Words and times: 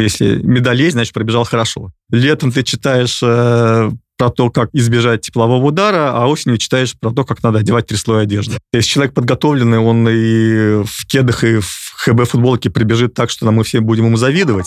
Если 0.00 0.36
медаль 0.42 0.80
есть, 0.82 0.92
значит, 0.92 1.14
пробежал 1.14 1.44
хорошо. 1.44 1.92
Летом 2.10 2.52
ты 2.52 2.62
читаешь 2.62 3.20
э, 3.22 3.90
про 4.16 4.30
то, 4.30 4.50
как 4.50 4.70
избежать 4.74 5.22
теплового 5.22 5.64
удара, 5.64 6.12
а 6.12 6.26
осенью 6.26 6.58
читаешь 6.58 6.94
про 6.98 7.10
то, 7.10 7.24
как 7.24 7.42
надо 7.42 7.60
одевать 7.60 7.86
три 7.86 7.96
слоя 7.96 8.24
одежды. 8.24 8.58
Если 8.72 8.90
человек 8.90 9.14
подготовленный, 9.14 9.78
он 9.78 10.06
и 10.08 10.84
в 10.84 11.06
кедах, 11.06 11.42
и 11.44 11.58
в 11.58 11.94
ХБ 11.96 12.28
футболке 12.28 12.68
прибежит 12.70 13.14
так, 13.14 13.30
что 13.30 13.50
мы 13.50 13.64
все 13.64 13.80
будем 13.80 14.06
ему 14.06 14.16
завидовать. 14.16 14.66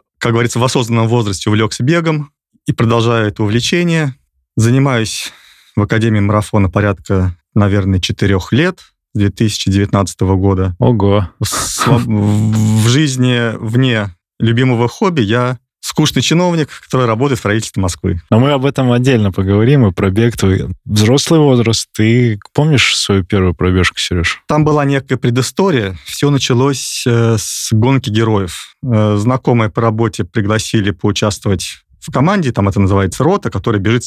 как 0.21 0.33
говорится, 0.33 0.59
в 0.59 0.63
осознанном 0.63 1.07
возрасте 1.07 1.49
увлекся 1.49 1.83
бегом 1.83 2.31
и 2.67 2.73
продолжаю 2.73 3.27
это 3.27 3.41
увлечение. 3.41 4.15
Занимаюсь 4.55 5.33
в 5.75 5.81
Академии 5.81 6.19
марафона 6.19 6.69
порядка, 6.69 7.35
наверное, 7.55 7.99
четырех 7.99 8.51
лет, 8.51 8.81
с 9.13 9.17
2019 9.17 10.21
года. 10.21 10.75
Ого. 10.77 11.27
В, 11.39 11.97
в 11.97 12.87
жизни 12.87 13.57
вне 13.57 14.15
любимого 14.39 14.87
хобби 14.87 15.21
я 15.21 15.57
скучный 15.91 16.21
чиновник, 16.21 16.69
который 16.83 17.05
работает 17.05 17.39
в 17.39 17.43
правительстве 17.43 17.81
Москвы. 17.81 18.21
Но 18.29 18.39
мы 18.39 18.51
об 18.51 18.65
этом 18.65 18.93
отдельно 18.93 19.33
поговорим, 19.33 19.85
и 19.85 19.91
пробег 19.91 20.37
твой. 20.37 20.67
Взрослый 20.85 21.41
возраст. 21.41 21.89
Ты 21.93 22.39
помнишь 22.53 22.95
свою 22.95 23.25
первую 23.25 23.53
пробежку, 23.53 23.99
Сереж? 23.99 24.41
Там 24.47 24.63
была 24.63 24.85
некая 24.85 25.17
предыстория. 25.17 25.97
Все 26.05 26.29
началось 26.29 27.03
э, 27.05 27.35
с 27.37 27.73
гонки 27.73 28.09
героев. 28.09 28.77
Э, 28.83 29.17
знакомые 29.17 29.69
по 29.69 29.81
работе 29.81 30.23
пригласили 30.23 30.91
поучаствовать 30.91 31.83
в 31.99 32.09
команде, 32.09 32.51
там 32.53 32.69
это 32.69 32.79
называется 32.79 33.23
рота, 33.23 33.51
которая 33.51 33.81
бежит 33.81 34.03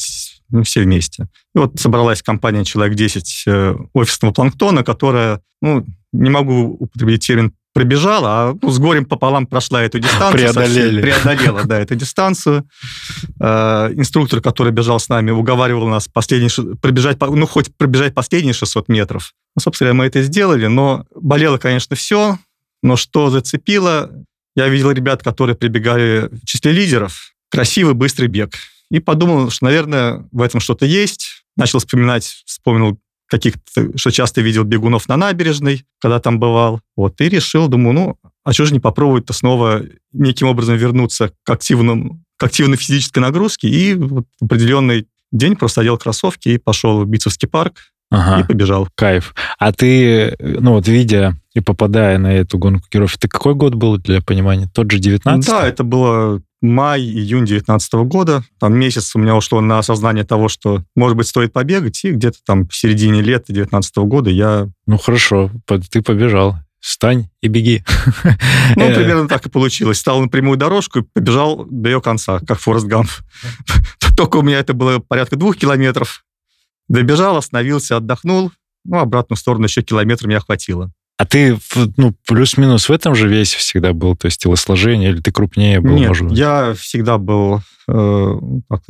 ну, 0.48 0.62
все 0.62 0.82
вместе. 0.82 1.28
И 1.54 1.58
вот 1.58 1.78
собралась 1.78 2.22
компания 2.22 2.64
человек 2.64 2.96
10 2.96 3.44
э, 3.46 3.76
офисного 3.92 4.32
планктона, 4.32 4.82
которая, 4.82 5.42
ну, 5.60 5.84
не 6.12 6.30
могу 6.30 6.76
употребить 6.80 7.26
термин 7.26 7.52
пробежала, 7.74 8.28
а 8.28 8.56
ну, 8.62 8.70
с 8.70 8.78
горем 8.78 9.04
пополам 9.04 9.46
прошла 9.46 9.82
эту 9.82 9.98
дистанцию. 9.98 10.32
Преодолели. 10.32 11.00
Совсем, 11.02 11.22
преодолела, 11.22 11.64
да, 11.64 11.80
эту 11.80 11.96
дистанцию. 11.96 12.66
Э, 13.40 13.90
инструктор, 13.94 14.40
который 14.40 14.72
бежал 14.72 15.00
с 15.00 15.08
нами, 15.08 15.32
уговаривал 15.32 15.88
нас 15.88 16.08
последний, 16.08 16.48
пробежать, 16.76 17.20
ну, 17.20 17.46
хоть 17.46 17.76
пробежать 17.76 18.14
последние 18.14 18.54
600 18.54 18.88
метров. 18.88 19.34
Ну, 19.56 19.60
собственно, 19.60 19.92
мы 19.92 20.06
это 20.06 20.22
сделали, 20.22 20.66
но 20.66 21.04
болело, 21.14 21.58
конечно, 21.58 21.96
все, 21.96 22.38
но 22.82 22.96
что 22.96 23.28
зацепило, 23.30 24.10
я 24.54 24.68
видел 24.68 24.92
ребят, 24.92 25.24
которые 25.24 25.56
прибегали 25.56 26.28
в 26.30 26.46
числе 26.46 26.70
лидеров, 26.70 27.34
красивый, 27.50 27.94
быстрый 27.94 28.28
бег. 28.28 28.54
И 28.90 29.00
подумал, 29.00 29.50
что, 29.50 29.64
наверное, 29.64 30.28
в 30.30 30.40
этом 30.42 30.60
что-то 30.60 30.86
есть. 30.86 31.44
Начал 31.56 31.78
вспоминать, 31.80 32.42
вспомнил 32.46 32.98
каких-то, 33.34 33.96
что 33.96 34.10
часто 34.10 34.40
видел 34.40 34.64
бегунов 34.64 35.08
на 35.08 35.16
набережной, 35.16 35.84
когда 36.00 36.20
там 36.20 36.38
бывал. 36.38 36.80
Вот, 36.96 37.20
и 37.20 37.28
решил, 37.28 37.68
думаю, 37.68 37.94
ну, 37.94 38.18
а 38.44 38.52
что 38.52 38.66
же 38.66 38.72
не 38.72 38.80
попробовать-то 38.80 39.32
снова 39.32 39.82
неким 40.12 40.46
образом 40.46 40.76
вернуться 40.76 41.32
к, 41.42 41.50
активному, 41.50 42.22
к 42.36 42.44
активной 42.44 42.76
физической 42.76 43.18
нагрузке. 43.18 43.68
И 43.68 43.94
в 43.94 44.24
определенный 44.40 45.06
день 45.32 45.56
просто 45.56 45.80
одел 45.80 45.98
кроссовки 45.98 46.50
и 46.50 46.58
пошел 46.58 47.00
в 47.00 47.06
Битцевский 47.08 47.48
парк, 47.48 47.78
ага. 48.10 48.40
и 48.40 48.44
побежал. 48.44 48.88
Кайф. 48.94 49.34
А 49.58 49.72
ты, 49.72 50.36
ну 50.38 50.72
вот 50.72 50.86
видя 50.86 51.36
и 51.54 51.60
попадая 51.60 52.18
на 52.18 52.32
эту 52.32 52.58
гонку 52.58 52.86
героев, 52.90 53.16
ты 53.18 53.28
какой 53.28 53.54
год 53.54 53.74
был 53.74 53.98
для 53.98 54.20
понимания? 54.20 54.68
Тот 54.72 54.90
же 54.90 54.98
19 54.98 55.48
Да, 55.48 55.66
это 55.66 55.82
было 55.82 56.40
май-июнь 56.64 57.44
2019 57.44 57.92
года. 58.06 58.42
Там 58.58 58.74
месяц 58.74 59.14
у 59.14 59.18
меня 59.18 59.36
ушло 59.36 59.60
на 59.60 59.78
осознание 59.78 60.24
того, 60.24 60.48
что, 60.48 60.82
может 60.96 61.16
быть, 61.16 61.28
стоит 61.28 61.52
побегать, 61.52 62.02
и 62.04 62.10
где-то 62.10 62.38
там 62.44 62.66
в 62.66 62.74
середине 62.74 63.20
лета 63.20 63.52
2019 63.52 63.96
года 63.98 64.30
я... 64.30 64.68
Ну, 64.86 64.98
хорошо, 64.98 65.50
ты 65.66 66.02
побежал. 66.02 66.56
Встань 66.80 67.28
и 67.40 67.48
беги. 67.48 67.82
Ну, 68.76 68.84
э. 68.84 68.94
примерно 68.94 69.28
так 69.28 69.46
и 69.46 69.50
получилось. 69.50 69.98
Стал 69.98 70.20
на 70.20 70.28
прямую 70.28 70.58
дорожку 70.58 70.98
и 70.98 71.02
побежал 71.02 71.64
до 71.64 71.88
ее 71.88 72.00
конца, 72.02 72.40
как 72.40 72.58
Форест 72.58 72.86
Гамп. 72.86 73.08
Только 74.16 74.38
у 74.38 74.42
меня 74.42 74.58
это 74.58 74.74
было 74.74 74.98
порядка 74.98 75.36
двух 75.36 75.56
километров. 75.56 76.24
Добежал, 76.88 77.36
остановился, 77.36 77.96
отдохнул. 77.96 78.52
Ну, 78.84 78.98
обратную 78.98 79.38
сторону 79.38 79.64
еще 79.64 79.82
километр 79.82 80.26
меня 80.26 80.40
хватило. 80.40 80.92
А 81.16 81.26
ты, 81.26 81.56
ну, 81.96 82.14
плюс-минус 82.26 82.88
в 82.88 82.92
этом 82.92 83.14
же 83.14 83.28
весе 83.28 83.58
всегда 83.58 83.92
был, 83.92 84.16
то 84.16 84.26
есть 84.26 84.42
телосложение, 84.42 85.10
или 85.10 85.20
ты 85.20 85.30
крупнее 85.30 85.80
был, 85.80 85.94
Нет, 85.94 86.08
может 86.08 86.28
быть? 86.28 86.38
я 86.38 86.74
всегда 86.76 87.18
был 87.18 87.60
э, 87.88 88.38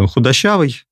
худощавый, 0.06 0.82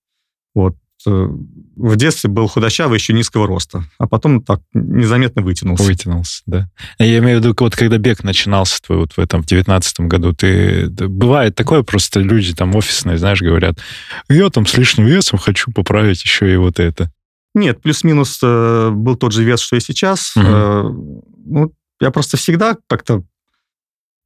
вот. 0.55 0.77
Э, 1.07 1.29
в 1.75 1.97
детстве 1.97 2.29
был 2.29 2.49
худощавый, 2.49 2.99
еще 2.99 3.15
низкого 3.15 3.47
роста, 3.47 3.85
а 3.99 4.07
потом 4.07 4.43
так 4.43 4.61
незаметно 4.75 5.41
вытянулся. 5.41 5.83
Вытянулся, 5.85 6.43
да. 6.47 6.69
Я 6.99 7.19
имею 7.19 7.41
в 7.41 7.45
виду, 7.45 7.57
вот 7.59 7.75
когда 7.75 7.97
бег 7.97 8.23
начинался 8.23 8.81
твой 8.83 8.99
вот 8.99 9.13
в 9.13 9.19
этом, 9.19 9.43
в 9.43 9.47
девятнадцатом 9.47 10.09
году, 10.09 10.35
ты... 10.35 10.89
Бывает 10.89 11.55
такое, 11.55 11.83
просто 11.83 12.21
люди 12.21 12.55
там 12.55 12.77
офисные, 12.77 13.17
знаешь, 13.17 13.41
говорят, 13.41 13.79
я 14.29 14.51
там 14.51 14.67
с 14.67 14.77
лишним 14.77 15.07
весом 15.07 15.39
хочу 15.39 15.73
поправить 15.73 16.23
еще 16.23 16.53
и 16.53 16.57
вот 16.57 16.79
это. 16.79 17.11
Нет, 17.55 17.83
плюс-минус 17.83 18.39
э, 18.43 18.91
был 18.91 19.17
тот 19.17 19.33
же 19.33 19.45
вес, 19.45 19.61
что 19.61 19.77
и 19.77 19.81
сейчас. 19.81 20.35
Угу. 20.37 20.47
Э, 20.47 20.83
ну, 21.45 21.73
я 22.01 22.11
просто 22.11 22.37
всегда 22.37 22.77
как-то, 22.89 23.23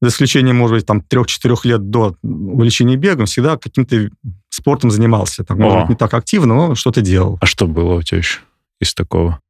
за 0.00 0.08
исключением, 0.08 0.56
может 0.56 0.76
быть, 0.76 0.86
там, 0.86 1.00
трех-четырех 1.00 1.64
лет 1.64 1.90
до 1.90 2.16
увлечения 2.22 2.96
бегом, 2.96 3.26
всегда 3.26 3.56
каким-то 3.56 4.10
спортом 4.48 4.90
занимался. 4.90 5.44
Так, 5.44 5.56
может 5.56 5.80
быть, 5.80 5.88
не 5.90 5.96
так 5.96 6.14
активно, 6.14 6.54
но 6.54 6.74
что-то 6.74 7.00
делал. 7.00 7.38
А 7.40 7.46
что 7.46 7.66
было 7.66 7.94
у 7.94 8.02
тебя 8.02 8.18
еще 8.18 8.40
из 8.80 8.94
такого? 8.94 9.40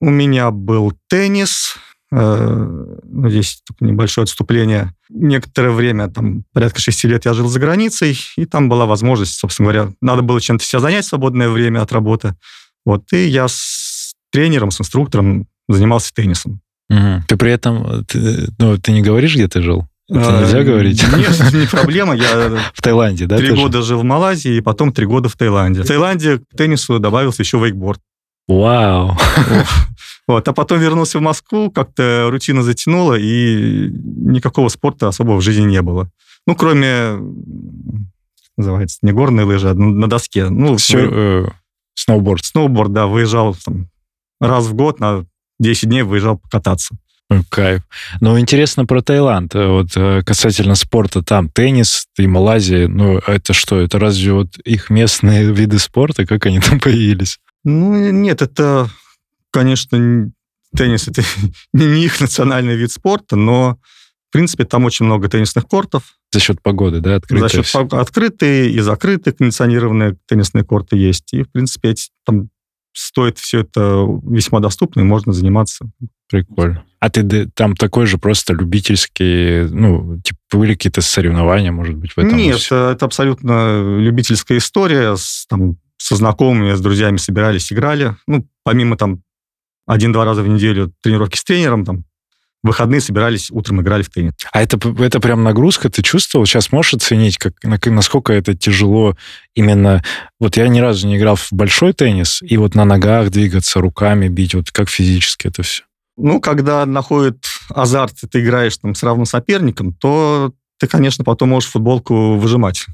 У 0.00 0.10
меня 0.10 0.50
был 0.50 0.92
теннис, 1.08 1.76
э, 2.12 2.96
ну, 3.02 3.30
здесь 3.30 3.62
небольшое 3.80 4.24
отступление. 4.24 4.94
Некоторое 5.08 5.70
время, 5.70 6.08
там, 6.08 6.44
порядка 6.52 6.80
шести 6.80 7.08
лет 7.08 7.24
я 7.24 7.32
жил 7.32 7.48
за 7.48 7.58
границей, 7.60 8.18
и 8.36 8.44
там 8.44 8.68
была 8.68 8.84
возможность, 8.84 9.38
собственно 9.38 9.72
говоря, 9.72 9.92
надо 10.02 10.20
было 10.20 10.40
чем-то 10.40 10.64
себя 10.64 10.80
занять 10.80 11.06
в 11.06 11.08
свободное 11.08 11.48
время 11.48 11.80
от 11.80 11.92
работы. 11.92 12.36
Вот, 12.86 13.12
и 13.12 13.26
я 13.26 13.48
с 13.48 14.14
тренером, 14.32 14.70
с 14.70 14.80
инструктором 14.80 15.46
занимался 15.68 16.14
теннисом. 16.14 16.60
Угу. 16.88 17.24
Ты 17.28 17.36
при 17.36 17.50
этом, 17.50 18.04
ты, 18.06 18.48
ну, 18.58 18.78
ты 18.78 18.92
не 18.92 19.02
говоришь, 19.02 19.34
где 19.34 19.48
ты 19.48 19.60
жил? 19.60 19.86
Это 20.08 20.38
а, 20.38 20.40
нельзя 20.40 20.62
говорить? 20.62 21.02
Нет, 21.16 21.52
не 21.52 21.66
проблема. 21.70 22.14
Я 22.14 22.56
в 22.72 22.80
Таиланде, 22.80 23.26
да? 23.26 23.38
Три 23.38 23.50
года 23.54 23.82
жил 23.82 24.00
в 24.00 24.04
Малайзии, 24.04 24.56
и 24.56 24.60
потом 24.60 24.92
три 24.92 25.04
года 25.04 25.28
в 25.28 25.34
Таиланде. 25.36 25.82
В 25.82 25.86
Таиланде 25.86 26.38
к 26.38 26.44
теннису 26.56 27.00
добавился 27.00 27.42
еще 27.42 27.58
вейкборд. 27.58 28.00
Вау! 28.48 29.18
Вот. 30.28 30.48
А 30.48 30.52
потом 30.52 30.80
вернулся 30.80 31.18
в 31.18 31.22
Москву, 31.22 31.70
как-то 31.70 32.26
рутина 32.32 32.64
затянула, 32.64 33.14
и 33.14 33.88
никакого 33.92 34.68
спорта 34.68 35.06
особо 35.06 35.36
в 35.36 35.40
жизни 35.40 35.66
не 35.66 35.80
было. 35.82 36.10
Ну, 36.48 36.56
кроме, 36.56 37.16
называется, 38.56 38.98
не 39.02 39.12
горные 39.12 39.46
лыжи, 39.46 39.70
а 39.70 39.74
на 39.74 40.08
доске. 40.08 40.48
Ну, 40.48 40.76
Все, 40.78 41.46
Сноуборд. 41.96 42.44
Сноуборд, 42.44 42.92
да, 42.92 43.06
выезжал 43.06 43.56
там, 43.64 43.88
раз 44.40 44.66
в 44.66 44.74
год 44.74 45.00
на 45.00 45.26
10 45.58 45.88
дней 45.88 46.02
выезжал 46.02 46.38
покататься. 46.38 46.96
Кайф. 47.48 47.82
Ну, 48.20 48.38
интересно 48.38 48.86
про 48.86 49.02
Таиланд. 49.02 49.54
Вот 49.54 49.96
э, 49.96 50.22
касательно 50.24 50.76
спорта, 50.76 51.22
там 51.22 51.48
теннис 51.48 52.06
и 52.16 52.26
Малайзия, 52.26 52.86
ну, 52.86 53.18
это 53.18 53.52
что? 53.52 53.80
Это 53.80 53.98
разве 53.98 54.32
вот 54.32 54.58
их 54.58 54.90
местные 54.90 55.52
виды 55.52 55.78
спорта? 55.78 56.24
Как 56.24 56.46
они 56.46 56.60
там 56.60 56.78
появились? 56.80 57.40
Ну, 57.64 58.10
нет, 58.12 58.42
это, 58.42 58.88
конечно, 59.50 60.30
теннис 60.76 61.08
это 61.08 61.22
не 61.72 62.04
их 62.04 62.20
национальный 62.20 62.76
вид 62.76 62.92
спорта, 62.92 63.34
но, 63.34 63.78
в 64.28 64.32
принципе, 64.32 64.64
там 64.64 64.84
очень 64.84 65.06
много 65.06 65.28
теннисных 65.28 65.66
кортов. 65.66 66.16
За 66.36 66.40
счет 66.40 66.60
погоды, 66.60 67.00
да, 67.00 67.14
открытые? 67.14 67.48
За 67.48 67.62
счет 67.62 67.94
открытые 67.94 68.70
и 68.70 68.78
закрытые 68.80 69.32
кондиционированные 69.32 70.18
теннисные 70.26 70.64
корты 70.64 70.98
есть. 70.98 71.32
И, 71.32 71.44
в 71.44 71.50
принципе, 71.50 71.92
эти, 71.92 72.10
там 72.26 72.50
стоит 72.92 73.38
все 73.38 73.60
это 73.60 74.06
весьма 74.22 74.60
доступно, 74.60 75.00
и 75.00 75.04
можно 75.04 75.32
заниматься. 75.32 75.86
Прикольно. 76.28 76.84
А 77.00 77.08
ты 77.08 77.48
там 77.54 77.74
такой 77.74 78.04
же 78.04 78.18
просто 78.18 78.52
любительский, 78.52 79.62
ну, 79.70 80.20
типа, 80.20 80.38
были 80.52 80.74
какие-то 80.74 81.00
соревнования, 81.00 81.72
может 81.72 81.94
быть, 81.94 82.12
в 82.12 82.18
этом? 82.18 82.36
Нет, 82.36 82.58
все? 82.58 82.90
это 82.90 83.06
абсолютно 83.06 83.98
любительская 83.98 84.58
история. 84.58 85.16
С, 85.16 85.46
там, 85.48 85.78
со 85.96 86.16
знакомыми, 86.16 86.74
с 86.74 86.80
друзьями 86.82 87.16
собирались, 87.16 87.72
играли. 87.72 88.14
Ну, 88.26 88.46
помимо 88.62 88.98
там 88.98 89.22
один-два 89.86 90.26
раза 90.26 90.42
в 90.42 90.48
неделю 90.48 90.92
тренировки 91.00 91.38
с 91.38 91.44
тренером, 91.44 91.86
там, 91.86 92.04
выходные 92.66 93.00
собирались, 93.00 93.50
утром 93.50 93.80
играли 93.80 94.02
в 94.02 94.10
теннис. 94.10 94.32
А 94.52 94.62
это, 94.62 94.78
это 95.02 95.20
прям 95.20 95.42
нагрузка, 95.42 95.88
ты 95.88 96.02
чувствовал? 96.02 96.46
Сейчас 96.46 96.72
можешь 96.72 96.94
оценить, 96.94 97.38
как, 97.38 97.54
насколько 97.62 98.32
это 98.32 98.54
тяжело 98.54 99.16
именно... 99.54 100.02
Вот 100.38 100.56
я 100.56 100.68
ни 100.68 100.80
разу 100.80 101.06
не 101.06 101.16
играл 101.16 101.36
в 101.36 101.48
большой 101.52 101.92
теннис, 101.92 102.42
и 102.42 102.56
вот 102.56 102.74
на 102.74 102.84
ногах 102.84 103.30
двигаться, 103.30 103.80
руками 103.80 104.28
бить, 104.28 104.54
вот 104.54 104.70
как 104.70 104.88
физически 104.88 105.48
это 105.48 105.62
все? 105.62 105.84
Ну, 106.18 106.40
когда 106.40 106.86
находит 106.86 107.44
азарт, 107.68 108.22
и 108.22 108.26
ты 108.26 108.40
играешь 108.40 108.76
там 108.78 108.94
с 108.94 109.02
равным 109.02 109.26
соперником, 109.26 109.92
то 109.92 110.52
ты, 110.78 110.86
конечно, 110.86 111.24
потом 111.24 111.50
можешь 111.50 111.70
футболку 111.70 112.36
выжимать. 112.36 112.86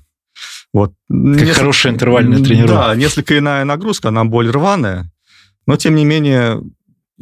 Вот. 0.72 0.92
Как 1.08 1.19
несколько, 1.19 1.54
хорошая 1.54 1.92
интервальная 1.92 2.42
тренировка. 2.42 2.88
Да, 2.88 2.94
несколько 2.94 3.38
иная 3.38 3.64
нагрузка, 3.64 4.08
она 4.08 4.24
более 4.24 4.52
рваная, 4.52 5.10
но, 5.66 5.76
тем 5.76 5.94
не 5.94 6.04
менее, 6.04 6.60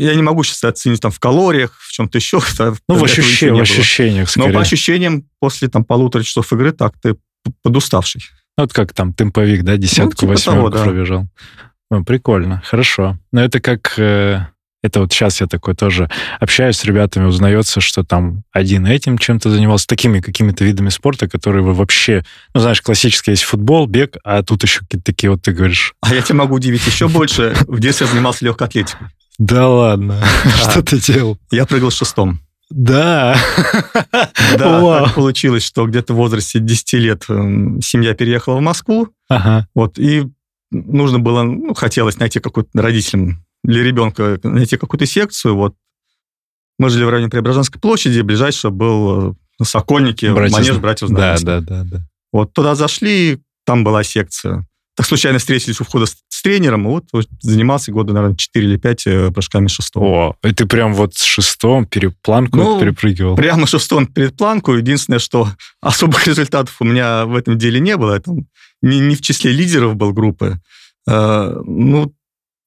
я 0.01 0.15
не 0.15 0.23
могу 0.23 0.43
сейчас 0.43 0.65
оценить 0.65 1.01
там 1.01 1.11
в 1.11 1.19
калориях, 1.19 1.77
в 1.79 1.93
чем-то 1.93 2.19
еще. 2.19 2.41
Ну, 2.89 2.95
в, 2.97 3.05
ощущениях, 3.05 3.59
в 3.59 3.61
ощущениях, 3.63 4.31
скорее. 4.31 4.49
Но 4.49 4.55
по 4.55 4.61
ощущениям, 4.61 5.25
после 5.39 5.69
там 5.69 5.85
полутора 5.85 6.23
часов 6.23 6.53
игры, 6.53 6.73
так 6.73 6.95
ты 7.01 7.17
подуставший. 7.63 8.23
Ну, 8.57 8.65
вот 8.65 8.73
как 8.73 8.93
там 8.93 9.13
темповик, 9.13 9.63
да, 9.63 9.77
десятку, 9.77 10.11
ну, 10.11 10.17
типа 10.17 10.33
восьмерку 10.33 10.71
да. 10.71 10.85
пробежал. 10.85 11.27
Ну, 11.91 12.05
прикольно, 12.05 12.63
хорошо. 12.65 13.19
Но 13.33 13.43
это 13.43 13.61
как... 13.61 13.99
Э, 13.99 14.47
это 14.83 15.01
вот 15.01 15.13
сейчас 15.13 15.41
я 15.41 15.47
такой 15.47 15.75
тоже 15.75 16.09
общаюсь 16.39 16.77
с 16.77 16.85
ребятами, 16.85 17.25
узнается, 17.25 17.81
что 17.81 18.03
там 18.03 18.45
один 18.53 18.87
этим 18.87 19.19
чем-то 19.19 19.51
занимался, 19.51 19.87
такими 19.87 20.21
какими-то 20.21 20.65
видами 20.65 20.89
спорта, 20.89 21.29
которые 21.29 21.63
вы 21.63 21.75
вообще... 21.75 22.25
Ну, 22.55 22.61
знаешь, 22.61 22.81
классический 22.81 23.33
есть 23.33 23.43
футбол, 23.43 23.87
бег, 23.87 24.17
а 24.25 24.43
тут 24.43 24.63
еще 24.63 24.81
какие-то 24.81 25.05
такие 25.05 25.31
вот 25.31 25.43
ты 25.43 25.53
говоришь... 25.53 25.95
А 26.01 26.15
я 26.15 26.23
тебя 26.23 26.37
могу 26.37 26.55
удивить 26.55 26.87
еще 26.87 27.09
больше. 27.09 27.55
В 27.67 27.79
детстве 27.81 28.07
я 28.07 28.13
занимался 28.13 28.45
легкой 28.45 28.69
атлетикой. 28.69 29.09
Да 29.41 29.69
ладно. 29.69 30.23
Что 30.45 30.83
ты 30.83 31.01
делал? 31.01 31.39
Я 31.51 31.65
прыгал 31.65 31.91
шестом. 31.91 32.41
Да. 32.69 33.37
Да, 34.57 35.05
так 35.07 35.15
получилось, 35.15 35.65
что 35.65 35.87
где-то 35.87 36.13
в 36.13 36.17
возрасте 36.17 36.61
10 36.61 36.93
лет 36.95 37.25
эм, 37.29 37.81
семья 37.81 38.15
переехала 38.15 38.57
в 38.57 38.61
Москву. 38.61 39.09
Ага. 39.29 39.67
Вот, 39.75 39.99
и 39.99 40.27
нужно 40.71 41.19
было, 41.19 41.43
ну, 41.43 41.73
хотелось 41.75 42.19
найти 42.19 42.39
какую-то 42.39 42.71
родителям 42.81 43.45
для 43.65 43.83
ребенка, 43.83 44.39
найти 44.43 44.77
какую-то 44.77 45.07
секцию. 45.07 45.57
Вот 45.57 45.75
мы 46.79 46.91
жили 46.91 47.05
в 47.05 47.09
районе 47.09 47.31
Преображенской 47.31 47.81
площади, 47.81 48.21
ближайший 48.21 48.71
был 48.71 49.33
э, 49.33 49.65
Сокольники, 49.65 50.27
братьев... 50.27 50.59
манеж 50.59 50.77
братьев 50.79 51.09
Да, 51.11 51.37
да, 51.41 51.61
да, 51.61 51.85
да. 51.85 52.07
Вот 52.31 52.53
туда 52.53 52.75
зашли, 52.75 53.41
там 53.65 53.85
была 53.85 54.03
секция. 54.05 54.67
Так 55.01 55.07
случайно 55.07 55.39
встретились 55.39 55.81
у 55.81 55.85
входа 55.85 56.05
с, 56.05 56.15
с 56.29 56.43
тренером, 56.43 56.85
вот, 56.85 57.05
вот 57.15 57.27
занимался 57.41 57.91
года, 57.91 58.13
наверное, 58.13 58.37
4 58.37 58.67
или 58.67 58.77
5 58.77 59.07
э, 59.07 59.31
прыжками 59.31 59.67
шестого. 59.67 60.05
О, 60.05 60.37
и 60.47 60.53
ты 60.53 60.67
прям 60.67 60.93
вот 60.93 61.15
с 61.15 61.23
шестом 61.23 61.87
перепланку 61.87 62.59
ну, 62.59 62.79
перепрыгивал? 62.79 63.35
Прямо 63.35 63.67
шестом 63.67 64.07
перед 64.07 64.37
планку. 64.37 64.75
Единственное, 64.75 65.19
что 65.19 65.49
особых 65.81 66.27
результатов 66.27 66.77
у 66.81 66.85
меня 66.85 67.25
в 67.25 67.35
этом 67.35 67.57
деле 67.57 67.81
не 67.81 67.97
было. 67.97 68.13
Я 68.13 68.21
там 68.21 68.47
не, 68.83 69.01
не 69.01 69.17
в 69.17 69.23
числе 69.23 69.53
лидеров 69.53 69.97
был 69.97 70.13
группы. 70.13 70.61
Э, 71.09 71.63
ну, 71.65 72.13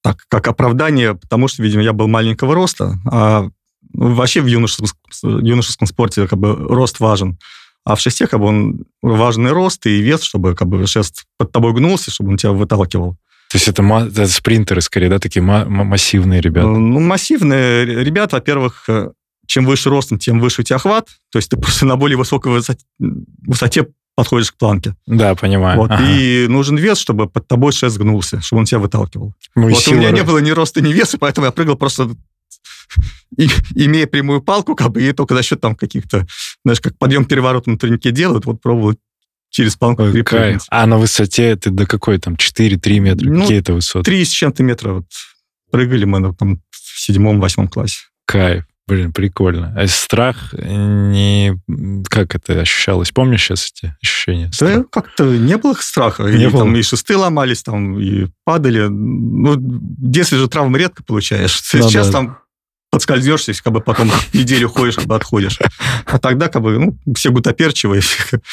так, 0.02 0.24
как 0.26 0.48
оправдание, 0.48 1.14
потому 1.14 1.46
что, 1.46 1.62
видимо, 1.62 1.84
я 1.84 1.92
был 1.92 2.08
маленького 2.08 2.56
роста, 2.56 2.98
а 3.08 3.48
вообще 3.92 4.40
в 4.40 4.46
юношеском, 4.46 4.88
юношеском 5.22 5.86
спорте 5.86 6.26
как 6.26 6.40
бы 6.40 6.52
рост 6.52 6.98
важен. 6.98 7.38
А 7.84 7.96
в 7.96 8.00
шесте 8.00 8.26
как 8.26 8.40
бы 8.40 8.46
он 8.46 8.84
важный 9.02 9.52
рост 9.52 9.86
и 9.86 10.00
вес, 10.00 10.22
чтобы 10.22 10.54
как 10.54 10.68
бы 10.68 10.86
шест 10.86 11.24
под 11.36 11.52
тобой 11.52 11.74
гнулся, 11.74 12.10
чтобы 12.10 12.30
он 12.30 12.36
тебя 12.36 12.52
выталкивал. 12.52 13.16
То 13.50 13.56
есть 13.56 13.68
это, 13.68 13.82
это 13.82 14.26
спринтеры 14.26 14.80
скорее, 14.80 15.08
да, 15.08 15.18
такие 15.18 15.42
массивные 15.42 16.40
ребята? 16.40 16.66
Ну, 16.66 16.98
массивные 16.98 17.84
ребята, 17.84 18.36
во-первых, 18.36 18.84
э, 18.88 19.10
чем 19.46 19.66
выше 19.66 19.90
ростом, 19.90 20.18
тем 20.18 20.40
выше 20.40 20.62
у 20.62 20.64
тебя 20.64 20.76
охват. 20.76 21.08
То 21.30 21.38
есть 21.38 21.50
ты 21.50 21.56
просто 21.56 21.86
на 21.86 21.96
более 21.96 22.16
высокой 22.16 22.52
высоте, 22.52 22.84
высоте 22.98 23.86
подходишь 24.16 24.52
к 24.52 24.56
планке. 24.56 24.96
Да, 25.06 25.34
понимаю. 25.34 25.78
Вот, 25.78 25.90
ага. 25.90 26.04
И 26.04 26.46
нужен 26.48 26.76
вес, 26.76 26.98
чтобы 26.98 27.28
под 27.28 27.46
тобой 27.46 27.72
шест 27.72 27.98
гнулся, 27.98 28.40
чтобы 28.40 28.60
он 28.60 28.66
тебя 28.66 28.78
выталкивал. 28.78 29.34
Ну, 29.54 29.68
вот 29.68 29.88
у 29.88 29.94
меня 29.94 30.10
не 30.10 30.22
было 30.22 30.38
ни 30.38 30.50
роста, 30.50 30.80
ни 30.80 30.92
веса, 30.92 31.18
поэтому 31.18 31.46
я 31.46 31.52
прыгал 31.52 31.76
просто 31.76 32.10
и, 33.36 33.48
имея 33.74 34.06
прямую 34.06 34.42
палку, 34.42 34.74
как 34.74 34.92
бы, 34.92 35.02
и 35.02 35.12
только 35.12 35.34
за 35.34 35.42
счет 35.42 35.60
там 35.60 35.74
каких-то, 35.74 36.26
знаешь, 36.64 36.80
как 36.80 36.98
подъем 36.98 37.24
переворот 37.24 37.66
на 37.66 37.78
турнике 37.78 38.10
делают, 38.10 38.46
вот 38.46 38.60
пробовал 38.60 38.94
через 39.50 39.76
палку 39.76 40.10
перепрыгнуть. 40.10 40.62
А 40.68 40.86
на 40.86 40.98
высоте 40.98 41.54
ты 41.56 41.70
до 41.70 41.86
какой 41.86 42.18
там, 42.18 42.34
4-3 42.34 42.98
метра? 42.98 43.28
Ну, 43.28 43.42
Какие 43.42 43.60
это 43.60 43.72
высоты? 43.72 44.04
3 44.04 44.24
с 44.24 44.30
чем-то 44.30 44.62
метра 44.62 44.92
вот 44.94 45.06
прыгали 45.70 46.04
мы 46.04 46.20
ну, 46.20 46.34
там 46.34 46.60
в 46.70 47.00
седьмом-восьмом 47.00 47.68
классе. 47.68 47.98
Кайф. 48.26 48.64
Блин, 48.86 49.14
прикольно. 49.14 49.72
А 49.76 49.86
страх 49.86 50.52
не... 50.52 51.54
Как 52.10 52.34
это 52.34 52.60
ощущалось? 52.60 53.12
Помнишь 53.12 53.42
сейчас 53.42 53.72
эти 53.72 53.96
ощущения? 54.02 54.50
Да 54.60 54.84
как-то 54.90 55.24
не 55.24 55.56
было 55.56 55.74
страха. 55.74 56.24
Не 56.24 56.44
и, 56.44 56.46
было. 56.48 56.64
Там, 56.64 56.76
и 56.76 56.82
шесты 56.82 57.16
ломались, 57.16 57.62
там, 57.62 57.98
и 57.98 58.26
падали. 58.44 58.86
Ну, 58.88 59.54
в 59.54 60.10
детстве 60.10 60.36
же 60.36 60.48
травмы 60.48 60.78
редко 60.78 61.02
получаешь. 61.02 61.62
Ну, 61.72 61.88
сейчас 61.88 62.08
да. 62.08 62.12
там 62.12 62.38
подскользнешься, 62.94 63.52
как 63.62 63.72
бы 63.72 63.80
потом 63.80 64.10
неделю 64.32 64.68
ходишь, 64.68 64.96
как 64.96 65.06
бы 65.06 65.16
отходишь. 65.16 65.58
А 66.06 66.18
тогда 66.18 66.48
как 66.48 66.62
бы 66.62 66.78
ну, 66.78 66.98
все 67.14 67.30
гутоперчивые, 67.30 68.02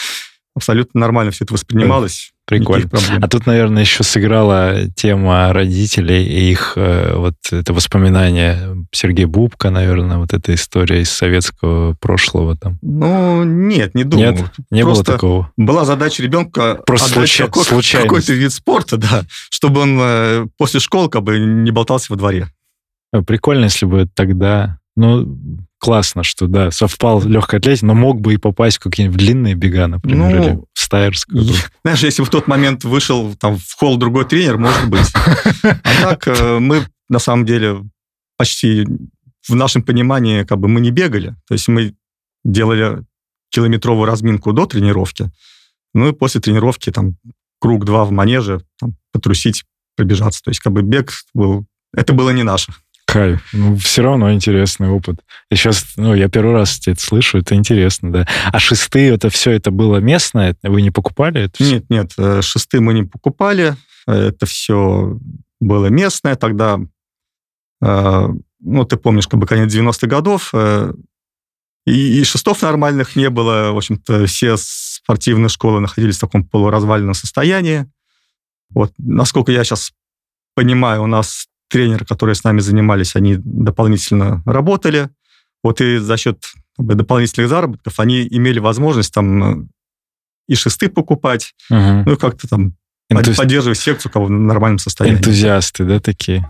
абсолютно 0.56 1.00
нормально 1.00 1.32
все 1.32 1.46
это 1.46 1.54
воспринималось. 1.54 2.34
Прикольно. 2.46 2.90
А 3.22 3.28
тут, 3.30 3.46
наверное, 3.46 3.84
еще 3.84 4.04
сыграла 4.04 4.90
тема 4.94 5.54
родителей 5.54 6.26
и 6.26 6.52
их 6.52 6.74
э, 6.76 7.14
вот 7.16 7.36
это 7.50 7.72
воспоминание 7.72 8.86
Сергея 8.92 9.28
Бубка, 9.28 9.70
наверное, 9.70 10.18
вот 10.18 10.34
эта 10.34 10.54
история 10.54 11.02
из 11.02 11.10
советского 11.10 11.94
прошлого 11.94 12.58
там. 12.58 12.78
Ну, 12.82 13.46
нет, 13.46 13.96
не 13.96 14.04
думаю. 14.04 14.34
Нет, 14.34 14.52
не 14.70 14.82
Просто 14.84 15.04
было 15.04 15.14
такого. 15.18 15.52
Была 15.56 15.86
задача 15.86 16.24
ребенка 16.24 16.82
Просто 16.86 17.10
случай, 17.10 17.44
какой, 17.46 17.64
какой-то 17.64 18.34
вид 18.34 18.52
спорта, 18.52 18.98
да, 18.98 19.24
чтобы 19.50 19.82
он 19.82 19.98
э, 20.02 20.48
после 20.58 20.82
школы 20.82 21.10
как 21.10 21.24
бы 21.24 21.40
не 21.40 21.72
болтался 21.72 22.08
во 22.10 22.18
дворе. 22.18 22.50
Прикольно, 23.26 23.66
если 23.66 23.86
бы 23.86 24.08
тогда... 24.14 24.80
Ну, 24.96 25.38
классно, 25.80 26.24
что, 26.24 26.48
да, 26.48 26.70
совпал 26.70 27.24
легкой 27.24 27.60
атлетики, 27.60 27.86
но 27.86 27.96
мог 27.96 28.22
бы 28.22 28.36
и 28.36 28.38
попасть 28.38 28.78
в 28.78 28.82
какие-нибудь 28.82 29.18
длинные 29.18 29.56
бега, 29.56 29.88
например, 29.88 30.18
ну, 30.18 30.30
или 30.30 30.60
в 30.74 30.80
стайерскую. 30.80 31.44
Знаешь, 31.84 32.04
если 32.04 32.24
в 32.24 32.30
тот 32.30 32.48
момент 32.48 32.84
вышел 32.84 33.34
там 33.36 33.58
в 33.58 33.74
холл 33.78 33.98
другой 33.98 34.26
тренер, 34.26 34.58
может 34.58 34.90
быть. 34.90 35.12
А 35.64 36.02
так 36.02 36.28
э, 36.28 36.60
мы, 36.60 36.86
на 37.10 37.20
самом 37.20 37.46
деле, 37.46 37.84
почти 38.38 38.86
в 39.48 39.56
нашем 39.56 39.82
понимании, 39.82 40.44
как 40.44 40.60
бы 40.60 40.68
мы 40.68 40.82
не 40.82 40.92
бегали. 40.92 41.36
То 41.48 41.54
есть 41.54 41.68
мы 41.68 41.96
делали 42.44 43.04
километровую 43.50 44.06
разминку 44.06 44.54
до 44.54 44.66
тренировки, 44.66 45.32
ну 45.94 46.10
и 46.10 46.14
после 46.14 46.42
тренировки 46.42 46.92
там 46.92 47.18
круг-два 47.60 48.06
в 48.06 48.12
манеже, 48.12 48.64
там, 48.80 48.96
потрусить, 49.12 49.64
пробежаться. 49.96 50.42
То 50.44 50.50
есть 50.50 50.60
как 50.60 50.74
бы 50.74 50.82
бег 50.82 51.12
был... 51.34 51.66
Это 51.94 52.14
было 52.14 52.30
не 52.32 52.44
наше. 52.44 52.74
Кайф. 53.12 53.46
Ну, 53.52 53.76
все 53.76 54.04
равно 54.04 54.32
интересный 54.32 54.88
опыт. 54.88 55.20
Я 55.50 55.58
сейчас, 55.58 55.86
ну, 55.98 56.16
я 56.16 56.30
первый 56.30 56.54
раз 56.54 56.80
это 56.88 57.02
слышу, 57.02 57.40
это 57.40 57.56
интересно, 57.56 58.10
да. 58.10 58.28
А 58.54 58.58
шесты, 58.58 59.10
это 59.10 59.30
все, 59.30 59.52
это 59.52 59.70
было 59.70 59.98
местное? 59.98 60.56
Вы 60.64 60.82
не 60.82 60.92
покупали 60.92 61.42
это 61.44 61.62
все? 61.62 61.74
Нет, 61.74 61.90
нет, 61.90 62.14
э, 62.18 62.42
шесты 62.42 62.80
мы 62.80 62.94
не 62.94 63.04
покупали. 63.04 63.76
Это 64.08 64.46
все 64.46 65.20
было 65.60 65.88
местное. 65.88 66.36
Тогда, 66.36 66.80
э, 67.82 68.28
ну, 68.62 68.86
ты 68.86 68.96
помнишь, 68.96 69.28
как 69.28 69.42
бы 69.42 69.46
конец 69.46 69.74
90-х 69.74 70.08
годов, 70.08 70.52
э, 70.54 70.94
и, 71.86 72.22
и 72.22 72.24
шестов 72.24 72.62
нормальных 72.62 73.18
не 73.18 73.30
было. 73.30 73.72
В 73.74 73.78
общем-то, 73.78 74.26
все 74.26 74.56
спортивные 74.58 75.50
школы 75.50 75.82
находились 75.82 76.16
в 76.16 76.22
таком 76.22 76.46
полуразваленном 76.46 77.14
состоянии. 77.14 77.92
Вот, 78.70 78.94
насколько 78.98 79.52
я 79.52 79.66
сейчас 79.66 79.92
понимаю, 80.56 81.04
у 81.04 81.08
нас 81.08 81.48
тренеры, 81.72 82.06
которые 82.06 82.36
с 82.36 82.44
нами 82.44 82.60
занимались, 82.60 83.16
они 83.16 83.36
дополнительно 83.38 84.44
работали. 84.46 85.10
Вот 85.64 85.82
и 85.82 85.98
за 85.98 86.18
счет 86.18 86.44
дополнительных 86.78 87.50
заработков 87.50 88.00
они 88.00 88.28
имели 88.28 88.60
возможность 88.60 89.14
там 89.14 89.70
и 90.48 90.56
шесты 90.56 90.90
покупать, 90.90 91.54
угу. 91.70 92.04
ну 92.06 92.14
и 92.14 92.16
как-то 92.18 92.48
там 92.48 92.76
Энтузи... 93.10 93.38
поддерживать 93.38 93.78
секцию 93.78 94.12
кого 94.12 94.26
в 94.26 94.30
нормальном 94.30 94.80
состоянии. 94.80 95.18
Энтузиасты, 95.18 95.86
да, 95.86 96.00
такие? 96.00 96.48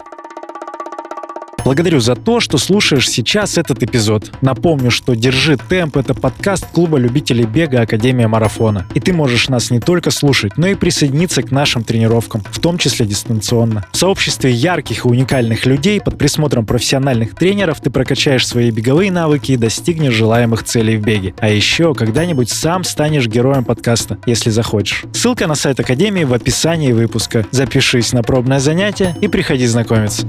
Благодарю 1.71 2.01
за 2.01 2.15
то, 2.15 2.41
что 2.41 2.57
слушаешь 2.57 3.09
сейчас 3.09 3.57
этот 3.57 3.81
эпизод. 3.81 4.29
Напомню, 4.41 4.91
что 4.91 5.15
«Держи 5.15 5.55
темп»— 5.55 5.95
это 5.95 6.13
подкаст 6.13 6.65
клуба 6.65 6.97
любителей 6.97 7.45
бега 7.45 7.79
Академия 7.79 8.27
Марафона. 8.27 8.85
И 8.93 8.99
ты 8.99 9.13
можешь 9.13 9.47
нас 9.47 9.71
не 9.71 9.79
только 9.79 10.11
слушать, 10.11 10.57
но 10.57 10.67
и 10.67 10.75
присоединиться 10.75 11.43
к 11.43 11.49
нашим 11.49 11.85
тренировкам, 11.85 12.43
в 12.51 12.59
том 12.59 12.77
числе 12.77 13.05
дистанционно. 13.05 13.85
В 13.93 13.95
сообществе 13.95 14.51
ярких 14.51 15.05
и 15.05 15.07
уникальных 15.07 15.65
людей 15.65 16.01
под 16.01 16.17
присмотром 16.17 16.65
профессиональных 16.65 17.35
тренеров 17.35 17.79
ты 17.79 17.89
прокачаешь 17.89 18.45
свои 18.45 18.69
беговые 18.69 19.09
навыки 19.09 19.53
и 19.53 19.57
достигнешь 19.57 20.13
желаемых 20.13 20.63
целей 20.63 20.97
в 20.97 21.03
беге. 21.03 21.33
А 21.39 21.47
еще 21.47 21.95
когда-нибудь 21.95 22.49
сам 22.49 22.83
станешь 22.83 23.27
героем 23.27 23.63
подкаста, 23.63 24.17
если 24.25 24.49
захочешь. 24.49 25.05
Ссылка 25.13 25.47
на 25.47 25.55
сайт 25.55 25.79
Академии 25.79 26.25
в 26.25 26.33
описании 26.33 26.91
выпуска. 26.91 27.45
Запишись 27.51 28.11
на 28.11 28.23
пробное 28.23 28.59
занятие 28.59 29.15
и 29.21 29.29
приходи 29.29 29.65
знакомиться. 29.67 30.27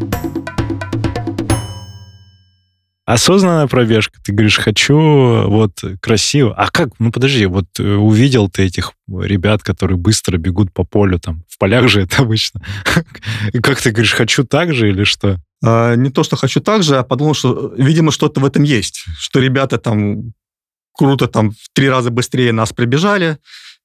Осознанная 3.05 3.67
пробежка. 3.67 4.19
Ты 4.23 4.33
говоришь, 4.33 4.59
хочу 4.59 4.97
вот 5.49 5.83
красиво. 6.01 6.55
А 6.55 6.71
как? 6.71 6.91
Ну, 6.99 7.11
подожди, 7.11 7.47
вот 7.47 7.67
э, 7.79 7.95
увидел 7.95 8.49
ты 8.49 8.65
этих 8.65 8.93
ребят, 9.09 9.63
которые 9.63 9.97
быстро 9.97 10.39
бегут 10.39 10.73
по 10.73 10.85
полю, 10.85 11.19
там, 11.19 11.43
в 11.49 11.59
полях 11.59 11.89
же 11.89 12.03
это 12.03 12.23
обычно. 12.23 12.63
И 13.53 13.59
как 13.59 13.81
ты 13.81 13.91
говоришь, 13.91 14.15
хочу 14.15 14.45
так 14.45 14.73
же 14.73 14.89
или 14.89 15.05
что? 15.05 15.39
А, 15.65 15.95
не 15.95 16.11
то, 16.11 16.23
что 16.23 16.37
хочу 16.37 16.61
так 16.61 16.83
же, 16.83 16.97
а 16.97 17.03
подумал, 17.03 17.35
что, 17.35 17.73
видимо, 17.77 18.13
что-то 18.13 18.41
в 18.41 18.45
этом 18.45 18.63
есть. 18.63 19.05
Что 19.19 19.41
ребята 19.41 19.79
там 19.79 20.33
круто 20.95 21.27
там 21.27 21.51
в 21.51 21.69
три 21.73 21.89
раза 21.89 22.11
быстрее 22.11 22.53
нас 22.53 22.73
прибежали, 22.73 23.27
э, 23.33 23.37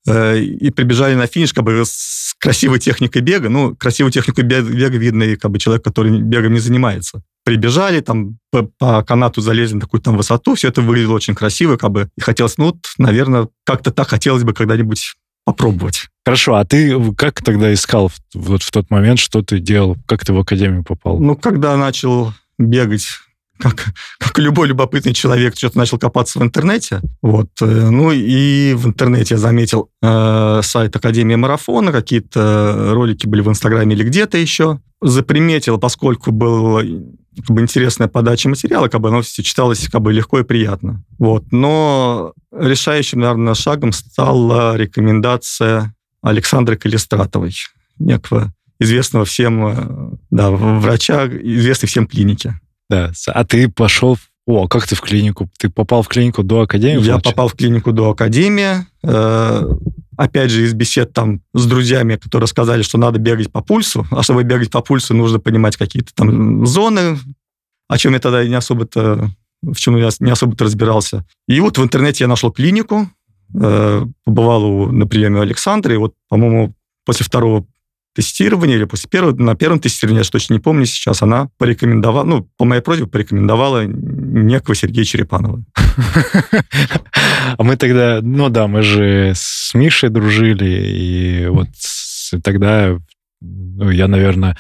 и 0.08 0.72
прибежали 0.72 1.16
на 1.16 1.28
финиш 1.28 1.54
как 1.54 1.64
бы 1.64 1.84
с 1.86 2.34
красивой 2.40 2.80
техникой 2.80 3.22
бега. 3.22 3.50
Ну, 3.50 3.76
красивую 3.76 4.12
технику 4.12 4.42
бега 4.42 4.98
видно 4.98 5.24
и 5.24 5.36
как 5.36 5.52
бы 5.52 5.60
человек, 5.60 5.84
который 5.84 6.22
бегом 6.22 6.54
не 6.54 6.60
занимается 6.60 7.22
прибежали, 7.48 8.02
там 8.02 8.40
по, 8.52 8.64
по 8.78 9.02
канату 9.06 9.40
залезли 9.40 9.76
на 9.76 9.80
такую 9.80 10.02
там 10.02 10.18
высоту, 10.18 10.56
все 10.56 10.68
это 10.68 10.82
выглядело 10.82 11.14
очень 11.14 11.34
красиво, 11.34 11.78
как 11.78 11.92
бы, 11.92 12.10
и 12.18 12.20
хотелось, 12.20 12.58
ну, 12.58 12.66
вот, 12.66 12.76
наверное, 12.98 13.48
как-то 13.64 13.92
так 13.92 14.10
хотелось 14.10 14.44
бы 14.44 14.54
когда-нибудь 14.54 15.16
попробовать. 15.46 16.10
Хорошо, 16.26 16.56
а 16.56 16.66
ты 16.66 16.94
как 17.14 17.42
тогда 17.42 17.74
искал 17.74 18.12
вот 18.34 18.64
в 18.64 18.72
тот 18.72 18.90
момент, 18.90 19.20
что 19.20 19.44
ты 19.44 19.60
делал? 19.60 19.96
Как 20.08 20.26
ты 20.26 20.34
в 20.34 20.40
академию 20.40 20.84
попал? 20.84 21.20
Ну, 21.20 21.38
когда 21.38 21.78
начал 21.78 22.34
бегать 22.60 23.08
как, 23.60 23.86
как 24.20 24.38
любой 24.40 24.68
любопытный 24.68 25.14
человек, 25.14 25.56
что-то 25.58 25.78
начал 25.78 25.98
копаться 25.98 26.40
в 26.40 26.44
интернете. 26.44 27.02
Вот. 27.22 27.50
Э, 27.62 27.90
ну 27.90 28.12
и 28.12 28.74
в 28.74 28.88
интернете 28.88 29.36
я 29.36 29.40
заметил 29.40 29.90
э, 30.02 30.62
сайт 30.64 30.96
Академии 30.96 31.36
Марафона, 31.36 31.92
какие-то 31.92 32.92
ролики 32.94 33.28
были 33.28 33.42
в 33.42 33.50
Инстаграме 33.50 33.96
или 33.96 34.04
где-то 34.04 34.38
еще. 34.38 34.80
Заприметил, 35.02 35.78
поскольку 35.78 36.32
была 36.32 36.82
как 36.82 37.56
бы, 37.56 37.62
интересная 37.62 38.08
подача 38.08 38.50
материала, 38.50 38.88
как 38.88 39.02
бы 39.02 39.10
оно 39.10 39.22
все 39.22 39.44
читалось 39.44 39.88
как 39.90 40.02
бы 40.02 40.12
легко 40.12 40.40
и 40.40 40.44
приятно. 40.44 41.04
Вот. 41.20 41.52
Но 41.52 42.34
решающим, 42.52 43.20
наверное, 43.20 43.54
шагом 43.54 43.92
стала 43.92 44.76
рекомендация 44.76 45.94
Александры 46.22 46.78
Калистратовой, 46.78 47.54
некого 48.00 48.54
известного 48.80 49.26
всем 49.26 49.68
э, 49.68 50.18
да, 50.30 50.52
врача, 50.52 51.28
известной 51.28 51.88
всем 51.88 52.08
клинике. 52.08 52.60
Да. 52.90 53.12
А 53.28 53.46
ты 53.46 53.70
пошел... 53.70 54.18
О, 54.46 54.68
как 54.68 54.88
ты 54.88 54.96
в 54.96 55.02
клинику? 55.02 55.50
Ты 55.58 55.70
попал 55.70 56.04
в 56.04 56.08
клинику 56.08 56.42
до 56.42 56.62
академии? 56.62 57.04
Я 57.04 57.20
попал 57.20 57.50
в 57.50 57.56
клинику 57.56 57.92
до 57.92 58.12
академии. 58.12 58.86
Э, 59.04 59.62
опять 60.16 60.52
же, 60.52 60.64
из 60.64 60.74
бесед 60.74 61.12
там 61.12 61.42
с 61.54 61.66
друзьями, 61.66 62.16
которые 62.16 62.48
сказали, 62.48 62.82
что 62.82 62.98
надо 62.98 63.20
бегать 63.20 63.52
по 63.52 63.62
пульсу. 63.62 64.08
А 64.10 64.24
чтобы 64.24 64.44
бегать 64.44 64.72
по 64.72 64.82
пульсу, 64.82 65.14
нужно 65.14 65.40
понимать 65.40 65.76
какие-то 65.76 66.14
там 66.16 66.66
зоны, 66.66 67.20
о 67.90 67.98
чем 67.98 68.14
я 68.14 68.20
тогда 68.20 68.46
не 68.46 68.56
особо-то 68.56 69.30
в 69.62 69.76
чем 69.76 69.98
я 69.98 70.10
не 70.20 70.32
особо-то 70.32 70.66
разбирался. 70.66 71.26
И 71.48 71.60
вот 71.60 71.78
в 71.78 71.84
интернете 71.84 72.24
я 72.24 72.28
нашел 72.28 72.52
клинику, 72.52 73.10
э, 73.54 74.06
побывал 74.24 74.64
у, 74.64 74.92
на 74.92 75.08
приеме 75.08 75.42
Александра, 75.42 75.94
и 75.94 75.98
вот, 75.98 76.14
по-моему, 76.30 76.74
после 77.06 77.26
второго 77.26 77.66
тестирования 78.18 78.78
или 78.78 78.86
после 78.86 79.08
первого, 79.12 79.36
на 79.36 79.56
первом 79.56 79.80
тестировании, 79.80 80.24
я 80.24 80.30
точно 80.30 80.56
не 80.56 80.60
помню 80.60 80.88
сейчас, 80.88 81.22
она 81.22 81.50
порекомендовала, 81.60 82.24
ну, 82.24 82.50
по 82.58 82.66
моей 82.66 82.82
просьбе 82.82 83.06
порекомендовала 83.06 83.84
некого 83.86 84.74
Сергея 84.74 85.06
Черепанова. 85.06 85.64
А 87.58 87.64
мы 87.64 87.78
тогда, 87.78 88.20
ну 88.24 88.50
да, 88.50 88.68
мы 88.68 88.82
же 88.82 89.34
с 89.36 89.72
Мишей 89.76 90.10
дружили, 90.10 90.66
и 90.66 91.48
вот 91.48 91.68
тогда 92.44 92.98
ну, 93.40 93.92
я, 93.92 94.08
наверное, 94.08 94.58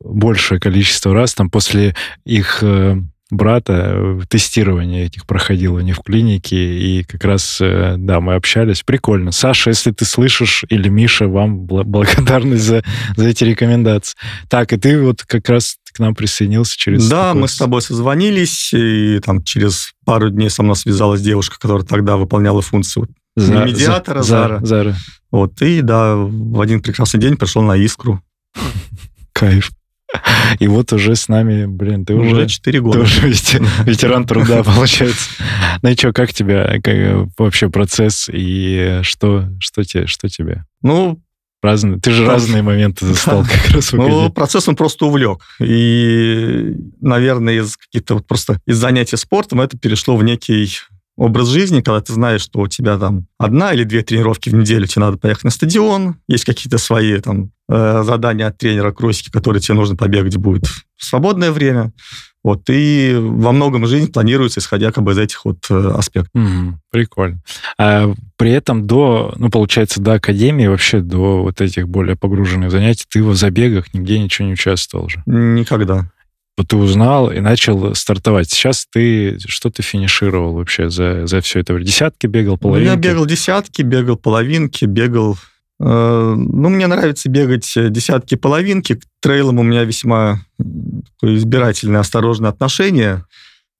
большее 0.00 0.58
количество 0.58 1.12
раз 1.12 1.34
там 1.34 1.50
после 1.50 1.94
их 2.24 2.62
э, 2.62 2.96
брата 3.32 3.94
э, 3.94 4.20
тестирование 4.28 5.06
этих 5.06 5.26
проходило 5.26 5.80
не 5.80 5.92
в 5.92 6.00
клинике, 6.00 6.56
и 6.56 7.02
как 7.02 7.24
раз, 7.24 7.58
э, 7.60 7.96
да, 7.98 8.20
мы 8.20 8.34
общались. 8.34 8.82
Прикольно. 8.82 9.32
Саша, 9.32 9.70
если 9.70 9.90
ты 9.90 10.04
слышишь, 10.04 10.64
или 10.68 10.88
Миша, 10.88 11.26
вам 11.26 11.60
благодарность 11.66 12.62
за, 12.62 12.84
за 13.16 13.28
эти 13.28 13.44
рекомендации. 13.44 14.16
Так, 14.48 14.72
и 14.72 14.76
ты 14.76 15.00
вот 15.00 15.22
как 15.22 15.48
раз 15.48 15.78
к 15.92 15.98
нам 15.98 16.14
присоединился 16.14 16.76
через... 16.76 17.08
Да, 17.08 17.28
такой... 17.28 17.40
мы 17.40 17.48
с 17.48 17.56
тобой 17.56 17.82
созвонились, 17.82 18.72
и 18.74 19.18
там 19.24 19.42
через 19.42 19.92
пару 20.04 20.30
дней 20.30 20.50
со 20.50 20.62
мной 20.62 20.76
связалась 20.76 21.22
девушка, 21.22 21.58
которая 21.58 21.84
тогда 21.84 22.16
выполняла 22.16 22.62
функцию 22.62 23.08
за, 23.34 23.64
медиатора, 23.64 24.22
за, 24.22 24.28
Зара. 24.28 24.60
Зара. 24.62 24.96
Вот, 25.30 25.60
и 25.62 25.80
да, 25.80 26.16
в 26.16 26.60
один 26.60 26.82
прекрасный 26.82 27.20
день 27.20 27.36
пришел 27.36 27.62
на 27.62 27.76
Искру. 27.76 28.22
Кайф. 29.32 29.70
И 30.58 30.68
вот 30.68 30.92
уже 30.92 31.16
с 31.16 31.28
нами, 31.28 31.66
блин, 31.66 32.04
ты 32.04 32.14
уже... 32.14 32.34
Уже 32.34 32.48
4 32.48 32.80
года. 32.80 32.98
Ты 32.98 33.04
уже 33.04 33.28
ветеран 33.84 34.26
труда, 34.26 34.62
получается. 34.62 35.30
Ну 35.82 35.88
и 35.88 35.96
что, 35.96 36.12
как 36.12 36.32
тебя, 36.32 36.80
как, 36.82 37.28
вообще 37.38 37.70
процесс 37.70 38.28
и 38.32 39.00
что, 39.02 39.48
что, 39.60 39.84
тебе, 39.84 40.06
что 40.06 40.28
тебе? 40.28 40.64
Ну, 40.82 41.20
Разные. 41.62 42.00
Ты 42.00 42.10
же 42.10 42.26
разные 42.26 42.60
моменты 42.60 43.06
застал 43.06 43.44
как 43.48 43.70
раз 43.70 43.92
Ну, 43.92 44.30
процесс 44.30 44.66
он 44.66 44.74
просто 44.74 45.06
увлек. 45.06 45.42
И, 45.60 46.74
наверное, 47.00 47.54
из 47.54 47.76
каких-то 47.76 48.14
вот 48.14 48.26
просто 48.26 48.60
из 48.66 48.78
занятий 48.78 49.16
спортом 49.16 49.60
это 49.60 49.78
перешло 49.78 50.16
в 50.16 50.24
некий 50.24 50.68
образ 51.22 51.48
жизни, 51.48 51.80
когда 51.80 52.00
ты 52.00 52.12
знаешь, 52.12 52.40
что 52.40 52.60
у 52.60 52.68
тебя 52.68 52.98
там 52.98 53.26
одна 53.38 53.72
или 53.72 53.84
две 53.84 54.02
тренировки 54.02 54.50
в 54.50 54.54
неделю, 54.54 54.86
тебе 54.86 55.04
надо 55.04 55.18
поехать 55.18 55.44
на 55.44 55.50
стадион, 55.50 56.16
есть 56.26 56.44
какие-то 56.44 56.78
свои 56.78 57.16
там 57.20 57.52
э, 57.68 58.02
задания 58.04 58.48
от 58.48 58.58
тренера, 58.58 58.90
кросики, 58.90 59.30
которые 59.30 59.60
тебе 59.60 59.76
нужно 59.76 59.94
побегать 59.96 60.36
будет 60.36 60.66
в 60.96 61.04
свободное 61.04 61.52
время. 61.52 61.92
Вот, 62.42 62.62
и 62.68 63.14
во 63.16 63.52
многом 63.52 63.86
жизнь 63.86 64.10
планируется, 64.10 64.58
исходя 64.58 64.90
как 64.90 65.04
бы 65.04 65.12
из 65.12 65.18
этих 65.18 65.44
вот 65.44 65.58
э, 65.70 65.92
аспектов. 65.96 66.32
Mm, 66.34 66.72
прикольно. 66.90 67.40
А 67.78 68.12
при 68.36 68.50
этом 68.50 68.88
до, 68.88 69.32
ну, 69.36 69.48
получается, 69.48 70.00
до 70.00 70.14
академии, 70.14 70.66
вообще 70.66 71.02
до 71.02 71.44
вот 71.44 71.60
этих 71.60 71.88
более 71.88 72.16
погруженных 72.16 72.72
занятий, 72.72 73.04
ты 73.08 73.22
в 73.22 73.36
забегах 73.36 73.94
нигде 73.94 74.18
ничего 74.18 74.48
не 74.48 74.54
участвовал 74.54 75.08
же? 75.08 75.22
Никогда 75.26 76.10
вот 76.56 76.68
ты 76.68 76.76
узнал 76.76 77.30
и 77.30 77.40
начал 77.40 77.94
стартовать. 77.94 78.50
Сейчас 78.50 78.86
ты 78.90 79.38
что 79.46 79.70
ты 79.70 79.82
финишировал 79.82 80.54
вообще 80.54 80.90
за, 80.90 81.26
за 81.26 81.40
все 81.40 81.60
это 81.60 81.72
время? 81.72 81.86
Десятки 81.86 82.26
бегал, 82.26 82.58
половинки? 82.58 82.88
Ну, 82.88 82.94
я 82.94 82.98
бегал 83.00 83.26
десятки, 83.26 83.82
бегал 83.82 84.16
половинки, 84.16 84.84
бегал... 84.84 85.38
Э, 85.80 86.34
ну, 86.36 86.68
мне 86.68 86.86
нравится 86.86 87.30
бегать 87.30 87.72
десятки, 87.74 88.34
половинки. 88.34 88.96
К 88.96 89.02
трейлам 89.20 89.60
у 89.60 89.62
меня 89.62 89.84
весьма 89.84 90.44
такое 90.58 91.36
избирательное, 91.36 92.00
осторожное 92.00 92.50
отношение, 92.50 93.24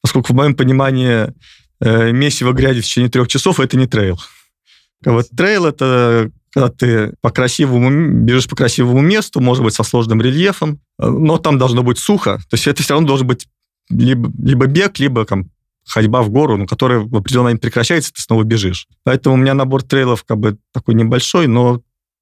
поскольку 0.00 0.32
в 0.32 0.36
моем 0.36 0.54
понимании 0.54 1.32
э, 1.80 2.12
месиво 2.12 2.52
грязи 2.52 2.80
в 2.80 2.84
течение 2.84 3.10
трех 3.10 3.28
часов— 3.28 3.60
это 3.60 3.76
не 3.76 3.86
трейл. 3.86 4.18
А 5.04 5.12
вот 5.12 5.28
трейл— 5.36 5.66
это 5.66 6.30
когда 6.52 6.68
ты 6.68 7.14
по 7.21 7.30
красивому, 7.30 8.25
бежишь 8.25 8.49
по 8.49 8.56
красивому 8.56 9.00
месту, 9.00 9.40
может 9.40 9.64
быть, 9.64 9.75
со 9.75 9.82
сложным 9.82 10.21
рельефом, 10.21 10.80
э, 10.99 11.09
но 11.09 11.38
там 11.38 11.59
должно 11.59 11.82
быть 11.82 11.99
сухо. 11.99 12.38
То 12.50 12.54
есть 12.54 12.66
это 12.66 12.82
все 12.82 12.94
равно 12.94 13.09
должен 13.09 13.26
быть 13.26 13.49
либо, 13.88 14.30
либо 14.38 14.66
бег, 14.66 14.99
либо 14.99 15.25
там, 15.25 15.50
ходьба 15.87 16.23
в 16.23 16.30
гору, 16.30 16.56
ну, 16.56 16.66
которая 16.66 17.00
в 17.00 17.16
определенный 17.16 17.44
момент 17.44 17.62
прекращается, 17.62 18.12
ты 18.12 18.21
снова 18.21 18.44
бежишь. 18.44 18.87
Поэтому 19.02 19.35
у 19.35 19.38
меня 19.38 19.54
набор 19.54 19.82
трейлов 19.82 20.25
как 20.25 20.38
бы 20.38 20.59
такой 20.73 20.94
небольшой, 20.94 21.47
но 21.47 21.80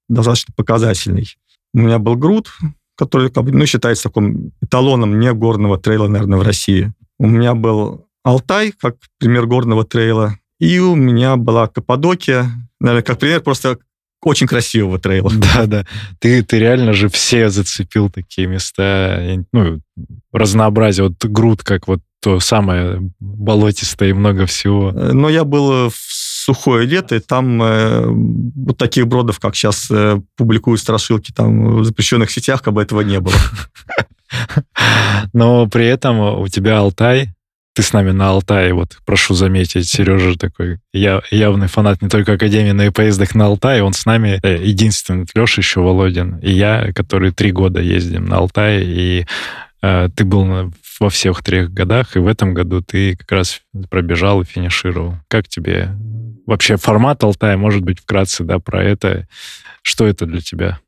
достаточно 0.08 0.54
показательный. 0.56 1.36
У 1.74 1.80
меня 1.80 1.98
был 1.98 2.16
GRUT, 2.16 2.50
который 2.96 3.30
как 3.30 3.44
бы, 3.44 3.52
ну, 3.52 3.66
считается 3.66 4.04
таким 4.08 4.52
эталоном 4.62 5.18
не 5.18 5.32
горного 5.32 5.78
трейла, 5.78 6.08
наверное, 6.08 6.38
в 6.38 6.42
России. 6.42 6.92
У 7.18 7.26
меня 7.26 7.54
был 7.54 8.06
Алтай, 8.22 8.72
как 8.72 8.96
пример 9.18 9.46
горного 9.46 9.84
трейла, 9.84 10.38
и 10.58 10.78
у 10.78 10.94
меня 10.94 11.36
была 11.36 11.66
Каппадокия, 11.66 12.50
наверное, 12.80 13.02
как 13.02 13.18
пример 13.18 13.40
просто 13.40 13.78
очень 14.22 14.46
красивого 14.46 14.98
трейла. 14.98 15.30
Да, 15.34 15.66
да. 15.66 15.86
Ты, 16.18 16.42
ты 16.42 16.58
реально 16.58 16.92
же 16.92 17.08
все 17.08 17.48
зацепил 17.48 18.10
такие 18.10 18.46
места. 18.46 19.44
Ну, 19.52 19.80
разнообразие. 20.32 21.08
Вот 21.08 21.24
груд, 21.24 21.62
как 21.62 21.88
вот 21.88 22.00
то 22.20 22.38
самое 22.38 23.00
болотистое 23.18 24.10
и 24.10 24.12
много 24.12 24.46
всего. 24.46 24.90
Э, 24.90 25.12
но 25.12 25.28
я 25.28 25.44
был 25.44 25.88
в 25.88 25.94
сухое 25.96 26.86
лето, 26.86 27.16
и 27.16 27.20
там 27.20 27.62
э, 27.62 28.04
вот 28.06 28.76
таких 28.76 29.06
бродов, 29.06 29.40
как 29.40 29.56
сейчас 29.56 29.90
э, 29.90 30.20
публикуют 30.36 30.80
страшилки 30.80 31.32
там 31.32 31.78
в 31.78 31.84
запрещенных 31.84 32.30
сетях, 32.30 32.62
как 32.62 32.74
бы 32.74 32.82
этого 32.82 33.00
не 33.00 33.20
было. 33.20 33.34
Но 35.32 35.66
при 35.66 35.86
этом 35.86 36.40
у 36.40 36.48
тебя 36.48 36.78
Алтай, 36.78 37.30
ты 37.74 37.82
с 37.82 37.92
нами 37.92 38.10
на 38.10 38.30
Алтае, 38.30 38.74
вот, 38.74 38.98
прошу 39.04 39.34
заметить, 39.34 39.88
Сережа 39.88 40.36
такой 40.36 40.78
я, 40.92 41.22
явный 41.30 41.68
фанат 41.68 42.02
не 42.02 42.08
только 42.08 42.32
Академии, 42.32 42.72
но 42.72 42.84
и 42.84 42.90
поездок 42.90 43.34
на 43.34 43.46
Алтай. 43.46 43.80
Он 43.80 43.92
с 43.92 44.06
нами 44.06 44.40
э, 44.42 44.64
единственный, 44.64 45.26
Леша 45.34 45.60
еще 45.60 45.80
Володин, 45.80 46.38
и 46.38 46.50
я, 46.50 46.92
которые 46.92 47.32
три 47.32 47.52
года 47.52 47.80
ездим 47.80 48.26
на 48.26 48.38
Алтай, 48.38 48.82
и 48.82 49.26
э, 49.82 50.08
ты 50.14 50.24
был 50.24 50.44
на, 50.44 50.72
во 50.98 51.10
всех 51.10 51.42
трех 51.42 51.72
годах, 51.72 52.16
и 52.16 52.18
в 52.20 52.26
этом 52.26 52.54
году 52.54 52.82
ты 52.82 53.16
как 53.16 53.30
раз 53.30 53.62
пробежал 53.88 54.42
и 54.42 54.44
финишировал. 54.44 55.14
Как 55.28 55.46
тебе 55.46 55.90
вообще 56.46 56.76
формат 56.76 57.22
Алтая, 57.22 57.56
может 57.56 57.82
быть, 57.82 58.00
вкратце, 58.00 58.42
да, 58.42 58.58
про 58.58 58.82
это? 58.82 59.28
Что 59.82 60.06
это 60.06 60.26
для 60.26 60.40
тебя? 60.40 60.80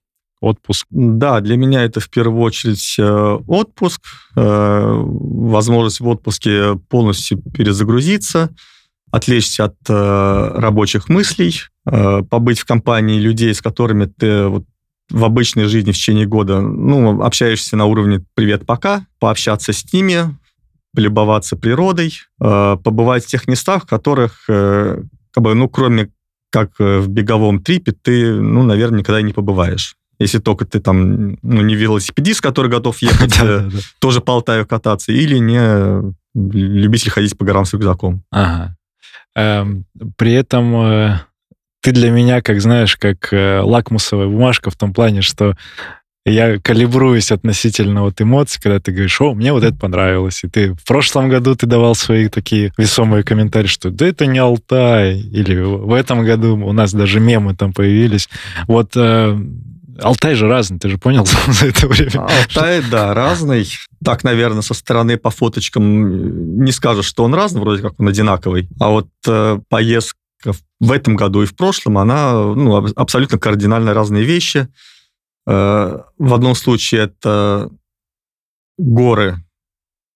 Отпуск? 0.43 0.87
Да, 0.91 1.41
для 1.41 1.57
меня 1.57 1.85
это 1.85 2.01
в 2.01 2.11
первую 2.11 2.43
очередь 2.43 2.97
э, 2.99 3.39
отпуск, 3.47 4.01
э, 4.37 4.93
возможность 4.95 6.01
в 6.01 6.09
отпуске 6.09 6.75
полностью 6.89 7.39
перезагрузиться, 7.39 8.51
отвлечься 9.11 9.65
от 9.65 9.77
э, 9.89 10.51
рабочих 10.55 11.09
мыслей, 11.09 11.55
побыть 11.85 12.61
в 12.61 12.65
компании 12.65 13.19
людей, 13.19 13.53
с 13.55 13.61
которыми 13.61 14.05
ты 14.05 14.47
вот 14.47 14.65
в 15.11 15.25
обычной 15.25 15.65
жизни 15.65 15.91
в 15.91 15.97
течение 15.97 16.27
года, 16.27 16.61
ну, 16.61 17.23
общаешься 17.23 17.77
на 17.77 17.87
уровне 17.87 18.25
«привет-пока», 18.35 19.07
пообщаться 19.19 19.73
с 19.73 19.93
ними, 19.93 20.37
полюбоваться 20.95 21.57
природой, 21.57 22.21
побывать 22.39 23.25
в 23.25 23.27
тех 23.27 23.49
местах, 23.49 23.83
в 23.83 23.89
которых, 23.89 24.45
как 24.47 25.43
бы, 25.43 25.55
ну, 25.55 25.69
кроме 25.69 26.13
как 26.51 26.79
в 26.79 27.09
беговом 27.09 27.63
трипе, 27.63 27.93
ты, 27.93 28.33
ну, 28.33 28.63
наверное, 28.63 29.01
никогда 29.01 29.23
не 29.23 29.33
побываешь. 29.33 29.97
Если 30.23 30.39
только 30.39 30.65
ты 30.65 30.81
там 30.81 31.39
ну, 31.43 31.63
не 31.63 31.75
велосипедист, 31.75 32.41
который 32.41 32.71
готов 32.71 32.99
ехать 33.03 33.39
э, 33.41 33.69
тоже 33.99 34.21
по 34.21 34.35
Алтаю 34.35 34.67
кататься, 34.67 35.13
или 35.13 35.39
не 35.39 36.15
любитель 36.35 37.11
ходить 37.11 37.37
по 37.37 37.45
горам 37.45 37.65
с 37.65 37.73
рюкзаком. 37.73 38.23
Ага. 38.31 38.77
Эм, 39.35 39.85
при 40.17 40.33
этом 40.33 40.77
э, 40.77 41.19
ты 41.81 41.93
для 41.93 42.11
меня, 42.11 42.43
как 42.43 42.61
знаешь, 42.61 42.97
как 42.97 43.33
э, 43.33 43.61
лакмусовая 43.61 44.29
бумажка 44.29 44.71
в 44.71 44.77
том 44.77 44.93
плане, 44.93 45.23
что 45.23 45.57
я 46.25 46.61
калибруюсь 46.61 47.33
относительно 47.33 48.03
вот 48.03 48.21
эмоций, 48.21 48.61
когда 48.63 48.79
ты 48.79 48.93
говоришь, 48.93 49.21
о, 49.21 49.35
мне 49.35 49.53
вот 49.53 49.65
это 49.65 49.77
понравилось. 49.77 50.45
И 50.45 50.49
ты 50.49 50.73
в 50.73 50.85
прошлом 50.87 51.29
году 51.29 51.57
ты 51.57 51.67
давал 51.67 51.97
свои 51.97 52.29
такие 52.29 52.73
весомые 52.79 53.25
комментарии, 53.25 53.67
что 53.67 53.91
да 53.91 54.07
это 54.07 54.27
не 54.27 54.39
Алтай. 54.39 55.19
Или 55.19 55.57
в 55.61 55.93
этом 55.93 56.25
году 56.25 56.57
у 56.57 56.73
нас 56.73 56.95
даже 56.95 57.19
мемы 57.19 57.57
там 57.57 57.73
появились. 57.73 58.29
Вот 58.69 58.93
Алтай 60.01 60.35
же 60.35 60.49
разный, 60.49 60.79
ты 60.79 60.89
же 60.89 60.99
понял 60.99 61.27
за 61.49 61.67
это 61.67 61.87
время? 61.89 62.27
Алтай, 62.27 62.83
да, 62.91 63.15
разный. 63.15 63.69
Так, 64.05 64.25
наверное, 64.25 64.63
со 64.63 64.75
стороны 64.75 65.17
по 65.17 65.31
фоточкам 65.31 66.65
не 66.65 66.73
скажешь, 66.73 67.07
что 67.07 67.25
он 67.25 67.35
разный, 67.35 67.61
вроде 67.61 67.83
как 67.83 67.99
он 67.99 68.09
одинаковый. 68.09 68.69
А 68.81 68.91
вот 68.91 69.09
э, 69.27 69.59
поездка 69.69 70.19
в 70.81 70.93
этом 70.93 71.17
году 71.17 71.43
и 71.43 71.47
в 71.47 71.55
прошлом, 71.57 71.99
она 71.99 72.33
ну, 72.33 72.77
абсолютно 72.97 73.39
кардинально 73.39 73.95
разные 73.95 74.25
вещи. 74.25 74.69
Э, 75.47 76.01
в 76.19 76.35
одном 76.35 76.55
случае 76.55 77.03
это 77.03 77.71
горы, 78.79 79.43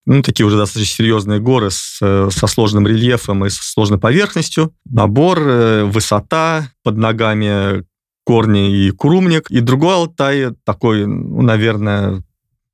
ну, 0.06 0.22
такие 0.22 0.46
уже 0.46 0.56
достаточно 0.56 0.96
серьезные 0.96 1.40
горы 1.40 1.70
с, 1.70 1.98
э, 2.00 2.28
со 2.30 2.46
сложным 2.46 2.86
рельефом 2.86 3.44
и 3.44 3.50
со 3.50 3.62
сложной 3.62 3.98
поверхностью. 3.98 4.72
Набор, 4.84 5.40
э, 5.40 5.84
высота, 5.84 6.70
под 6.84 6.96
ногами 6.96 7.84
корни 8.26 8.86
и 8.86 8.90
курумник. 8.90 9.50
И 9.50 9.60
другой 9.60 9.94
Алтай 9.94 10.50
такой, 10.64 11.06
ну, 11.06 11.42
наверное, 11.42 12.24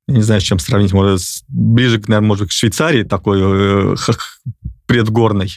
не 0.07 0.21
знаю, 0.21 0.41
с 0.41 0.43
чем 0.43 0.57
сравнить, 0.57 0.93
может, 0.93 1.21
ближе, 1.47 2.01
наверное, 2.07 2.27
может, 2.27 2.49
к 2.49 2.51
Швейцарии, 2.51 3.03
такой 3.03 3.39
э, 3.41 3.95
предгорный, 4.87 5.55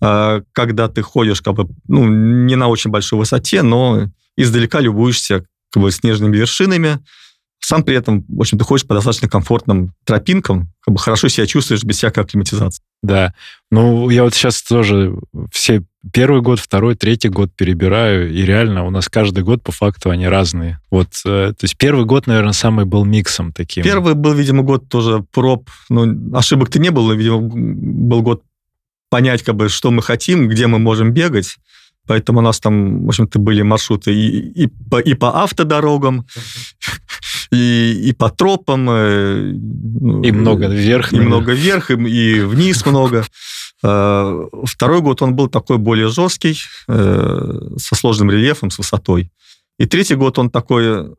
да. 0.00 0.42
когда 0.52 0.88
ты 0.88 1.00
ходишь 1.00 1.40
как 1.40 1.54
бы, 1.54 1.68
ну, 1.88 2.06
не 2.06 2.54
на 2.54 2.68
очень 2.68 2.90
большой 2.90 3.18
высоте, 3.18 3.62
но 3.62 4.10
издалека 4.36 4.80
любуешься 4.80 5.46
как 5.70 5.82
бы, 5.82 5.90
снежными 5.90 6.36
вершинами, 6.36 6.98
сам 7.60 7.84
при 7.84 7.94
этом, 7.94 8.24
в 8.28 8.40
общем, 8.40 8.58
ты 8.58 8.64
ходишь 8.64 8.86
по 8.86 8.94
достаточно 8.94 9.28
комфортным 9.28 9.94
тропинкам, 10.04 10.72
как 10.80 10.94
бы 10.94 10.98
хорошо 10.98 11.28
себя 11.28 11.46
чувствуешь 11.46 11.84
без 11.84 11.96
всякой 11.96 12.24
акклиматизации. 12.24 12.82
Да. 13.02 13.34
Ну, 13.70 14.10
я 14.10 14.24
вот 14.24 14.34
сейчас 14.34 14.62
тоже 14.62 15.14
все 15.52 15.82
первый 16.12 16.40
год, 16.40 16.58
второй, 16.58 16.96
третий 16.96 17.28
год 17.28 17.50
перебираю, 17.54 18.32
и 18.32 18.42
реально 18.42 18.84
у 18.84 18.90
нас 18.90 19.08
каждый 19.08 19.44
год 19.44 19.62
по 19.62 19.72
факту 19.72 20.10
они 20.10 20.26
разные. 20.26 20.80
Вот, 20.90 21.08
э, 21.24 21.52
то 21.52 21.64
есть 21.64 21.76
первый 21.76 22.06
год, 22.06 22.26
наверное, 22.26 22.52
самый 22.52 22.86
был 22.86 23.04
миксом 23.04 23.52
таким. 23.52 23.84
Первый 23.84 24.14
был, 24.14 24.32
видимо, 24.32 24.62
год 24.62 24.88
тоже 24.88 25.24
проб, 25.30 25.68
ну, 25.88 26.36
ошибок-то 26.36 26.78
не 26.78 26.90
было, 26.90 27.12
видимо, 27.12 27.40
был 27.40 28.22
год 28.22 28.42
понять, 29.10 29.42
как 29.42 29.56
бы, 29.56 29.68
что 29.68 29.90
мы 29.90 30.02
хотим, 30.02 30.48
где 30.48 30.66
мы 30.66 30.78
можем 30.78 31.12
бегать. 31.12 31.56
Поэтому 32.06 32.38
у 32.40 32.42
нас 32.42 32.58
там, 32.58 33.04
в 33.04 33.08
общем-то, 33.08 33.38
были 33.38 33.62
маршруты 33.62 34.12
и, 34.12 34.64
и, 34.64 34.66
по, 34.66 34.98
и 34.98 35.14
по 35.14 35.42
автодорогам, 35.42 36.26
и, 37.50 38.08
и 38.08 38.12
по 38.12 38.30
тропам. 38.30 38.88
Э, 38.90 39.52
ну, 39.52 40.22
и 40.22 40.30
много 40.30 40.66
вверх. 40.66 41.12
И 41.12 41.16
наверное. 41.16 41.36
много 41.36 41.52
вверх, 41.52 41.90
и, 41.90 41.94
и 41.94 42.40
вниз 42.40 42.84
много. 42.86 43.24
Э, 43.82 44.48
второй 44.64 45.00
год 45.00 45.22
он 45.22 45.34
был 45.34 45.48
такой 45.48 45.78
более 45.78 46.08
жесткий, 46.08 46.56
э, 46.88 47.60
со 47.76 47.94
сложным 47.94 48.30
рельефом, 48.30 48.70
с 48.70 48.78
высотой. 48.78 49.30
И 49.78 49.86
третий 49.86 50.14
год 50.14 50.38
он 50.38 50.50
такой 50.50 51.14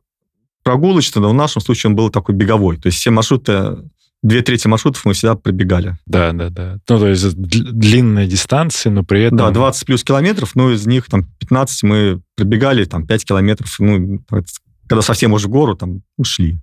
прогулочный, 0.62 1.20
но 1.20 1.30
в 1.30 1.34
нашем 1.34 1.60
случае 1.60 1.90
он 1.90 1.96
был 1.96 2.10
такой 2.10 2.34
беговой. 2.34 2.76
То 2.76 2.86
есть 2.86 2.98
все 2.98 3.10
маршруты 3.10 3.78
две 4.22 4.42
трети 4.42 4.68
маршрутов 4.68 5.04
мы 5.04 5.14
всегда 5.14 5.34
пробегали. 5.34 5.96
Да, 6.06 6.32
да, 6.32 6.48
да. 6.48 6.78
Ну, 6.88 6.98
то 6.98 7.08
есть 7.08 7.34
длинные 7.34 8.26
дистанции, 8.26 8.88
но 8.88 9.02
при 9.02 9.24
этом... 9.24 9.38
Да, 9.38 9.50
20 9.50 9.86
плюс 9.86 10.04
километров, 10.04 10.54
но 10.54 10.70
из 10.70 10.86
них 10.86 11.06
там 11.06 11.24
15 11.40 11.82
мы 11.82 12.22
пробегали, 12.36 12.84
там 12.84 13.06
5 13.06 13.24
километров, 13.24 13.74
ну, 13.80 14.20
когда 14.88 15.02
совсем 15.02 15.32
уже 15.32 15.48
в 15.48 15.50
гору, 15.50 15.76
там, 15.76 16.02
ушли. 16.16 16.58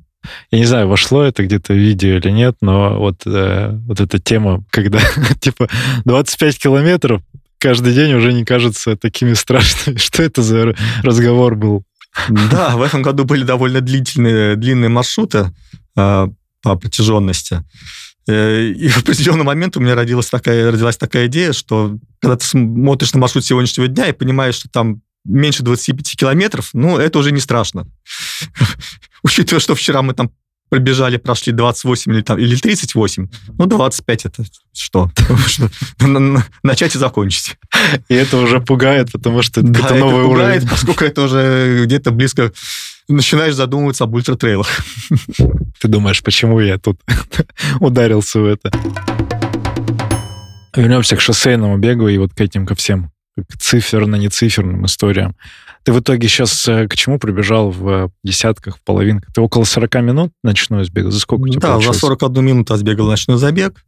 Я 0.52 0.60
не 0.60 0.66
знаю, 0.66 0.88
вошло 0.88 1.24
это 1.24 1.44
где-то 1.44 1.74
в 1.74 1.78
видео 1.78 2.18
или 2.18 2.30
нет, 2.30 2.58
но 2.62 3.00
вот, 3.00 3.22
э, 3.26 3.72
вот 3.88 4.02
эта 4.02 4.20
тема, 4.20 4.64
когда, 4.70 5.00
типа, 5.40 5.70
25 6.06 6.60
километров 6.60 7.22
каждый 7.58 7.94
день 7.94 8.14
уже 8.14 8.34
не 8.34 8.46
кажется 8.46 8.96
такими 8.96 9.34
страшными. 9.34 9.98
Что 9.98 10.24
это 10.24 10.42
за 10.42 10.76
разговор 11.04 11.56
был? 11.56 11.84
Да, 12.52 12.76
в 12.76 12.82
этом 12.82 13.02
году 13.02 13.24
были 13.24 13.44
довольно 13.44 13.82
длительные, 13.82 14.56
длинные 14.56 14.90
маршруты. 14.90 15.52
А, 15.96 16.30
по 16.62 16.76
протяженности. 16.76 17.64
Э, 18.28 18.68
и 18.68 18.88
в 18.90 18.98
определенный 19.00 19.44
момент 19.44 19.78
у 19.78 19.80
меня 19.80 19.96
родилась 19.96 20.30
такая, 20.30 20.72
родилась 20.72 20.98
такая 20.98 21.28
идея, 21.28 21.54
что 21.54 21.98
когда 22.20 22.38
ты 22.38 22.46
смотришь 22.46 23.14
на 23.14 23.20
маршрут 23.20 23.46
сегодняшнего 23.46 23.88
дня 23.88 24.08
и 24.08 24.14
понимаешь, 24.14 24.56
что 24.56 24.70
там 24.70 25.02
меньше 25.26 25.64
25 25.64 26.16
километров, 26.16 26.70
ну, 26.74 26.98
это 26.98 27.20
уже 27.20 27.32
не 27.32 27.40
страшно. 27.40 27.88
Учитывая, 29.24 29.60
что 29.60 29.76
вчера 29.76 30.02
мы 30.02 30.14
там 30.14 30.32
пробежали, 30.70 31.18
прошли 31.18 31.52
28 31.52 32.14
или, 32.14 32.22
там, 32.22 32.38
или 32.38 32.56
38, 32.56 33.28
ну, 33.58 33.66
25 33.66 34.26
это 34.26 34.44
что? 34.74 35.12
Начать 36.64 36.96
и 36.96 37.00
закончить. 37.00 37.58
И 38.08 38.14
это 38.14 38.38
уже 38.38 38.62
пугает, 38.62 39.12
потому 39.12 39.42
что 39.42 39.62
да, 39.62 39.80
это 39.80 39.96
новый 39.96 40.20
это 40.20 40.28
пугает, 40.28 40.64
уровень. 40.64 40.70
поскольку 40.70 41.04
это 41.04 41.22
уже 41.24 41.86
где-то 41.86 42.12
близко 42.12 42.54
начинаешь 43.08 43.56
задумываться 43.56 44.04
об 44.04 44.14
ультратрейлах. 44.14 44.70
Ты 45.80 45.88
думаешь, 45.88 46.22
почему 46.22 46.60
я 46.60 46.78
тут 46.78 47.00
ударился 47.80 48.40
в 48.40 48.46
это? 48.46 48.72
Вернемся 50.76 51.16
к 51.18 51.22
шоссейному 51.22 51.78
бегу 51.78 52.08
и 52.08 52.18
вот 52.20 52.34
к 52.34 52.42
этим 52.42 52.68
ко 52.68 52.76
всем 52.76 53.12
к 53.48 53.58
циферно-нециферным 53.58 54.86
историям. 54.86 55.36
Ты 55.84 55.94
в 55.94 56.00
итоге 56.00 56.28
сейчас 56.28 56.68
э, 56.68 56.88
к 56.88 56.96
чему 56.96 57.20
прибежал 57.20 57.72
в 57.72 58.12
десятках, 58.24 58.78
в 58.78 58.82
половинках? 58.82 59.34
Ты 59.34 59.42
около 59.42 59.64
40 59.64 59.96
минут 59.96 60.32
ночной 60.44 60.84
сбег? 60.86 61.12
За 61.12 61.20
сколько 61.20 61.44
у 61.44 61.48
тебя 61.48 61.62
Да, 61.62 61.68
получилось? 61.74 61.96
за 61.98 62.02
41 62.02 62.46
минуту 62.46 62.74
я 62.74 62.78
сбегал 62.78 63.08
ночной 63.08 63.38
забег. 63.38 63.84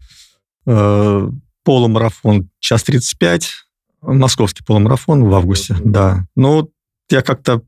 Э, 0.66 1.28
полумарафон 1.64 2.50
час 2.60 2.84
35. 2.84 3.52
Московский 4.02 4.64
полумарафон 4.64 5.24
в 5.26 5.34
августе, 5.36 5.76
да. 5.84 6.26
Ну, 6.36 6.72
я 7.10 7.22
как-то 7.22 7.62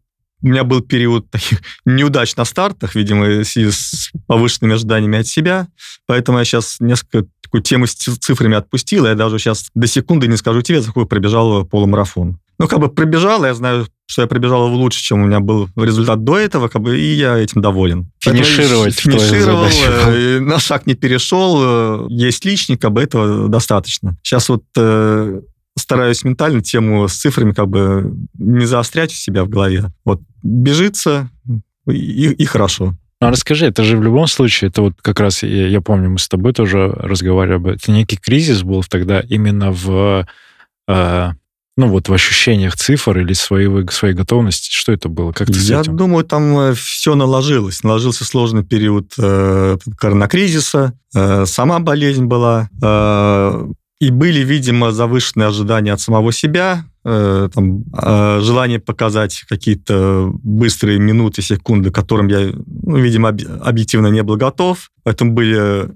у 0.44 0.48
меня 0.48 0.64
был 0.64 0.82
период 0.82 1.32
таких 1.32 1.62
неудач 1.86 2.36
на 2.36 2.46
стартах, 2.46 2.96
видимо, 2.96 3.44
с 3.44 4.12
повышенными 4.28 4.76
ожиданиями 4.76 5.20
от 5.20 5.28
себя. 5.28 5.68
Поэтому 6.06 6.38
я 6.38 6.46
сейчас 6.46 6.78
несколько 6.80 7.26
такую 7.42 7.64
тему 7.64 7.88
с 7.88 7.94
цифрами 7.94 8.56
отпустил. 8.56 9.06
Я 9.06 9.16
даже 9.16 9.40
сейчас 9.40 9.70
до 9.74 9.88
секунды 9.88 10.28
не 10.28 10.38
скажу 10.38 10.62
тебе, 10.62 10.82
за 10.82 10.88
какой 10.88 11.06
пробежал 11.06 11.66
полумарафон. 11.66 12.40
Ну, 12.60 12.68
как 12.68 12.80
бы 12.80 12.90
пробежал, 12.90 13.44
я 13.46 13.54
знаю, 13.54 13.88
что 14.06 14.22
я 14.22 14.28
пробежал 14.28 14.68
лучше, 14.68 15.02
чем 15.02 15.24
у 15.24 15.26
меня 15.26 15.40
был 15.40 15.70
результат 15.76 16.24
до 16.24 16.38
этого, 16.38 16.68
как 16.68 16.82
бы, 16.82 17.00
и 17.00 17.16
я 17.16 17.38
этим 17.38 17.62
доволен. 17.62 18.12
Финишировать. 18.20 19.00
Финишировал, 19.00 19.66
э, 19.66 20.40
на 20.40 20.60
шаг 20.60 20.86
не 20.86 20.94
перешел, 20.94 21.58
э, 21.62 22.08
есть 22.10 22.46
личник, 22.46 22.82
как 22.82 22.92
бы 22.92 23.02
этого 23.02 23.48
достаточно. 23.48 24.18
Сейчас 24.22 24.50
вот 24.50 24.64
э, 24.78 25.42
стараюсь 25.84 26.24
ментально 26.24 26.62
тему 26.62 27.08
с 27.08 27.14
цифрами 27.14 27.52
как 27.52 27.68
бы 27.68 28.16
не 28.36 28.66
заострять 28.66 29.12
у 29.12 29.16
себя 29.16 29.44
в 29.44 29.50
голове. 29.50 29.92
Вот 30.06 30.22
бежится, 30.42 31.30
и, 31.88 32.32
и 32.32 32.46
хорошо. 32.46 32.96
Ну, 33.22 33.28
а 33.28 33.32
расскажи, 33.32 33.66
это 33.66 33.84
же 33.84 33.98
в 33.98 34.04
любом 34.04 34.28
случае, 34.28 34.70
это 34.70 34.82
вот 34.82 34.94
как 35.02 35.20
раз, 35.20 35.44
я, 35.44 35.68
я 35.68 35.82
помню, 35.82 36.10
мы 36.10 36.20
с 36.20 36.28
тобой 36.28 36.54
тоже 36.54 36.88
разговаривали, 36.88 37.76
это 37.76 37.92
некий 37.92 38.18
кризис 38.18 38.64
был 38.64 38.84
тогда 38.84 39.20
именно 39.20 39.72
в, 39.72 40.26
э, 40.88 41.32
ну 41.76 41.88
вот 41.88 42.08
в 42.08 42.14
ощущениях 42.14 42.76
цифр 42.76 43.20
или 43.20 43.34
своей, 43.34 43.88
своей 43.90 44.14
готовности. 44.14 44.70
Что 44.72 44.92
это 44.92 45.10
было? 45.10 45.32
Как 45.32 45.48
ты 45.48 45.60
Я 45.60 45.84
думаю, 45.84 46.24
там 46.24 46.58
э, 46.58 46.74
все 46.74 47.16
наложилось. 47.16 47.84
Наложился 47.84 48.26
сложный 48.26 48.64
период 48.64 49.14
э, 49.18 49.78
коронакризиса, 49.98 50.94
э, 51.16 51.46
сама 51.46 51.80
болезнь 51.80 52.26
была, 52.26 52.70
э, 52.82 53.68
и 54.04 54.12
были, 54.12 54.40
видимо, 54.40 54.92
завышенные 54.92 55.48
ожидания 55.48 55.94
от 55.94 56.02
самого 56.02 56.34
себя, 56.34 56.86
э, 57.06 57.50
там, 57.54 57.84
э, 57.94 58.40
желание 58.42 58.80
показать 58.80 59.46
какие-то 59.48 60.30
быстрые 60.44 61.00
минуты, 61.00 61.42
секунды, 61.42 61.90
к 61.90 61.96
которым 61.96 62.28
я, 62.28 62.52
ну, 62.66 62.98
видимо, 62.98 63.30
объективно 63.30 64.08
не 64.08 64.22
был 64.24 64.36
готов. 64.36 64.90
Поэтому 65.04 65.32
были 65.32 65.90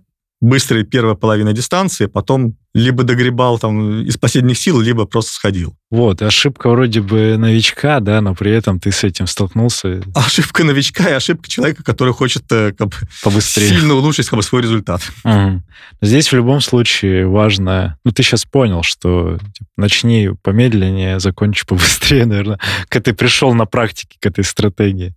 быстрые 0.48 0.86
первая 0.86 1.16
половина 1.16 1.52
дистанции, 1.54 2.06
потом 2.06 2.56
либо 2.74 3.04
догребал 3.04 3.60
там 3.60 4.04
из 4.04 4.18
последних 4.18 4.58
сил, 4.58 4.80
либо 4.80 5.06
просто 5.06 5.32
сходил. 5.32 5.76
Вот, 5.90 6.22
ошибка 6.22 6.70
вроде 6.70 7.02
бы 7.02 7.36
новичка, 7.38 8.00
да, 8.00 8.22
но 8.22 8.36
при 8.36 8.52
этом 8.52 8.80
ты 8.80 8.92
с 8.92 9.04
этим 9.04 9.26
столкнулся. 9.26 10.02
Ошибка 10.16 10.64
новичка 10.64 11.10
и 11.10 11.14
ошибка 11.14 11.50
человека, 11.50 11.84
который 11.84 12.14
хочет 12.14 12.44
э, 12.52 12.74
как 12.78 12.90
бы, 12.90 12.96
Побыстрее. 13.24 13.70
сильно 13.70 13.96
улучшить 13.96 14.28
как 14.28 14.38
бы, 14.38 14.44
свой 14.44 14.62
результат. 14.62 15.02
Угу. 15.24 15.64
Здесь 16.02 16.32
в 16.32 16.36
любом 16.36 16.62
случае 16.62 17.28
важно... 17.28 17.98
Ну, 18.04 18.12
ты 18.12 18.22
сейчас 18.22 18.46
понял, 18.46 18.84
что 18.84 19.38
типа, 19.54 19.70
начни 19.78 20.30
помедленнее, 20.44 21.20
закончи 21.20 21.66
побыстрее, 21.68 22.26
наверное, 22.26 22.60
когда 22.90 23.12
ты 23.12 23.14
пришел 23.14 23.54
на 23.54 23.66
практике 23.66 24.18
к 24.20 24.26
этой 24.26 24.44
стратегии. 24.44 25.16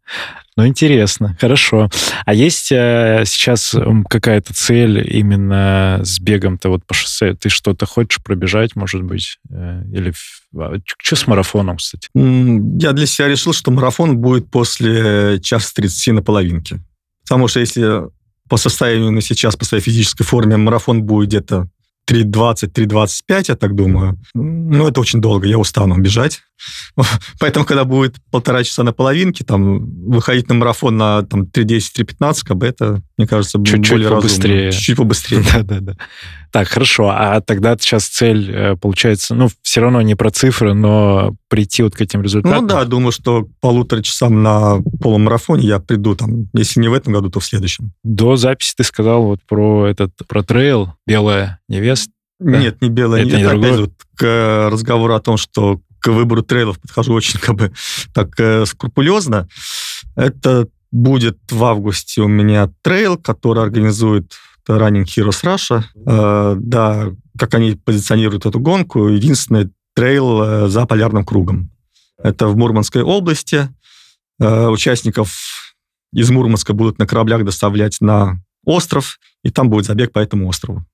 Ну, 0.60 0.66
интересно, 0.66 1.38
хорошо. 1.40 1.88
А 2.26 2.34
есть 2.34 2.70
э, 2.70 3.22
сейчас 3.24 3.74
какая-то 4.10 4.52
цель 4.52 5.02
именно 5.10 6.02
с 6.04 6.20
бегом-то 6.20 6.68
вот 6.68 6.84
по 6.84 6.92
шоссе? 6.92 7.32
Ты 7.32 7.48
что-то 7.48 7.86
хочешь 7.86 8.22
пробежать, 8.22 8.76
может 8.76 9.02
быть? 9.02 9.38
Э, 9.50 9.82
или 9.90 10.12
а, 10.54 10.74
что 10.84 11.16
с 11.16 11.26
марафоном, 11.26 11.78
кстати? 11.78 12.10
Я 12.14 12.92
для 12.92 13.06
себя 13.06 13.28
решил, 13.28 13.54
что 13.54 13.70
марафон 13.70 14.18
будет 14.18 14.50
после 14.50 15.40
часа 15.40 15.72
30 15.76 16.16
на 16.16 16.22
половинке. 16.22 16.80
Потому 17.22 17.48
что 17.48 17.60
если 17.60 18.02
по 18.46 18.58
состоянию 18.58 19.12
на 19.12 19.22
сейчас, 19.22 19.56
по 19.56 19.64
своей 19.64 19.82
физической 19.82 20.24
форме, 20.24 20.58
марафон 20.58 21.04
будет 21.04 21.28
где-то 21.28 21.70
3.20, 22.06 22.70
3.25, 22.70 23.44
я 23.48 23.56
так 23.56 23.74
думаю. 23.74 24.18
Ну, 24.34 24.86
это 24.86 25.00
очень 25.00 25.22
долго, 25.22 25.46
я 25.46 25.56
устану 25.56 25.96
бежать. 25.96 26.42
Поэтому, 27.38 27.64
когда 27.64 27.84
будет 27.84 28.16
полтора 28.30 28.64
часа 28.64 28.82
на 28.82 28.92
половинке, 28.92 29.44
там, 29.44 29.84
выходить 30.10 30.48
на 30.48 30.54
марафон 30.54 30.96
на 30.96 31.22
там, 31.22 31.42
3.10, 31.42 32.04
3.15, 32.20 32.46
как 32.46 32.56
бы 32.56 32.66
это, 32.66 33.02
мне 33.16 33.26
кажется, 33.26 33.58
Чуть-чуть 33.58 33.90
более 33.90 34.10
побыстрее. 34.10 34.66
разумно. 34.66 34.72
Чуть-чуть 34.72 34.96
побыстрее. 34.96 35.42
Да-да-да. 35.52 35.94
Так, 36.52 36.68
хорошо. 36.68 37.10
А 37.10 37.40
тогда 37.40 37.76
сейчас 37.78 38.06
цель, 38.06 38.50
э, 38.50 38.76
получается, 38.76 39.34
ну, 39.34 39.48
все 39.62 39.80
равно 39.80 40.02
не 40.02 40.16
про 40.16 40.30
цифры, 40.30 40.74
но 40.74 41.34
прийти 41.48 41.82
вот 41.82 41.94
к 41.94 42.00
этим 42.00 42.22
результатам? 42.22 42.62
Ну 42.62 42.68
да, 42.68 42.84
думаю, 42.84 43.12
что 43.12 43.46
полутора 43.60 44.02
часам 44.02 44.42
на 44.42 44.78
полумарафоне 45.00 45.66
я 45.66 45.78
приду, 45.78 46.16
там, 46.16 46.48
если 46.52 46.80
не 46.80 46.88
в 46.88 46.92
этом 46.92 47.12
году, 47.12 47.30
то 47.30 47.40
в 47.40 47.44
следующем. 47.44 47.92
До 48.02 48.36
записи 48.36 48.74
ты 48.76 48.84
сказал 48.84 49.22
вот 49.22 49.40
про 49.48 49.86
этот, 49.86 50.12
про 50.26 50.42
трейл 50.42 50.94
«Белая 51.06 51.60
невеста». 51.68 52.10
Да? 52.40 52.58
Нет, 52.58 52.80
не 52.80 52.88
белая 52.88 53.26
это. 53.26 53.36
Не 53.36 53.42
Опять 53.42 53.78
вот 53.78 53.92
к 54.16 54.68
разговору 54.72 55.14
о 55.14 55.20
том, 55.20 55.36
что 55.36 55.80
к 56.00 56.08
выбору 56.08 56.42
трейлов 56.42 56.80
подхожу 56.80 57.12
очень 57.14 57.38
как 57.38 57.56
бы 57.56 57.72
так 58.12 58.38
э, 58.38 58.66
скрупулезно. 58.66 59.48
Это 60.16 60.68
будет 60.90 61.38
в 61.50 61.64
августе 61.64 62.22
у 62.22 62.28
меня 62.28 62.70
трейл, 62.82 63.16
который 63.16 63.62
организует 63.62 64.34
Running 64.68 65.04
Heroes 65.04 65.44
Russia. 65.44 65.82
Э, 66.06 66.56
да, 66.58 67.12
как 67.38 67.54
они 67.54 67.72
позиционируют 67.72 68.46
эту 68.46 68.60
гонку, 68.60 69.08
единственный 69.08 69.70
трейл 69.94 70.42
э, 70.42 70.68
за 70.68 70.86
полярным 70.86 71.24
кругом. 71.24 71.70
Это 72.22 72.48
в 72.48 72.56
Мурманской 72.56 73.02
области. 73.02 73.68
Э, 74.38 74.68
участников 74.68 75.74
из 76.12 76.30
Мурманска 76.30 76.72
будут 76.72 76.98
на 76.98 77.06
кораблях 77.06 77.44
доставлять 77.44 77.98
на 78.00 78.40
остров, 78.64 79.18
и 79.42 79.50
там 79.50 79.70
будет 79.70 79.86
забег 79.86 80.12
по 80.12 80.18
этому 80.18 80.48
острову. 80.48 80.84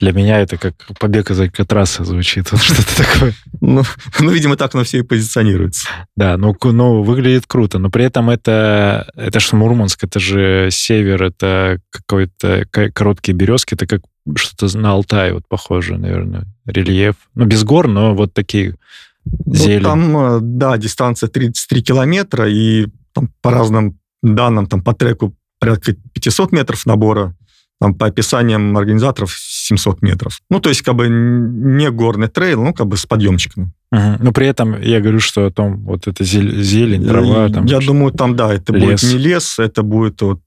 Для 0.00 0.12
меня 0.12 0.40
это 0.40 0.56
как 0.56 0.74
побег 0.98 1.30
из 1.30 1.38
Алькатраса 1.38 2.04
звучит, 2.04 2.50
вот 2.52 2.62
что-то 2.62 2.96
такое. 2.96 3.34
Ну, 3.60 3.82
ну, 4.18 4.30
видимо, 4.30 4.56
так 4.56 4.74
оно 4.74 4.84
все 4.84 4.98
и 4.98 5.02
позиционируется. 5.02 5.86
Да, 6.16 6.38
ну, 6.38 6.56
ну, 6.62 7.02
выглядит 7.02 7.44
круто, 7.46 7.78
но 7.78 7.90
при 7.90 8.04
этом 8.04 8.30
это, 8.30 9.10
это 9.14 9.40
же 9.40 9.56
Мурманск, 9.56 10.02
это 10.02 10.18
же 10.18 10.68
север, 10.70 11.22
это 11.22 11.80
какой-то 11.90 12.64
короткие 12.70 13.36
березки, 13.36 13.74
это 13.74 13.86
как 13.86 14.00
что-то 14.36 14.76
на 14.78 14.92
Алтае 14.92 15.34
вот 15.34 15.44
похоже, 15.48 15.98
наверное, 15.98 16.46
рельеф. 16.64 17.16
Ну, 17.34 17.44
без 17.44 17.62
гор, 17.64 17.86
но 17.88 18.14
вот 18.14 18.32
такие 18.32 18.76
ну, 19.24 19.54
зелень. 19.54 19.82
Там, 19.82 20.16
э, 20.16 20.38
да, 20.40 20.78
дистанция 20.78 21.28
33 21.28 21.82
километра, 21.82 22.48
и 22.48 22.86
там, 23.12 23.30
по 23.42 23.50
разным 23.50 23.98
данным, 24.22 24.66
там 24.66 24.82
по 24.82 24.94
треку 24.94 25.34
порядка 25.58 25.94
500 26.14 26.52
метров 26.52 26.86
набора, 26.86 27.36
там, 27.80 27.94
по 27.94 28.06
описаниям 28.06 28.76
организаторов 28.76 29.32
700 29.34 30.02
метров. 30.02 30.40
Ну, 30.50 30.60
то 30.60 30.68
есть, 30.68 30.82
как 30.82 30.94
бы 30.94 31.08
не 31.08 31.90
горный 31.90 32.28
трейл, 32.28 32.62
ну, 32.62 32.74
как 32.74 32.86
бы 32.86 32.96
с 32.96 33.06
подъемчиками. 33.06 33.72
Угу. 33.90 34.16
Но 34.20 34.32
при 34.32 34.46
этом 34.46 34.80
я 34.80 35.00
говорю, 35.00 35.20
что 35.20 35.46
о 35.46 35.50
том, 35.50 35.78
вот 35.84 36.06
это 36.06 36.22
зелень, 36.22 37.06
трава. 37.06 37.48
Там, 37.48 37.64
я 37.64 37.78
думаю, 37.78 38.12
там, 38.12 38.36
да, 38.36 38.52
это 38.52 38.72
лес. 38.72 39.02
будет 39.02 39.02
не 39.02 39.18
лес, 39.18 39.58
это 39.58 39.82
будет 39.82 40.20
вот... 40.22 40.42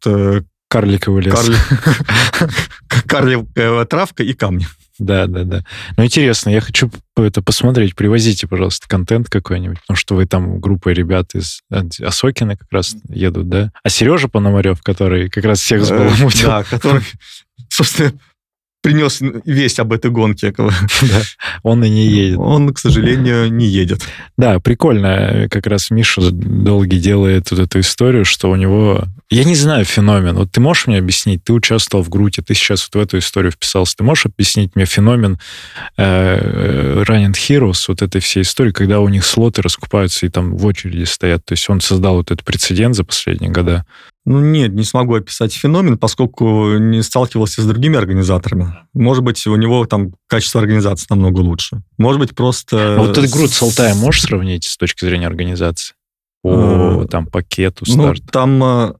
Э, 0.73 0.79
Карликовый 0.79 1.23
лес. 1.23 1.51
Карликовая 3.07 3.85
травка 3.85 4.23
и 4.23 4.33
камни. 4.33 4.65
Да, 4.99 5.27
да, 5.27 5.43
да. 5.43 5.63
Ну, 5.97 6.05
интересно, 6.05 6.49
я 6.49 6.61
хочу 6.61 6.91
это 7.17 7.41
посмотреть. 7.41 7.95
Привозите, 7.95 8.47
пожалуйста, 8.47 8.87
контент 8.87 9.29
какой-нибудь, 9.29 9.79
потому 9.81 9.97
что 9.97 10.15
вы 10.15 10.25
там 10.25 10.59
группой 10.59 10.93
ребят 10.93 11.33
из 11.33 11.61
Осокина 12.01 12.55
как 12.55 12.71
раз 12.71 12.95
едут, 13.09 13.49
да? 13.49 13.71
А 13.83 13.89
Сережа 13.89 14.27
Пономарев, 14.27 14.81
который 14.81 15.29
как 15.29 15.45
раз 15.45 15.59
всех 15.59 15.83
сбаламутил. 15.83 16.47
Да, 16.47 16.63
который, 16.63 17.01
собственно, 17.69 18.13
принес 18.83 19.19
весть 19.45 19.79
об 19.79 19.93
этой 19.93 20.11
гонке. 20.11 20.53
Да, 21.03 21.21
он 21.63 21.83
и 21.83 21.89
не 21.89 22.05
едет. 22.05 22.37
Он, 22.37 22.73
к 22.73 22.79
сожалению, 22.79 23.51
не 23.51 23.65
едет. 23.65 24.01
Да, 24.37 24.59
прикольно. 24.59 25.47
Как 25.49 25.65
раз 25.67 25.89
Миша 25.89 26.31
долгий 26.31 26.99
делает 26.99 27.49
вот 27.51 27.59
эту 27.59 27.79
историю, 27.79 28.25
что 28.25 28.51
у 28.51 28.55
него... 28.55 29.03
Я 29.29 29.43
не 29.43 29.55
знаю 29.55 29.85
феномен. 29.85 30.35
Вот 30.35 30.51
ты 30.51 30.59
можешь 30.61 30.87
мне 30.87 30.99
объяснить? 30.99 31.43
Ты 31.43 31.53
участвовал 31.53 32.03
в 32.03 32.09
Груте, 32.09 32.41
ты 32.41 32.53
сейчас 32.53 32.89
вот 32.93 33.01
в 33.01 33.03
эту 33.05 33.17
историю 33.17 33.51
вписался. 33.51 33.95
Ты 33.97 34.03
можешь 34.03 34.25
объяснить 34.27 34.75
мне 34.75 34.85
феномен 34.85 35.39
э, 35.97 37.03
Running 37.03 37.33
Heroes, 37.33 37.85
вот 37.87 38.01
этой 38.01 38.21
всей 38.21 38.43
истории, 38.43 38.71
когда 38.71 38.99
у 38.99 39.09
них 39.09 39.25
слоты 39.25 39.61
раскупаются 39.61 40.25
и 40.25 40.29
там 40.29 40.55
в 40.55 40.65
очереди 40.65 41.05
стоят? 41.05 41.45
То 41.45 41.53
есть 41.53 41.69
он 41.69 41.81
создал 41.81 42.17
вот 42.17 42.31
этот 42.31 42.43
прецедент 42.43 42.95
за 42.95 43.03
последние 43.03 43.51
года. 43.51 43.85
Ну 44.25 44.39
нет, 44.39 44.73
не 44.73 44.83
смогу 44.83 45.15
описать 45.15 45.53
феномен, 45.53 45.97
поскольку 45.97 46.77
не 46.77 47.01
сталкивался 47.01 47.61
с 47.61 47.65
другими 47.65 47.97
организаторами. 47.97 48.73
Может 48.93 49.23
быть, 49.23 49.45
у 49.47 49.55
него 49.55 49.85
там 49.85 50.13
качество 50.27 50.61
организации 50.61 51.07
намного 51.09 51.39
лучше. 51.39 51.81
Может 51.97 52.21
быть, 52.21 52.33
просто... 52.33 52.95
А 52.95 52.99
вот 52.99 53.17
этот 53.17 53.29
груд 53.31 53.51
с 53.51 53.61
Алтаем 53.61 53.97
можешь 53.97 54.21
сравнить 54.21 54.63
с 54.65 54.77
точки 54.77 55.03
зрения 55.03 55.27
организации? 55.27 55.95
По 56.41 57.03
э, 57.03 57.07
там 57.09 57.25
пакету, 57.27 57.83
ну, 57.85 57.93
старт? 57.93 58.19
Ну, 58.21 58.27
там 58.31 58.63
э, 58.63 58.93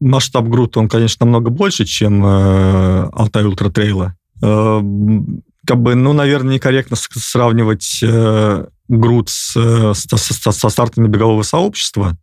масштаб 0.00 0.46
груд, 0.46 0.74
он, 0.78 0.88
конечно, 0.88 1.26
намного 1.26 1.50
больше, 1.50 1.84
чем 1.84 2.24
э, 2.24 3.08
Алтай 3.12 3.44
Ультра 3.44 3.68
Трейла. 3.68 4.16
Как 4.40 5.82
бы, 5.82 5.94
ну, 5.94 6.14
наверное, 6.14 6.54
некорректно 6.54 6.96
сравнивать 6.96 8.02
груд 8.88 9.28
с, 9.28 9.52
со, 9.52 10.16
со, 10.16 10.52
со 10.52 10.68
стартами 10.70 11.08
бегового 11.08 11.42
сообщества, 11.42 12.16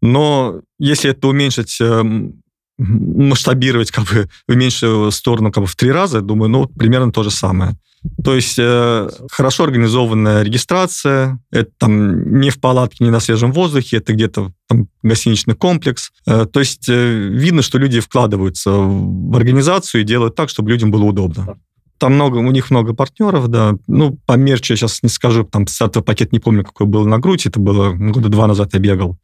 но 0.00 0.60
если 0.78 1.10
это 1.10 1.28
уменьшить, 1.28 1.80
эм, 1.80 2.42
масштабировать 2.78 3.90
как 3.90 4.04
бы 4.04 4.28
в 4.46 4.54
меньшую 4.54 5.10
сторону 5.10 5.50
как 5.50 5.64
бы 5.64 5.66
в 5.66 5.76
три 5.76 5.90
раза, 5.90 6.20
думаю, 6.20 6.48
ну, 6.48 6.66
примерно 6.66 7.12
то 7.12 7.22
же 7.22 7.30
самое. 7.30 7.76
То 8.24 8.34
есть 8.34 8.56
э, 8.58 9.08
хорошо 9.30 9.64
организованная 9.64 10.42
регистрация, 10.42 11.40
это 11.50 11.70
там 11.78 12.40
не 12.40 12.50
в 12.50 12.60
палатке, 12.60 13.04
не 13.04 13.10
на 13.10 13.18
свежем 13.18 13.52
воздухе, 13.52 13.96
это 13.96 14.12
где-то 14.12 14.52
там 14.68 14.88
гостиничный 15.02 15.54
комплекс. 15.54 16.10
Э, 16.26 16.46
то 16.46 16.60
есть 16.60 16.88
э, 16.88 17.28
видно, 17.32 17.62
что 17.62 17.78
люди 17.78 17.98
вкладываются 18.00 18.70
в 18.70 19.36
организацию 19.36 20.02
и 20.02 20.04
делают 20.04 20.36
так, 20.36 20.48
чтобы 20.48 20.70
людям 20.70 20.92
было 20.92 21.04
удобно. 21.04 21.58
Там 21.98 22.14
много, 22.14 22.36
у 22.36 22.50
них 22.52 22.70
много 22.70 22.94
партнеров, 22.94 23.48
да. 23.48 23.74
Ну, 23.88 24.16
по 24.24 24.34
мерчу 24.34 24.74
я 24.74 24.76
сейчас 24.76 25.02
не 25.02 25.08
скажу, 25.08 25.42
там, 25.42 25.66
стартовый 25.66 26.04
пакет 26.04 26.32
не 26.32 26.38
помню, 26.38 26.64
какой 26.64 26.86
был 26.86 27.04
на 27.04 27.18
грудь, 27.18 27.46
это 27.46 27.58
было 27.58 27.92
года 27.92 28.28
два 28.28 28.46
назад 28.46 28.72
я 28.74 28.78
бегал. 28.78 29.18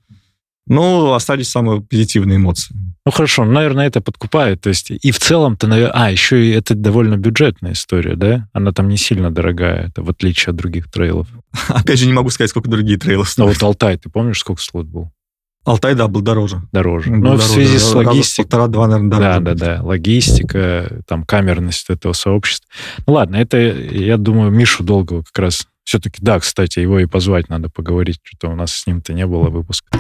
Но 0.67 1.15
остались 1.15 1.51
самые 1.51 1.83
позитивные 1.83 2.37
эмоции. 2.37 2.75
Ну 3.07 3.13
хорошо, 3.13 3.45
наверное, 3.45 3.87
это 3.87 4.01
подкупает. 4.01 4.63
То 4.63 4.71
есть 4.71 4.91
и 4.91 5.11
в 5.11 5.19
целом-то, 5.19 5.67
наверное... 5.67 5.93
А, 5.95 6.11
еще 6.11 6.45
и 6.45 6.51
это 6.51 6.75
довольно 6.75 7.17
бюджетная 7.17 7.73
история, 7.73 8.17
да? 8.17 8.49
Она 8.55 8.73
там 8.73 8.89
не 8.89 8.97
сильно 8.97 9.31
дорогая, 9.31 9.89
это 9.89 10.03
в 10.03 10.09
отличие 10.09 10.53
от 10.53 10.57
других 10.57 10.91
трейлов. 10.91 11.29
Опять 11.69 11.99
же, 11.99 12.07
не 12.07 12.15
могу 12.15 12.31
сказать, 12.31 12.51
сколько 12.51 12.71
другие 12.71 12.99
трейлы 12.99 13.27
стоят. 13.27 13.49
Ну 13.49 13.53
вот 13.53 13.63
Алтай, 13.63 13.99
ты 13.99 14.09
помнишь, 14.09 14.39
сколько 14.39 14.63
слот 14.63 14.87
был? 14.87 15.11
Алтай, 15.65 15.95
да, 15.95 16.09
был 16.09 16.21
дороже. 16.21 16.63
Дороже. 16.73 17.11
Был 17.11 17.17
Но 17.17 17.25
дороже. 17.25 17.43
в 17.43 17.47
связи 17.47 17.79
с 17.79 17.95
логистикой... 17.95 18.45
Полтора-два, 18.45 18.87
наверное, 18.87 19.11
дороже. 19.11 19.41
Да, 19.41 19.55
да, 19.55 19.77
да. 19.77 19.83
Логистика, 19.83 21.03
там, 21.07 21.25
камерность 21.25 21.89
этого 21.89 22.13
сообщества. 22.13 22.69
Ну 23.07 23.15
ладно, 23.15 23.37
это, 23.37 23.59
я 23.59 24.19
думаю, 24.19 24.51
Мишу 24.51 24.85
Долгого 24.85 25.23
как 25.23 25.39
раз 25.39 25.67
все-таки, 25.85 26.19
да, 26.21 26.39
кстати, 26.41 26.81
его 26.81 26.99
и 26.99 27.07
позвать 27.07 27.49
надо 27.49 27.69
поговорить, 27.69 28.19
что-то 28.23 28.53
у 28.53 28.57
нас 28.57 28.73
с 28.73 28.87
ним-то 28.87 29.13
не 29.13 29.27
было 29.27 29.49
выпуска. 29.49 29.99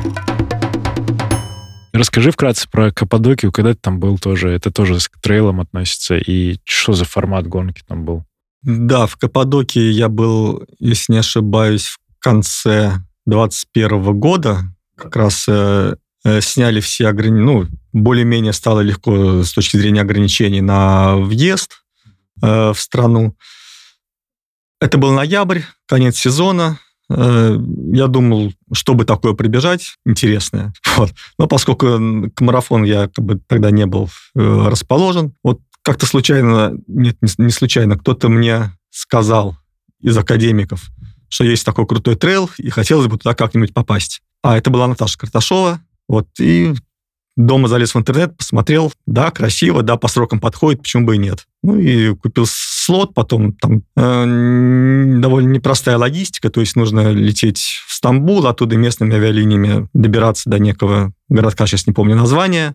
Расскажи 1.95 2.33
вкратце 2.33 2.69
про 2.69 2.91
Каппадокию, 2.91 3.53
когда 3.53 3.73
ты 3.73 3.79
там 3.81 4.01
был 4.01 4.19
тоже. 4.19 4.51
Это 4.51 4.73
тоже 4.73 4.99
с 4.99 5.09
трейлом 5.23 5.61
относится. 5.61 6.17
И 6.17 6.59
что 6.65 6.93
за 6.93 7.05
формат 7.05 7.47
гонки 7.47 7.85
там 7.87 8.05
был? 8.05 8.25
Да, 8.63 9.07
в 9.07 9.17
Каппадокии 9.17 9.93
я 9.93 10.09
был, 10.09 10.65
если 10.81 11.13
не 11.13 11.19
ошибаюсь, 11.19 11.87
в 11.87 11.99
конце 12.19 12.95
21 13.27 14.19
года. 14.19 14.63
Как 14.97 15.15
раз 15.15 15.45
э, 15.47 15.95
э, 16.25 16.41
сняли 16.41 16.81
все 16.81 17.07
ограничения, 17.07 17.45
ну, 17.45 17.67
более-менее 17.93 18.53
стало 18.55 18.81
легко 18.81 19.45
с 19.45 19.53
точки 19.53 19.77
зрения 19.77 20.01
ограничений 20.01 20.63
на 20.63 21.15
въезд 21.15 21.85
э, 22.43 22.73
в 22.73 22.77
страну. 22.77 23.37
Это 24.81 24.99
был 24.99 25.13
ноябрь, 25.13 25.61
конец 25.87 26.17
сезона. 26.17 26.81
Э, 27.11 27.57
я 27.93 28.07
думал, 28.07 28.53
чтобы 28.73 29.05
такое 29.05 29.35
прибежать, 29.35 29.97
интересное. 30.07 30.73
Вот. 30.97 31.12
Но 31.38 31.49
поскольку 31.49 31.87
к 32.35 32.40
марафону 32.40 32.85
я 32.85 33.09
как 33.09 33.25
бы 33.25 33.40
тогда 33.49 33.73
не 33.73 33.85
был 33.85 34.09
э, 34.37 34.69
расположен, 34.69 35.35
вот 35.43 35.61
как-то 35.83 36.07
случайно, 36.07 36.73
нет, 36.87 37.17
не 37.38 37.51
случайно, 37.51 37.99
кто-то 37.99 38.29
мне 38.29 38.71
сказал 38.90 39.57
из 40.01 40.17
академиков, 40.17 40.85
что 41.29 41.45
есть 41.45 41.64
такой 41.64 41.87
крутой 41.87 42.14
трейл, 42.14 42.49
и 42.59 42.71
хотелось 42.71 43.09
бы 43.09 43.19
туда 43.19 43.35
как-нибудь 43.35 43.75
попасть. 43.75 44.23
А 44.43 44.57
это 44.57 44.71
была 44.71 44.87
Наташа 44.87 45.19
Карташова, 45.19 45.81
вот, 46.09 46.29
и 46.38 46.75
дома 47.37 47.69
залез 47.69 47.95
в 47.95 47.99
интернет, 47.99 48.37
посмотрел, 48.37 48.93
да, 49.07 49.31
красиво, 49.31 49.83
да, 49.83 49.97
по 49.97 50.09
срокам 50.09 50.38
подходит, 50.38 50.83
почему 50.83 51.07
бы 51.07 51.17
и 51.17 51.19
нет. 51.19 51.47
Ну 51.62 51.79
и 51.79 52.14
купил 52.14 52.47
слот, 52.85 53.14
потом 53.14 53.53
там 53.55 53.83
э, 53.97 55.20
довольно 55.20 55.53
непростая 55.53 55.99
логистика, 55.99 56.51
то 56.51 56.61
есть 56.61 56.77
нужно 56.77 57.12
лететь 57.12 57.59
в 57.87 57.94
Стамбул, 57.94 58.47
оттуда 58.47 58.77
местными 58.77 59.14
авиалиниями 59.16 59.88
добираться 59.94 60.51
до 60.51 60.59
некого 60.59 61.12
городка, 61.29 61.66
сейчас 61.66 61.87
не 61.87 61.92
помню 61.92 62.16
название, 62.16 62.75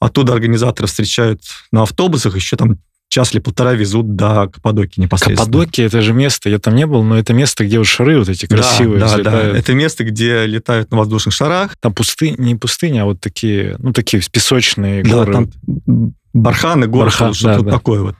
оттуда 0.00 0.32
организаторы 0.32 0.88
встречают 0.88 1.42
на 1.72 1.82
автобусах, 1.82 2.36
еще 2.36 2.56
там 2.56 2.78
час 3.08 3.32
или 3.32 3.40
полтора 3.40 3.74
везут 3.74 4.16
до 4.16 4.48
Каппадокии 4.48 5.00
непосредственно. 5.00 5.44
Каппадокия— 5.44 5.86
это 5.86 6.00
же 6.00 6.12
место, 6.12 6.48
я 6.48 6.58
там 6.58 6.74
не 6.74 6.86
был, 6.86 7.02
но 7.02 7.16
это 7.18 7.32
место, 7.32 7.64
где 7.64 7.78
вот 7.78 7.86
шары 7.86 8.18
вот 8.18 8.28
эти 8.28 8.46
красивые 8.46 8.98
да, 8.98 9.06
взлетают. 9.06 9.44
Да, 9.46 9.52
да, 9.52 9.58
это 9.58 9.74
место, 9.74 10.04
где 10.04 10.46
летают 10.46 10.90
на 10.90 10.96
воздушных 10.96 11.34
шарах. 11.34 11.76
Там 11.78 11.92
пустыня, 11.92 12.36
не 12.38 12.56
пустыня, 12.56 13.02
а 13.02 13.04
вот 13.04 13.20
такие, 13.20 13.76
ну, 13.78 13.92
такие 13.92 14.22
песочные 14.32 15.02
горы. 15.02 15.32
Да, 15.32 15.32
там 15.32 16.14
барханы, 16.32 16.88
горы, 16.88 17.04
Бархан, 17.04 17.34
что-то 17.34 17.58
да, 17.58 17.64
да. 17.64 17.70
такое 17.70 18.00
вот. 18.00 18.16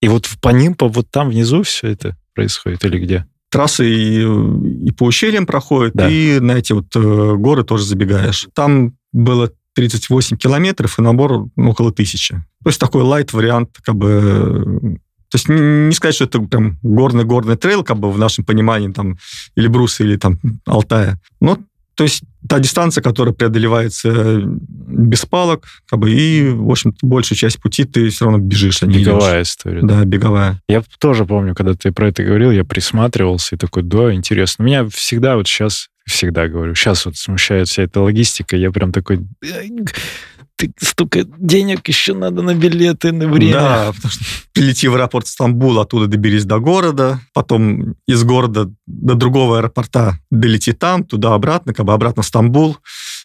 И 0.00 0.08
вот 0.08 0.28
по 0.40 0.50
ним, 0.50 0.74
по, 0.74 0.88
вот 0.88 1.10
там 1.10 1.30
внизу 1.30 1.62
все 1.62 1.88
это 1.88 2.16
происходит 2.34 2.84
или 2.84 2.98
где? 2.98 3.26
Трассы 3.50 3.88
и, 3.88 4.22
и 4.22 4.92
по 4.92 5.04
ущельям 5.04 5.46
проходят, 5.46 5.94
да. 5.94 6.08
и 6.08 6.40
на 6.40 6.52
эти 6.52 6.72
вот 6.72 6.94
э, 6.94 7.34
горы 7.36 7.64
тоже 7.64 7.84
забегаешь. 7.84 8.48
Там 8.54 8.96
было 9.12 9.50
38 9.74 10.36
километров 10.36 10.98
и 10.98 11.02
набор 11.02 11.46
ну, 11.54 11.70
около 11.70 11.92
тысячи. 11.92 12.34
То 12.62 12.70
есть 12.70 12.80
такой 12.80 13.02
лайт-вариант, 13.02 13.76
как 13.82 13.94
бы... 13.94 14.98
То 15.28 15.36
есть 15.36 15.48
не 15.48 15.92
сказать, 15.92 16.14
что 16.14 16.24
это 16.24 16.40
прям 16.40 16.78
горный-горный 16.82 17.56
трейл, 17.56 17.82
как 17.84 17.98
бы 17.98 18.10
в 18.10 18.18
нашем 18.18 18.44
понимании, 18.44 18.92
там, 18.92 19.18
или 19.54 19.66
Бруса, 19.66 20.04
или 20.04 20.16
там 20.16 20.38
Алтая. 20.66 21.20
Но 21.40 21.58
то 21.94 22.04
есть 22.04 22.22
та 22.48 22.58
дистанция, 22.58 23.02
которая 23.02 23.34
преодолевается 23.34 24.42
без 24.44 25.26
палок, 25.26 25.66
как 25.88 25.98
бы, 25.98 26.10
и, 26.10 26.48
в 26.48 26.70
общем 26.70 26.94
большую 27.02 27.36
часть 27.38 27.60
пути 27.60 27.84
ты 27.84 28.08
все 28.08 28.24
равно 28.26 28.38
бежишь, 28.38 28.82
а 28.82 28.86
не 28.86 28.98
Беговая 28.98 29.40
идешь. 29.40 29.48
история. 29.48 29.82
Да, 29.82 30.04
беговая. 30.04 30.60
Я 30.68 30.82
тоже 30.98 31.24
помню, 31.24 31.54
когда 31.54 31.74
ты 31.74 31.92
про 31.92 32.08
это 32.08 32.22
говорил, 32.22 32.50
я 32.50 32.64
присматривался 32.64 33.56
и 33.56 33.58
такой, 33.58 33.82
да, 33.82 34.12
интересно. 34.14 34.62
Меня 34.62 34.88
всегда 34.88 35.36
вот 35.36 35.46
сейчас 35.48 35.88
всегда 36.06 36.46
говорю. 36.48 36.74
Сейчас 36.74 37.04
вот 37.04 37.16
смущает 37.16 37.68
вся 37.68 37.82
эта 37.82 38.00
логистика, 38.00 38.56
я 38.56 38.70
прям 38.70 38.92
такой, 38.92 39.26
ты 40.56 40.72
столько 40.80 41.24
денег 41.24 41.86
еще 41.88 42.14
надо 42.14 42.42
на 42.42 42.54
билеты, 42.54 43.12
на 43.12 43.28
время. 43.28 43.52
Да, 43.52 43.92
потому 43.94 44.12
что 44.12 44.24
прилети 44.52 44.88
в 44.88 44.94
аэропорт 44.94 45.26
Стамбул, 45.26 45.78
оттуда 45.78 46.06
доберись 46.06 46.44
до 46.44 46.58
города, 46.58 47.20
потом 47.34 47.94
из 48.08 48.24
города 48.24 48.70
до 48.86 49.14
другого 49.14 49.58
аэропорта 49.58 50.18
долети 50.30 50.72
там, 50.72 51.04
туда-обратно, 51.04 51.74
как 51.74 51.84
бы 51.84 51.92
обратно 51.92 52.22
в 52.22 52.26
Стамбул. 52.26 52.78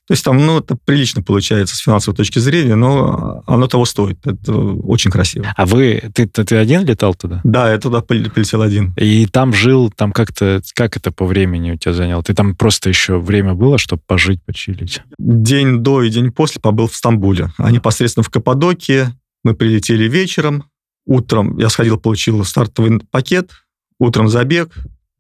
То 0.07 0.13
есть 0.13 0.25
там, 0.25 0.45
ну, 0.45 0.59
это 0.59 0.75
прилично 0.75 1.21
получается 1.21 1.75
с 1.75 1.79
финансовой 1.79 2.17
точки 2.17 2.39
зрения, 2.39 2.75
но 2.75 3.43
оно 3.47 3.67
того 3.67 3.85
стоит. 3.85 4.25
Это 4.25 4.53
очень 4.53 5.11
красиво. 5.11 5.53
А 5.55 5.65
вы, 5.65 6.03
ты, 6.13 6.27
ты, 6.27 6.43
ты 6.43 6.55
один 6.57 6.83
летал 6.85 7.13
туда? 7.15 7.39
Да, 7.43 7.71
я 7.71 7.77
туда 7.77 8.01
полетел 8.01 8.61
один. 8.61 8.93
И 8.97 9.25
там 9.27 9.53
жил, 9.53 9.91
там 9.91 10.11
как-то, 10.11 10.61
как 10.73 10.97
это 10.97 11.11
по 11.11 11.25
времени 11.25 11.71
у 11.71 11.77
тебя 11.77 11.93
заняло? 11.93 12.23
Ты 12.23 12.33
там 12.33 12.55
просто 12.55 12.89
еще 12.89 13.19
время 13.19 13.53
было, 13.53 13.77
чтобы 13.77 14.01
пожить, 14.05 14.43
почилить? 14.43 15.01
День 15.17 15.77
до 15.79 16.01
и 16.01 16.09
день 16.09 16.31
после 16.31 16.59
побыл 16.59 16.87
в 16.87 16.95
Стамбуле, 16.95 17.51
а 17.57 17.71
непосредственно 17.71 18.23
в 18.23 18.29
Каппадокии. 18.29 19.07
Мы 19.43 19.53
прилетели 19.53 20.09
вечером, 20.09 20.65
утром 21.05 21.57
я 21.57 21.69
сходил, 21.69 21.97
получил 21.97 22.43
стартовый 22.43 23.01
пакет, 23.11 23.51
утром 23.99 24.27
забег, 24.27 24.73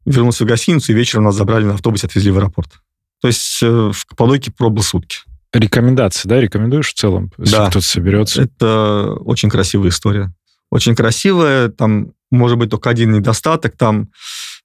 вернулся 0.05 0.43
в 0.43 0.47
гостиницу, 0.47 0.91
и 0.91 0.95
вечером 0.95 1.25
нас 1.25 1.35
забрали 1.35 1.65
на 1.65 1.75
автобусе, 1.75 2.07
отвезли 2.07 2.31
в 2.31 2.37
аэропорт. 2.37 2.80
То 3.21 3.27
есть 3.27 3.59
э, 3.61 3.91
в 3.93 4.05
Каппадокии 4.05 4.51
пробыл 4.51 4.83
сутки. 4.83 5.19
Рекомендации, 5.53 6.27
да? 6.27 6.39
Рекомендуешь 6.39 6.89
в 6.89 6.93
целом, 6.93 7.31
если 7.37 7.55
да. 7.55 7.69
кто-то 7.69 7.85
соберется? 7.85 8.43
Это 8.43 9.13
очень 9.19 9.49
красивая 9.49 9.89
история. 9.89 10.33
Очень 10.69 10.95
красивая. 10.95 11.69
Там 11.69 12.13
может 12.31 12.57
быть 12.57 12.69
только 12.69 12.89
один 12.89 13.11
недостаток. 13.11 13.77
Там 13.77 14.09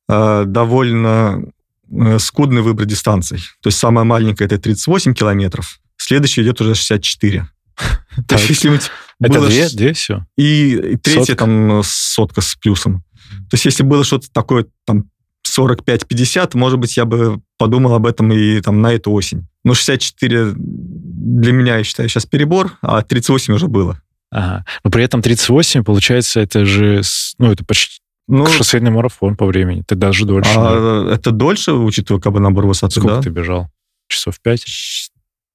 э, 0.09 0.45
довольно 0.47 1.43
э, 1.91 2.19
скудный 2.19 2.63
выбор 2.63 2.87
дистанций. 2.87 3.39
То 3.63 3.69
есть 3.69 3.79
самая 3.79 4.05
маленькая 4.05 4.45
это 4.45 4.59
38 4.59 5.15
километров, 5.15 5.81
следующая 5.97 6.43
идет 6.43 6.61
уже 6.61 6.75
64. 6.75 7.49
То 8.29 8.35
есть 8.37 8.49
если 8.49 8.81
Это 9.21 9.47
две, 9.47 9.69
две 9.69 9.93
все? 9.93 10.25
И 10.37 10.97
третья 11.03 11.35
там 11.35 11.83
сотка 11.85 12.41
с 12.41 12.55
плюсом. 12.55 13.03
То 13.51 13.55
есть 13.55 13.65
если 13.65 13.83
было 13.83 14.05
что-то 14.05 14.31
такое 14.33 14.67
там 14.85 15.11
45-50, 15.47 16.57
может 16.57 16.79
быть, 16.79 16.97
я 16.97 17.05
бы 17.05 17.41
подумал 17.59 17.95
об 17.95 18.07
этом 18.07 18.33
и 18.33 18.61
там 18.61 18.81
на 18.83 18.93
эту 18.93 19.13
осень. 19.13 19.47
Но 19.65 19.75
64 19.75 20.53
для 20.57 21.53
меня, 21.53 21.77
я 21.79 21.85
считаю, 21.85 22.09
сейчас 22.09 22.27
перебор, 22.27 22.79
а 22.83 23.03
38 23.03 23.55
уже 23.55 23.69
было. 23.69 24.01
Ага. 24.31 24.65
Но 24.85 24.91
при 24.91 25.05
этом 25.05 25.23
38, 25.23 25.85
получается, 25.85 26.41
это 26.41 26.65
же, 26.65 27.03
ну, 27.39 27.53
это 27.53 27.65
почти 27.65 28.01
ну, 28.29 28.47
шоссейный 28.47 28.91
марафон 28.91 29.37
по 29.37 29.47
времени. 29.47 29.83
Ты 29.87 29.95
даже 29.95 30.25
дольше. 30.25 30.51
А, 30.57 31.05
да? 31.05 31.15
Это 31.15 31.31
дольше, 31.31 31.73
учитывая 31.73 32.21
как 32.21 32.33
бы 32.33 32.41
набор 32.41 32.67
высоты, 32.67 33.01
Сколько 33.01 33.17
да? 33.17 33.23
ты 33.23 33.31
бежал? 33.31 33.71
Часов 34.09 34.41
пять? 34.41 34.65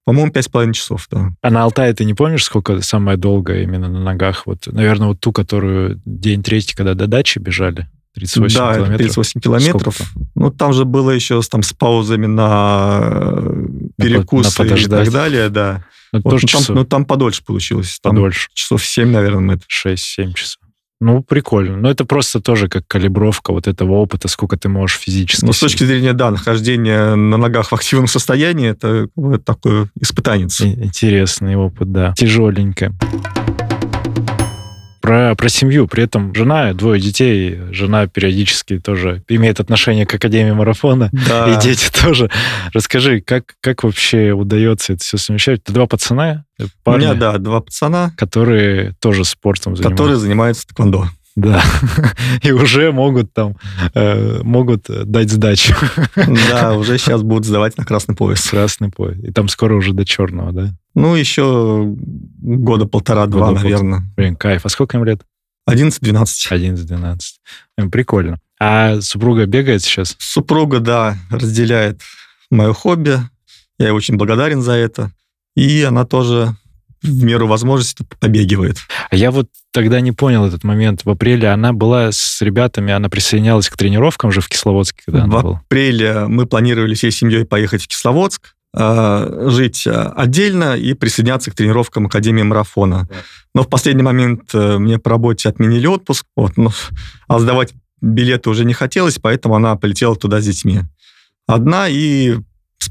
По-моему, 0.05 0.31
пять 0.31 0.45
с 0.45 0.47
половиной 0.47 0.73
часов, 0.73 1.07
да. 1.11 1.31
А 1.41 1.49
на 1.49 1.63
Алтае 1.63 1.93
ты 1.93 2.05
не 2.05 2.13
помнишь, 2.13 2.45
сколько 2.45 2.81
самое 2.81 3.17
долгое 3.17 3.63
именно 3.63 3.87
на 3.87 3.99
ногах? 3.99 4.47
Вот, 4.47 4.67
наверное, 4.67 5.09
вот 5.09 5.19
ту, 5.19 5.31
которую 5.31 6.01
день 6.05 6.43
третий, 6.43 6.75
когда 6.75 6.93
до 6.93 7.07
дачи 7.07 7.39
бежали? 7.39 7.87
38 8.15 8.57
да, 8.57 8.73
километров. 8.75 8.97
38 8.97 9.41
километров. 9.41 10.01
Ну, 10.35 10.51
там 10.51 10.73
же 10.73 10.85
было 10.85 11.11
еще 11.11 11.41
там, 11.41 11.63
с 11.63 11.73
паузами 11.73 12.25
на 12.25 13.29
перекус 13.97 14.57
на 14.57 14.63
и 14.63 14.85
так 14.85 15.11
далее, 15.11 15.49
да. 15.49 15.85
Ну, 16.11 16.19
вот, 16.23 16.31
тоже 16.31 16.47
ну, 16.51 16.59
там, 16.59 16.75
ну, 16.75 16.85
там 16.85 17.05
подольше 17.05 17.43
получилось. 17.43 17.99
Там 18.01 18.15
подольше. 18.15 18.49
Часов 18.53 18.85
7, 18.85 19.09
наверное, 19.09 19.55
это. 19.55 19.65
6-7 19.65 20.33
часов. 20.33 20.57
Ну, 20.99 21.23
прикольно. 21.23 21.77
Но 21.77 21.89
это 21.89 22.05
просто 22.05 22.41
тоже 22.41 22.67
как 22.67 22.87
калибровка 22.87 23.53
вот 23.53 23.67
этого 23.67 23.93
опыта, 23.93 24.27
сколько 24.27 24.55
ты 24.55 24.69
можешь 24.69 24.99
физически... 24.99 25.43
Ну, 25.45 25.51
с 25.51 25.59
точки 25.59 25.83
зрения, 25.83 26.13
да, 26.13 26.29
нахождения 26.29 27.15
на 27.15 27.37
ногах 27.37 27.71
в 27.71 27.73
активном 27.73 28.07
состоянии, 28.07 28.69
это 28.69 29.07
вот 29.15 29.43
такой 29.43 29.87
испытанец. 29.99 30.61
Интересный 30.61 31.55
опыт, 31.55 31.91
да. 31.91 32.13
Тяжеленько 32.15 32.93
про, 35.01 35.35
про 35.35 35.49
семью. 35.49 35.87
При 35.87 36.03
этом 36.03 36.33
жена, 36.33 36.73
двое 36.73 37.01
детей, 37.01 37.59
жена 37.71 38.07
периодически 38.07 38.79
тоже 38.79 39.23
имеет 39.27 39.59
отношение 39.59 40.05
к 40.05 40.13
Академии 40.13 40.51
марафона, 40.51 41.09
да. 41.27 41.53
и 41.53 41.61
дети 41.61 41.89
тоже. 41.91 42.29
Расскажи, 42.73 43.21
как, 43.21 43.55
как 43.61 43.83
вообще 43.83 44.31
удается 44.31 44.93
это 44.93 45.03
все 45.03 45.17
совмещать? 45.17 45.63
Ты 45.63 45.73
два 45.73 45.87
пацана? 45.87 46.45
Парни, 46.83 47.05
У 47.05 47.09
меня, 47.09 47.19
да, 47.19 47.37
два 47.37 47.61
пацана. 47.61 48.13
Которые 48.17 48.93
тоже 48.99 49.25
спортом 49.25 49.75
занимаются. 49.75 50.03
Которые 50.03 50.17
занимаются 50.17 50.67
тэквондо. 50.67 51.07
Да. 51.35 51.63
И 52.43 52.51
уже 52.51 52.91
могут 52.91 53.33
там, 53.33 53.55
э, 53.93 54.41
могут 54.43 54.87
дать 54.87 55.31
сдачу. 55.31 55.73
Да, 56.15 56.73
уже 56.77 56.97
сейчас 56.97 57.23
будут 57.23 57.45
сдавать 57.45 57.77
на 57.77 57.85
красный 57.85 58.15
пояс. 58.15 58.49
Красный 58.49 58.89
пояс. 58.89 59.17
И 59.23 59.31
там 59.31 59.47
скоро 59.47 59.75
уже 59.75 59.93
до 59.93 60.05
черного, 60.05 60.51
да? 60.51 60.73
Ну, 60.93 61.15
еще 61.15 61.95
года 61.95 62.85
полтора-два, 62.85 63.51
наверное. 63.51 64.03
Блин, 64.17 64.35
кайф. 64.35 64.65
А 64.65 64.69
сколько 64.69 64.97
им 64.97 65.05
лет? 65.05 65.21
11-12. 65.69 66.25
11-12. 66.51 67.89
Прикольно. 67.89 68.39
А 68.59 69.01
супруга 69.01 69.45
бегает 69.45 69.81
сейчас? 69.81 70.15
Супруга, 70.19 70.79
да, 70.79 71.17
разделяет 71.29 72.01
мое 72.49 72.73
хобби. 72.73 73.19
Я 73.79 73.87
ей 73.87 73.91
очень 73.91 74.17
благодарен 74.17 74.61
за 74.61 74.73
это. 74.73 75.11
И 75.55 75.81
она 75.81 76.05
тоже 76.05 76.55
в 77.01 77.23
меру 77.23 77.47
возможности 77.47 78.05
побегивает. 78.19 78.77
А 79.09 79.15
я 79.15 79.31
вот 79.31 79.47
тогда 79.71 80.01
не 80.01 80.11
понял 80.11 80.45
этот 80.45 80.63
момент. 80.63 81.03
В 81.03 81.09
апреле 81.09 81.49
она 81.49 81.73
была 81.73 82.11
с 82.11 82.41
ребятами, 82.41 82.93
она 82.93 83.09
присоединялась 83.09 83.69
к 83.69 83.77
тренировкам 83.77 84.31
же 84.31 84.41
в 84.41 84.49
Кисловодске, 84.49 85.01
когда 85.05 85.25
В 85.53 85.61
апреле 85.65 86.25
мы 86.27 86.45
планировали 86.45 86.93
всей 86.93 87.11
семьей 87.11 87.45
поехать 87.45 87.83
в 87.83 87.87
Кисловодск. 87.87 88.53
э, 88.73 89.47
жить 89.49 89.85
отдельно 89.85 90.77
и 90.77 90.93
присоединяться 90.93 91.51
к 91.51 91.55
тренировкам 91.55 92.05
Академии 92.05 92.43
марафона. 92.43 93.07
Но 93.53 93.63
в 93.63 93.69
последний 93.69 94.03
момент 94.03 94.51
э, 94.53 94.77
мне 94.77 94.97
по 94.97 95.09
работе 95.09 95.49
отменили 95.49 95.87
отпуск, 95.87 96.25
вот, 96.35 96.55
но, 96.55 96.71
а 97.27 97.39
сдавать 97.39 97.73
билеты 98.01 98.49
уже 98.49 98.63
не 98.63 98.73
хотелось, 98.73 99.17
поэтому 99.19 99.55
она 99.55 99.75
полетела 99.75 100.15
туда 100.15 100.39
с 100.39 100.45
детьми. 100.45 100.81
Одна, 101.47 101.87
и 101.89 102.37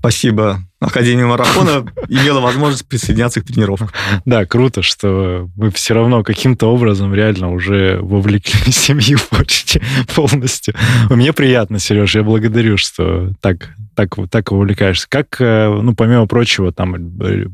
спасибо 0.00 0.60
Академии 0.80 1.24
марафона 1.24 1.86
имела 2.08 2.40
возможность 2.40 2.88
присоединяться 2.88 3.42
к 3.42 3.44
тренировкам. 3.44 3.90
Да, 4.24 4.46
круто, 4.46 4.80
что 4.80 5.50
вы 5.54 5.70
все 5.70 5.92
равно 5.92 6.24
каким-то 6.24 6.68
образом 6.72 7.14
реально 7.14 7.52
уже 7.52 7.98
вовлекли 8.00 8.72
семью 8.72 9.18
почти 9.28 9.82
полностью. 10.14 10.74
Мне 11.10 11.34
приятно, 11.34 11.78
Сереж, 11.78 12.14
я 12.14 12.22
благодарю, 12.22 12.78
что 12.78 13.30
так, 13.42 13.74
так, 13.94 14.16
так 14.30 14.52
увлекаешься. 14.52 15.06
Как, 15.08 15.38
э, 15.38 15.68
ну, 15.68 15.94
помимо 15.94 16.26
прочего, 16.26 16.72
там 16.72 17.20
э, 17.20 17.44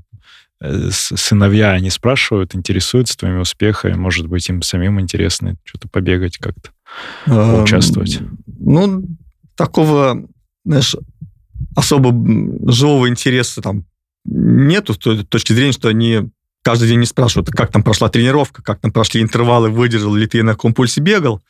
сыновья, 0.91 1.73
они 1.73 1.91
спрашивают, 1.91 2.55
интересуются 2.55 3.19
твоими 3.19 3.41
успехами, 3.41 3.95
может 3.95 4.29
быть, 4.29 4.49
им 4.49 4.63
самим 4.63 5.01
интересно 5.01 5.57
что-то 5.65 5.89
побегать 5.89 6.39
как-то, 6.39 6.71
участвовать? 7.63 8.21
Ну, 8.47 9.05
такого, 9.57 10.29
знаешь, 10.65 10.95
особо 11.77 12.11
живого 12.73 13.09
интереса 13.09 13.63
там 13.63 13.85
нету 14.25 14.95
с 14.95 14.99
той 14.99 15.23
точки 15.25 15.53
зрения, 15.53 15.73
что 15.73 15.89
они 15.89 16.31
каждый 16.63 16.89
день 16.89 16.99
не 16.99 17.07
спрашивают, 17.07 17.51
как 17.51 17.71
там 17.71 17.85
прошла 17.85 18.09
тренировка, 18.09 18.63
как 18.63 18.81
там 18.81 18.91
прошли 18.91 19.23
интервалы, 19.23 19.69
выдержал 19.71 20.15
ли 20.15 20.27
ты 20.27 20.43
на 20.43 20.53
каком 20.53 20.75
пульсе 20.75 21.01
бегал. 21.01 21.41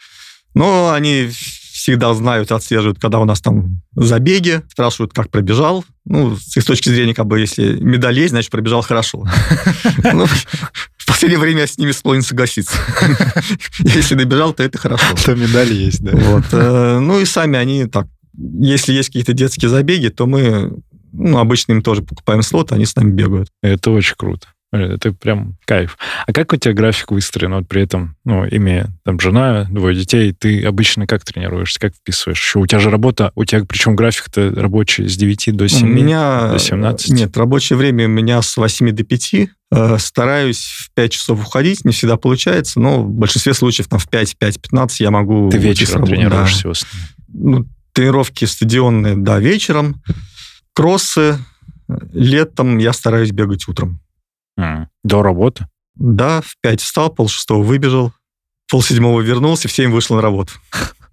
Но 0.52 0.92
они 0.92 1.30
всегда 1.30 2.12
знают, 2.14 2.52
отслеживают, 2.52 2.98
когда 2.98 3.18
у 3.18 3.24
нас 3.24 3.40
там 3.40 3.82
забеги, 3.94 4.62
спрашивают, 4.70 5.12
как 5.12 5.30
пробежал. 5.30 5.84
Ну, 6.04 6.36
с 6.36 6.56
их 6.56 6.64
точки 6.64 6.88
зрения, 6.88 7.14
как 7.14 7.26
бы, 7.26 7.40
если 7.40 7.78
медаль 7.80 8.18
есть, 8.18 8.30
значит, 8.30 8.50
пробежал 8.50 8.82
хорошо. 8.82 9.24
Ну, 10.12 10.26
в 10.26 11.06
последнее 11.06 11.38
время 11.38 11.60
я 11.60 11.66
с 11.66 11.78
ними 11.78 11.92
склонен 11.92 12.22
согласиться. 12.22 12.76
Если 13.78 14.16
добежал, 14.16 14.52
то 14.52 14.64
это 14.64 14.76
хорошо. 14.76 15.06
То 15.24 15.36
медали 15.36 15.72
есть, 15.72 16.02
да. 16.02 16.12
Вот. 16.12 16.44
Э, 16.50 16.98
ну 16.98 17.20
и 17.20 17.24
сами 17.24 17.56
они 17.56 17.86
так 17.86 18.08
если 18.36 18.92
есть 18.92 19.08
какие-то 19.08 19.32
детские 19.32 19.68
забеги, 19.68 20.08
то 20.08 20.26
мы 20.26 20.72
ну, 21.12 21.38
обычно 21.38 21.72
им 21.72 21.82
тоже 21.82 22.02
покупаем 22.02 22.42
слот, 22.42 22.72
они 22.72 22.84
с 22.84 22.94
нами 22.96 23.10
бегают. 23.10 23.48
Это 23.62 23.90
очень 23.90 24.14
круто. 24.16 24.48
Это 24.72 25.12
прям 25.12 25.56
кайф. 25.64 25.96
А 26.26 26.32
как 26.32 26.52
у 26.52 26.56
тебя 26.56 26.74
график 26.74 27.12
выстроен? 27.12 27.54
Вот 27.54 27.68
при 27.68 27.82
этом, 27.82 28.16
ну, 28.24 28.46
имея 28.46 28.88
там 29.04 29.18
жена, 29.20 29.64
двое 29.70 29.96
детей, 29.96 30.32
ты 30.32 30.64
обычно 30.64 31.06
как 31.06 31.24
тренируешься, 31.24 31.78
как 31.78 31.94
вписываешь? 31.94 32.38
Еще 32.38 32.58
у 32.58 32.66
тебя 32.66 32.80
же 32.80 32.90
работа, 32.90 33.30
у 33.36 33.44
тебя 33.44 33.64
причем 33.64 33.94
график-то 33.94 34.52
рабочий 34.54 35.08
с 35.08 35.16
9 35.16 35.56
до 35.56 35.68
7, 35.68 35.86
у 35.86 35.90
меня, 35.90 36.48
до 36.48 36.58
17? 36.58 37.10
Нет, 37.10 37.36
рабочее 37.36 37.76
время 37.76 38.06
у 38.06 38.08
меня 38.10 38.42
с 38.42 38.56
8 38.56 38.90
до 38.90 39.04
5. 39.04 39.34
Э, 39.72 39.96
стараюсь 39.98 40.64
в 40.64 40.90
5 40.94 41.12
часов 41.12 41.46
уходить, 41.46 41.84
не 41.84 41.92
всегда 41.92 42.16
получается, 42.16 42.80
но 42.80 43.02
в 43.02 43.10
большинстве 43.10 43.54
случаев 43.54 43.88
там 43.88 44.00
в 44.00 44.08
5-5-15 44.08 44.88
я 44.98 45.10
могу... 45.10 45.48
Ты 45.48 45.58
вечером 45.58 46.04
тренируешься 46.04 46.64
да. 46.64 46.70
основном? 46.70 47.06
Ну, 47.28 47.66
тренировки 47.96 48.44
стадионные, 48.44 49.16
да, 49.16 49.38
вечером. 49.38 50.02
Кроссы 50.74 51.38
летом 52.12 52.76
я 52.76 52.92
стараюсь 52.92 53.30
бегать 53.32 53.66
утром. 53.68 54.00
Mm. 54.60 54.88
До 55.02 55.22
работы? 55.22 55.66
Да, 55.94 56.42
в 56.42 56.56
5 56.60 56.82
встал, 56.82 57.08
пол 57.08 57.28
шестого 57.28 57.62
выбежал, 57.62 58.12
пол 58.70 58.82
седьмого 58.82 59.22
вернулся, 59.22 59.68
в 59.68 59.72
7 59.72 59.90
вышел 59.90 60.16
на 60.16 60.22
работу. 60.22 60.52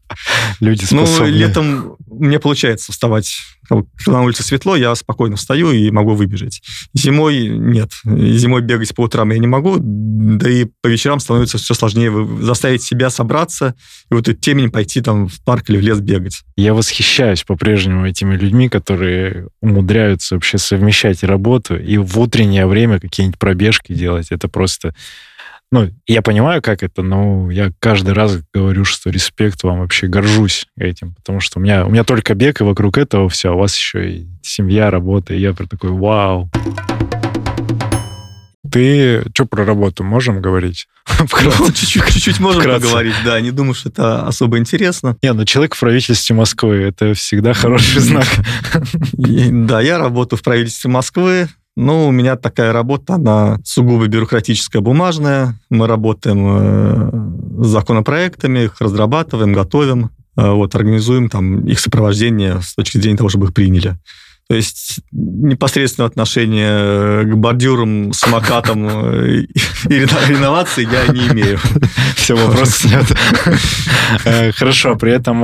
Люди 0.59 0.85
способны. 0.85 1.31
Ну, 1.31 1.37
летом 1.37 1.95
мне 2.05 2.39
получается 2.39 2.91
вставать. 2.91 3.35
Когда 3.67 3.85
на 4.07 4.23
улице 4.23 4.43
светло, 4.43 4.75
я 4.75 4.93
спокойно 4.95 5.35
встаю 5.35 5.71
и 5.71 5.89
могу 5.89 6.13
выбежать. 6.13 6.61
Зимой 6.93 7.47
нет. 7.47 7.91
Зимой 8.03 8.61
бегать 8.61 8.93
по 8.93 9.01
утрам 9.01 9.29
я 9.31 9.39
не 9.39 9.47
могу, 9.47 9.77
да 9.79 10.49
и 10.49 10.65
по 10.81 10.87
вечерам 10.87 11.19
становится 11.19 11.57
все 11.57 11.73
сложнее 11.73 12.11
заставить 12.41 12.83
себя 12.83 13.09
собраться 13.09 13.75
и 14.11 14.13
вот 14.13 14.27
эту 14.27 14.39
темень 14.39 14.69
пойти 14.69 15.01
там 15.01 15.27
в 15.27 15.41
парк 15.43 15.69
или 15.69 15.77
в 15.77 15.81
лес 15.81 15.99
бегать. 15.99 16.43
Я 16.55 16.73
восхищаюсь 16.73 17.43
по-прежнему 17.43 18.05
этими 18.05 18.35
людьми, 18.35 18.69
которые 18.69 19.47
умудряются 19.61 20.35
вообще 20.35 20.57
совмещать 20.57 21.23
работу 21.23 21.75
и 21.77 21.97
в 21.97 22.19
утреннее 22.19 22.67
время 22.67 22.99
какие-нибудь 22.99 23.39
пробежки 23.39 23.93
делать. 23.93 24.27
Это 24.29 24.47
просто 24.47 24.93
ну, 25.73 25.89
я 26.05 26.21
понимаю, 26.21 26.61
как 26.61 26.83
это, 26.83 27.01
но 27.01 27.49
я 27.49 27.71
каждый 27.79 28.13
раз 28.13 28.37
говорю, 28.53 28.85
что 28.85 29.09
респект 29.09 29.63
вам 29.63 29.79
вообще, 29.79 30.05
горжусь 30.05 30.67
этим, 30.77 31.15
потому 31.15 31.39
что 31.39 31.57
у 31.57 31.63
меня, 31.63 31.83
у 31.87 31.89
меня 31.89 32.03
только 32.03 32.35
бег, 32.35 32.61
и 32.61 32.63
вокруг 32.63 32.99
этого 32.99 33.27
все, 33.27 33.49
а 33.49 33.53
у 33.53 33.57
вас 33.57 33.75
еще 33.75 34.07
и 34.07 34.27
семья, 34.43 34.91
работа, 34.91 35.33
и 35.33 35.39
я 35.39 35.51
про 35.53 35.65
такой, 35.65 35.89
вау. 35.89 36.47
Ты 38.71 39.23
что 39.33 39.45
про 39.47 39.65
работу 39.65 40.03
можем 40.03 40.43
говорить? 40.43 40.87
Ну, 41.19 41.71
чуть-чуть 41.71 42.39
можем 42.39 42.61
поговорить, 42.61 43.15
да. 43.25 43.41
Не 43.41 43.49
думаю, 43.49 43.73
что 43.73 43.89
это 43.89 44.27
особо 44.27 44.59
интересно. 44.59 45.17
Не, 45.23 45.33
ну 45.33 45.43
человек 45.43 45.73
в 45.73 45.79
правительстве 45.79 46.35
Москвы, 46.35 46.75
это 46.75 47.15
всегда 47.15 47.53
хороший 47.53 47.99
знак. 47.99 48.27
Да, 49.13 49.81
я 49.81 49.97
работаю 49.97 50.37
в 50.37 50.43
правительстве 50.43 50.91
Москвы. 50.91 51.49
Ну, 51.75 52.07
у 52.07 52.11
меня 52.11 52.35
такая 52.35 52.71
работа, 52.71 53.15
она 53.15 53.57
сугубо 53.63 54.07
бюрократическая, 54.07 54.81
бумажная. 54.81 55.55
Мы 55.71 55.87
работаем 55.87 56.45
э, 56.47 57.63
с 57.63 57.67
законопроектами, 57.67 58.65
их 58.65 58.79
разрабатываем, 58.79 59.53
готовим, 59.53 60.11
э, 60.37 60.51
вот, 60.51 60.75
организуем 60.75 61.29
там 61.29 61.65
их 61.65 61.79
сопровождение 61.79 62.61
с 62.61 62.75
точки 62.75 62.99
зрения 62.99 63.17
того, 63.17 63.29
чтобы 63.29 63.47
их 63.47 63.53
приняли. 63.55 63.97
То 64.49 64.55
есть 64.55 64.99
непосредственное 65.11 66.09
отношение 66.09 67.23
к 67.23 67.35
бордюрам, 67.37 68.13
самокатам 68.13 68.87
э, 68.87 69.37
и 69.39 69.47
реновации 69.89 70.87
я 70.87 71.11
не 71.11 71.27
имею. 71.29 71.57
Все, 72.15 72.35
вопросов 72.35 72.85
нет. 72.85 74.53
Хорошо, 74.55 74.95
при 74.95 75.11
этом, 75.11 75.39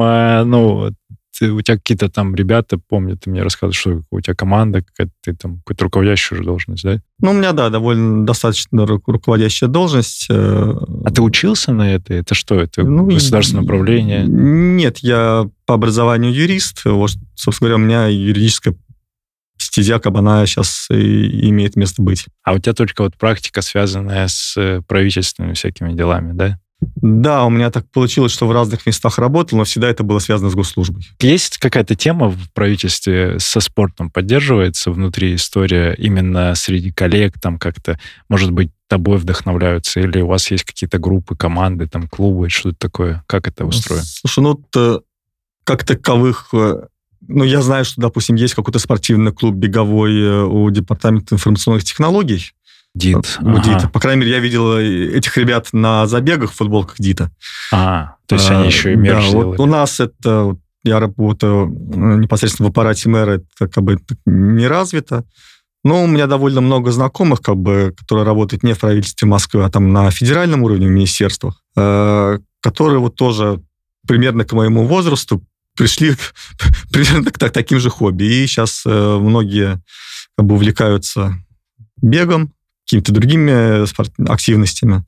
ну, 0.47 0.91
ты, 1.39 1.51
у 1.51 1.61
тебя 1.61 1.77
какие-то 1.77 2.09
там 2.09 2.35
ребята, 2.35 2.77
помню, 2.77 3.17
ты 3.17 3.29
мне 3.29 3.41
рассказывал, 3.41 3.73
что 3.73 4.01
у 4.11 4.19
тебя 4.19 4.35
команда, 4.35 4.83
какая-то, 4.83 5.13
ты 5.21 5.33
там 5.33 5.59
какую-то 5.59 5.85
руководящую 5.85 6.43
должность, 6.43 6.83
да? 6.83 7.01
Ну, 7.21 7.31
у 7.31 7.33
меня, 7.33 7.53
да, 7.53 7.69
довольно 7.69 8.25
достаточно 8.25 8.85
руководящая 8.85 9.69
должность. 9.69 10.27
Э, 10.29 10.73
а 11.05 11.11
ты 11.11 11.21
учился 11.21 11.71
на 11.71 11.93
это? 11.93 12.13
Это 12.13 12.35
что? 12.35 12.55
Это 12.55 12.83
ну, 12.83 13.05
государственное 13.05 13.63
управление? 13.63 14.25
Нет, 14.27 14.97
я 14.99 15.49
по 15.65 15.75
образованию 15.75 16.33
юрист. 16.33 16.83
Вот, 16.83 17.11
собственно 17.35 17.69
говоря, 17.69 17.83
у 17.83 17.85
меня 17.85 18.07
юридическая 18.07 18.75
стезя, 19.57 20.01
она 20.03 20.45
сейчас 20.45 20.87
и 20.91 21.49
имеет 21.49 21.75
место 21.75 22.01
быть. 22.01 22.25
А 22.43 22.53
у 22.53 22.59
тебя 22.59 22.73
только 22.73 23.03
вот 23.03 23.15
практика, 23.17 23.61
связанная 23.61 24.27
с 24.27 24.81
правительственными 24.87 25.53
всякими 25.53 25.93
делами, 25.93 26.33
да? 26.33 26.59
Да, 26.81 27.45
у 27.45 27.49
меня 27.49 27.71
так 27.71 27.89
получилось, 27.91 28.31
что 28.31 28.47
в 28.47 28.51
разных 28.51 28.85
местах 28.85 29.17
работал, 29.19 29.57
но 29.57 29.65
всегда 29.65 29.89
это 29.89 30.03
было 30.03 30.19
связано 30.19 30.49
с 30.49 30.55
госслужбой. 30.55 31.07
Есть 31.19 31.57
какая-то 31.57 31.95
тема 31.95 32.29
в 32.29 32.51
правительстве 32.53 33.37
со 33.39 33.59
спортом 33.59 34.09
поддерживается 34.09 34.91
внутри 34.91 35.35
история 35.35 35.93
именно 35.93 36.55
среди 36.55 36.91
коллег, 36.91 37.39
там 37.39 37.57
как-то, 37.57 37.99
может 38.29 38.51
быть, 38.51 38.71
тобой 38.87 39.17
вдохновляются, 39.17 39.99
или 39.99 40.21
у 40.21 40.27
вас 40.27 40.49
есть 40.51 40.63
какие-то 40.63 40.97
группы, 40.99 41.35
команды, 41.35 41.87
там 41.87 42.07
клубы, 42.07 42.49
что-то 42.49 42.77
такое? 42.79 43.23
Как 43.27 43.47
это 43.47 43.65
устроено? 43.65 44.03
Слушай, 44.05 44.43
ну, 44.43 44.55
то, 44.55 45.03
как 45.63 45.83
таковых 45.83 46.47
э, 46.53 46.87
ну, 47.27 47.43
я 47.43 47.61
знаю, 47.61 47.85
что, 47.85 48.01
допустим, 48.01 48.35
есть 48.35 48.55
какой-то 48.55 48.79
спортивный 48.79 49.31
клуб 49.31 49.55
беговой 49.55 50.19
э, 50.19 50.43
у 50.43 50.69
Департамента 50.71 51.35
информационных 51.35 51.83
технологий, 51.83 52.51
Дит. 52.95 53.37
У 53.41 53.49
ага. 53.49 53.61
Дита. 53.61 53.89
По 53.89 53.99
крайней 53.99 54.21
мере, 54.21 54.31
я 54.31 54.39
видел 54.39 54.77
этих 54.77 55.37
ребят 55.37 55.69
на 55.73 56.07
забегах 56.07 56.51
в 56.51 56.55
футболках 56.55 56.95
Дита. 56.97 57.31
А, 57.71 58.15
то 58.25 58.35
есть 58.35 58.49
а, 58.49 58.57
они 58.57 58.67
еще 58.67 58.93
и 58.93 58.95
мерч 58.95 59.31
да, 59.31 59.37
вот 59.37 59.59
у 59.59 59.65
нас 59.65 59.99
это... 59.99 60.57
Я 60.85 61.01
работаю 61.01 61.67
э, 61.67 62.15
непосредственно 62.19 62.69
в 62.69 62.71
аппарате 62.71 63.09
мэра, 63.09 63.31
это 63.31 63.67
как 63.67 63.83
бы 63.83 63.99
не 64.25 64.65
развито. 64.65 65.25
Но 65.83 66.03
у 66.03 66.07
меня 66.07 66.25
довольно 66.25 66.61
много 66.61 66.91
знакомых, 66.91 67.41
как 67.41 67.57
бы, 67.57 67.93
которые 67.97 68.25
работают 68.25 68.63
не 68.63 68.73
в 68.73 68.79
правительстве 68.79 69.27
Москвы, 69.27 69.65
а 69.65 69.69
там 69.69 69.91
на 69.91 70.09
федеральном 70.09 70.63
уровне, 70.63 70.87
в 70.87 70.91
министерствах, 70.91 71.61
э, 71.75 72.39
которые 72.61 72.99
вот 72.99 73.15
тоже 73.15 73.61
примерно 74.07 74.45
к 74.45 74.53
моему 74.53 74.85
возрасту 74.85 75.43
пришли 75.75 76.15
примерно 76.91 77.29
к, 77.31 77.37
к 77.37 77.49
таким 77.49 77.79
же 77.79 77.89
хобби. 77.89 78.23
И 78.23 78.47
сейчас 78.47 78.83
э, 78.85 79.17
многие 79.17 79.81
как 80.37 80.45
бы 80.45 80.55
увлекаются 80.55 81.35
бегом, 82.01 82.53
какими-то 82.89 83.13
другими 83.13 83.51
э, 83.51 83.85
активностями. 84.27 85.03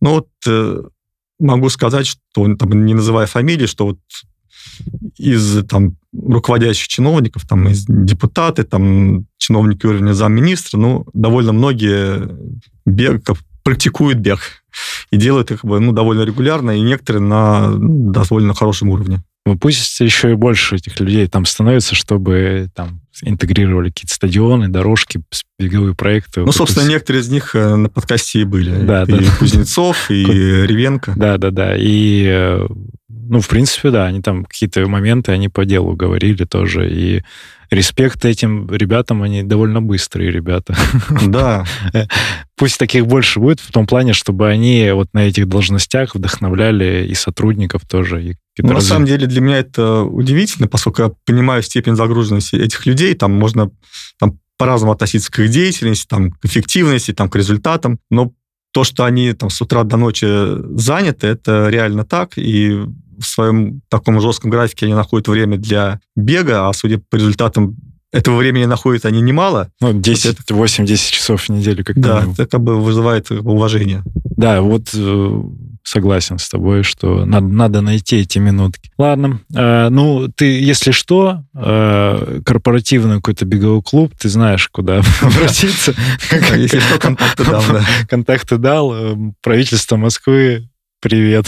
Ну 0.00 0.10
вот 0.10 0.28
э, 0.46 0.82
могу 1.38 1.68
сказать, 1.68 2.06
что, 2.06 2.54
там, 2.56 2.86
не 2.86 2.94
называя 2.94 3.26
фамилии, 3.26 3.66
что 3.66 3.86
вот 3.86 3.98
из 5.18 5.64
там, 5.66 5.96
руководящих 6.12 6.88
чиновников, 6.88 7.46
там, 7.46 7.68
из 7.68 7.84
депутаты, 7.86 8.64
там, 8.64 9.26
чиновники 9.36 9.84
уровня 9.84 10.12
замминистра, 10.12 10.78
ну, 10.78 11.06
довольно 11.12 11.52
многие 11.52 12.28
бег, 12.86 13.22
практикуют 13.62 14.18
бег 14.18 14.40
и 15.10 15.16
делают 15.18 15.50
их 15.50 15.62
ну, 15.62 15.92
довольно 15.92 16.22
регулярно, 16.22 16.70
и 16.70 16.80
некоторые 16.80 17.22
на 17.22 17.68
ну, 17.68 18.12
довольно 18.12 18.54
хорошем 18.54 18.88
уровне. 18.88 19.22
Ну, 19.46 19.56
пусть 19.56 20.00
еще 20.00 20.32
и 20.32 20.34
больше 20.34 20.74
этих 20.74 20.98
людей 20.98 21.28
там 21.28 21.46
становится, 21.46 21.94
чтобы 21.94 22.68
там 22.74 23.00
интегрировали 23.22 23.90
какие-то 23.90 24.12
стадионы, 24.12 24.68
дорожки, 24.68 25.22
беговые 25.56 25.94
проекты. 25.94 26.40
Ну, 26.40 26.50
собственно, 26.50 26.88
некоторые 26.88 27.22
из 27.22 27.28
них 27.28 27.54
э, 27.54 27.76
на 27.76 27.88
подкасте 27.88 28.40
и 28.40 28.44
были. 28.44 28.76
Да, 28.84 29.04
и 29.04 29.06
да. 29.06 29.18
Кузнецов, 29.38 30.10
и 30.10 30.24
Ревенко. 30.24 31.14
Да, 31.16 31.38
да, 31.38 31.52
да. 31.52 31.76
И, 31.76 32.26
э, 32.28 32.66
ну, 33.08 33.40
в 33.40 33.46
принципе, 33.46 33.92
да, 33.92 34.06
они 34.06 34.20
там 34.20 34.44
какие-то 34.44 34.84
моменты, 34.88 35.30
они 35.30 35.48
по 35.48 35.64
делу 35.64 35.94
говорили 35.94 36.42
тоже. 36.42 36.90
И 36.90 37.22
респект 37.70 38.24
этим 38.24 38.68
ребятам, 38.68 39.22
они 39.22 39.44
довольно 39.44 39.80
быстрые 39.80 40.32
ребята. 40.32 40.76
Да. 41.26 41.64
Пусть 42.56 42.78
таких 42.78 43.06
больше 43.06 43.38
будет 43.38 43.60
в 43.60 43.70
том 43.70 43.86
плане, 43.86 44.12
чтобы 44.12 44.48
они 44.48 44.90
вот 44.92 45.08
на 45.12 45.28
этих 45.28 45.48
должностях 45.48 46.16
вдохновляли 46.16 47.06
и 47.08 47.14
сотрудников 47.14 47.82
тоже. 47.88 48.24
И 48.24 48.36
ну, 48.62 48.72
на 48.72 48.80
самом 48.80 49.06
деле 49.06 49.26
для 49.26 49.40
меня 49.40 49.58
это 49.58 50.02
удивительно, 50.02 50.68
поскольку 50.68 51.02
я 51.02 51.12
понимаю 51.24 51.62
степень 51.62 51.96
загруженности 51.96 52.56
этих 52.56 52.86
людей, 52.86 53.14
там 53.14 53.32
можно 53.32 53.70
там, 54.18 54.38
по-разному 54.56 54.92
относиться 54.92 55.30
к 55.30 55.38
их 55.38 55.50
деятельности, 55.50 56.06
там, 56.08 56.30
к 56.30 56.44
эффективности, 56.44 57.12
там, 57.12 57.28
к 57.28 57.36
результатам, 57.36 57.98
но 58.10 58.32
то, 58.72 58.84
что 58.84 59.04
они 59.04 59.32
там 59.32 59.50
с 59.50 59.60
утра 59.60 59.84
до 59.84 59.96
ночи 59.96 60.26
заняты, 60.78 61.28
это 61.28 61.68
реально 61.68 62.04
так, 62.04 62.32
и 62.36 62.84
в 63.18 63.24
своем 63.24 63.80
таком 63.88 64.20
жестком 64.20 64.50
графике 64.50 64.86
они 64.86 64.94
находят 64.94 65.28
время 65.28 65.56
для 65.56 66.00
бега, 66.14 66.68
а 66.68 66.72
судя 66.72 66.98
по 66.98 67.16
результатам 67.16 67.76
этого 68.12 68.36
времени 68.36 68.64
находят 68.64 69.04
они 69.04 69.20
немало. 69.20 69.70
Ну, 69.80 69.92
10, 69.92 70.40
это... 70.40 70.54
8-10 70.54 70.86
часов 70.86 71.42
в 71.42 71.48
неделю, 71.48 71.84
как 71.84 71.98
Да, 71.98 72.16
минимум. 72.16 72.32
это 72.34 72.46
как 72.46 72.60
бы 72.62 72.80
вызывает 72.80 73.30
уважение. 73.30 74.02
Да, 74.36 74.60
вот 74.62 74.90
э, 74.94 75.42
согласен 75.86 76.38
с 76.38 76.48
тобой, 76.48 76.82
что 76.82 77.24
надо, 77.24 77.46
надо 77.46 77.80
найти 77.80 78.16
эти 78.16 78.38
минутки. 78.38 78.90
Ладно, 78.98 79.40
э, 79.54 79.88
ну, 79.88 80.28
ты, 80.28 80.60
если 80.60 80.90
что, 80.90 81.44
э, 81.54 82.40
корпоративный 82.44 83.16
какой-то 83.16 83.44
беговой 83.44 83.82
клуб, 83.82 84.12
ты 84.18 84.28
знаешь, 84.28 84.68
куда 84.68 85.02
обратиться. 85.20 85.94
Если 86.56 86.80
что, 86.80 86.98
контакты 86.98 87.44
дал, 87.44 87.62
да. 87.70 87.84
Контакты 88.08 88.58
дал. 88.58 88.92
Э, 88.94 89.16
правительство 89.42 89.96
Москвы, 89.96 90.68
привет. 91.00 91.46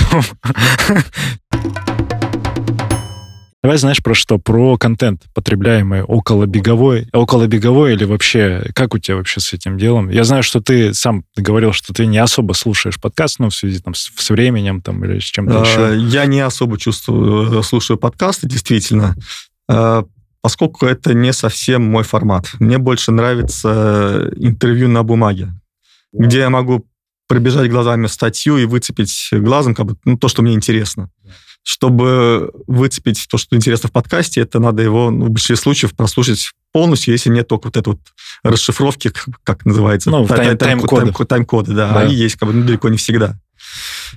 Давай 3.61 3.77
знаешь 3.77 4.01
про 4.03 4.15
что? 4.15 4.39
Про 4.39 4.79
контент, 4.79 5.25
потребляемый 5.35 6.03
около 6.03 6.47
беговой, 6.47 7.09
около 7.13 7.49
беговой 7.49 7.95
или 7.95 8.05
вообще, 8.05 8.71
как 8.73 8.95
у 8.95 8.99
тебя 8.99 9.17
вообще 9.17 9.41
с 9.41 9.53
этим 9.53 9.79
делом? 9.79 10.11
Я 10.11 10.23
знаю, 10.23 10.45
что 10.45 10.61
ты 10.61 10.95
сам 10.95 11.25
говорил, 11.37 11.73
что 11.73 11.93
ты 11.93 12.07
не 12.07 12.19
особо 12.19 12.53
слушаешь 12.53 13.01
подкаст, 13.01 13.41
ну, 13.41 13.51
в 13.51 13.55
связи 13.55 13.81
там, 13.81 13.95
с, 13.95 14.13
с 14.15 14.31
временем 14.31 14.81
там, 14.81 15.05
или 15.05 15.19
с 15.19 15.25
чем-то 15.25 15.63
еще. 15.63 15.87
А, 15.87 15.93
я 15.93 16.27
не 16.27 16.39
особо 16.39 16.79
чувствую, 16.79 17.61
слушаю 17.65 17.99
подкасты, 17.99 18.47
действительно, 18.47 19.17
а, 19.69 20.05
поскольку 20.41 20.87
это 20.87 21.13
не 21.13 21.33
совсем 21.33 21.83
мой 21.83 22.05
формат. 22.05 22.47
Мне 22.61 22.79
больше 22.79 23.11
нравится 23.11 24.31
интервью 24.37 24.89
на 24.89 25.03
бумаге, 25.03 25.49
где 26.13 26.39
я 26.39 26.51
могу 26.51 26.87
пробежать 27.27 27.69
глазами 27.69 28.07
статью 28.07 28.57
и 28.57 28.67
выцепить 28.67 29.31
глазом 29.33 29.75
как 29.75 29.87
бы, 29.87 29.97
ну, 30.05 30.17
то, 30.17 30.29
что 30.29 30.43
мне 30.43 30.55
интересно 30.55 31.11
чтобы 31.63 32.51
выцепить 32.67 33.27
то, 33.31 33.37
что 33.39 33.57
интересно 33.57 33.89
в 33.89 33.93
подкасте, 33.93 34.41
это 34.41 34.59
надо 34.59 34.83
его 34.83 35.11
ну, 35.11 35.27
в 35.27 35.31
большинстве 35.31 35.57
случаев 35.57 35.95
прослушать 35.95 36.53
полностью, 36.73 37.13
если 37.13 37.31
нет 37.31 37.49
только 37.49 37.67
вот 37.67 37.77
этой 37.77 37.89
вот 37.91 38.01
расшифровки, 38.43 39.13
как 39.45 39.65
называется, 39.65 40.11
ну, 40.11 40.27
тайм-коды. 40.27 41.13
Тайм 41.13 41.27
тайм-коды, 41.27 41.73
да. 41.73 41.93
да. 41.93 42.01
Они 42.01 42.15
есть 42.15 42.37
как 42.37 42.49
бы 42.49 42.55
ну, 42.55 42.65
далеко 42.67 42.89
не 42.89 42.97
всегда. 42.97 43.39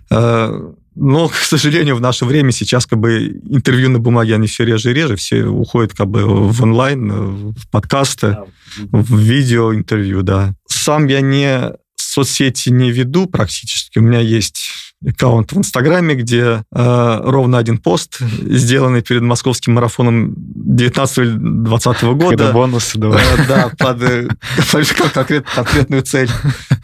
Э, 0.10 0.72
но, 0.96 1.28
к 1.30 1.36
сожалению, 1.36 1.96
в 1.96 2.02
наше 2.02 2.26
время 2.26 2.52
сейчас 2.52 2.86
как 2.86 3.00
бы 3.00 3.42
интервью 3.50 3.90
на 3.90 4.00
бумаге, 4.00 4.36
они 4.36 4.48
все 4.48 4.66
реже 4.66 4.92
и 4.92 4.94
реже, 4.94 5.16
все 5.16 5.44
уходят 5.44 5.94
как 5.94 6.08
бы 6.08 6.24
в 6.26 6.64
онлайн, 6.64 7.52
в 7.52 7.70
подкасты, 7.70 8.38
в 8.78 9.18
видео 9.18 9.74
интервью, 9.74 10.22
да. 10.22 10.54
Сам 10.68 11.08
я 11.08 11.22
не 11.22 11.74
соцсети 12.12 12.70
не 12.70 12.92
веду 12.92 13.26
практически. 13.26 14.00
У 14.00 14.02
меня 14.02 14.20
есть 14.20 14.70
аккаунт 15.06 15.54
в 15.54 15.58
Инстаграме, 15.58 16.16
где 16.16 16.64
э, 16.76 17.20
ровно 17.24 17.58
один 17.58 17.78
пост, 17.78 18.20
сделанный 18.20 19.02
перед 19.02 19.22
московским 19.22 19.74
марафоном 19.74 20.34
19-20 20.34 22.14
года. 22.16 22.38
Когда 22.38 22.52
бонусы 22.52 22.98
давай. 23.00 23.24
Э, 23.24 23.48
да, 23.48 23.72
под, 23.78 24.04
э, 24.04 24.28
под 24.72 25.14
конкрет, 25.14 25.46
конкретную 25.56 26.04
цель, 26.04 26.30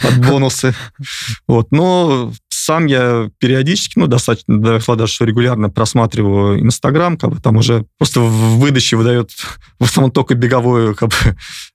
под 0.02 0.18
бонусы. 0.26 0.74
Вот. 1.46 1.72
Но 1.72 2.32
сам 2.48 2.86
я 2.86 3.30
периодически, 3.38 4.00
ну, 4.00 4.08
достаточно, 4.08 4.60
даже 4.60 5.14
что 5.14 5.26
регулярно 5.26 5.70
просматриваю 5.70 6.62
Инстаграм, 6.62 7.18
как 7.18 7.32
бы 7.32 7.42
там 7.42 7.58
уже 7.58 7.86
просто 7.98 8.22
в 8.22 8.60
выдаче 8.60 8.96
выдает 8.96 9.32
в 9.78 9.84
основном 9.84 10.12
только 10.12 10.36
беговой 10.36 10.96
как 10.96 11.10
бы, 11.10 11.16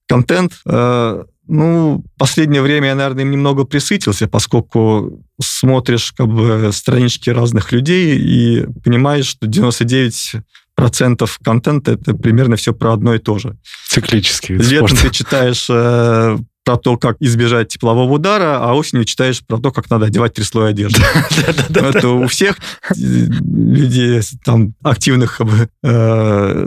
контент. 0.08 0.54
Э, 0.64 1.24
ну, 1.52 2.02
последнее 2.16 2.62
время 2.62 2.88
я, 2.88 2.94
наверное, 2.94 3.24
им 3.24 3.30
немного 3.30 3.64
присытился, 3.64 4.26
поскольку 4.26 5.22
смотришь 5.38 6.12
как 6.12 6.26
бы 6.28 6.70
странички 6.72 7.28
разных 7.28 7.72
людей 7.72 8.18
и 8.18 8.66
понимаешь, 8.82 9.26
что 9.26 9.46
99 9.46 10.36
процентов 10.74 11.38
контента 11.44 11.92
это 11.92 12.14
примерно 12.14 12.56
все 12.56 12.72
про 12.72 12.94
одно 12.94 13.14
и 13.14 13.18
то 13.18 13.38
же. 13.38 13.58
Циклический 13.86 14.56
Летом 14.56 14.96
ты 14.96 15.10
читаешь 15.10 15.66
э, 15.68 16.38
про 16.64 16.76
то, 16.76 16.96
как 16.96 17.16
избежать 17.20 17.68
теплового 17.68 18.12
удара, 18.12 18.58
а 18.60 18.74
осенью 18.74 19.04
читаешь 19.04 19.42
про 19.44 19.58
то, 19.58 19.72
как 19.72 19.90
надо 19.90 20.06
одевать 20.06 20.34
три 20.34 20.44
слоя 20.44 20.70
одежды. 20.70 21.02
Это 21.74 22.08
у 22.08 22.26
всех 22.26 22.56
людей, 22.96 24.20
там, 24.44 24.74
активных 24.82 25.40
э, 25.82 26.66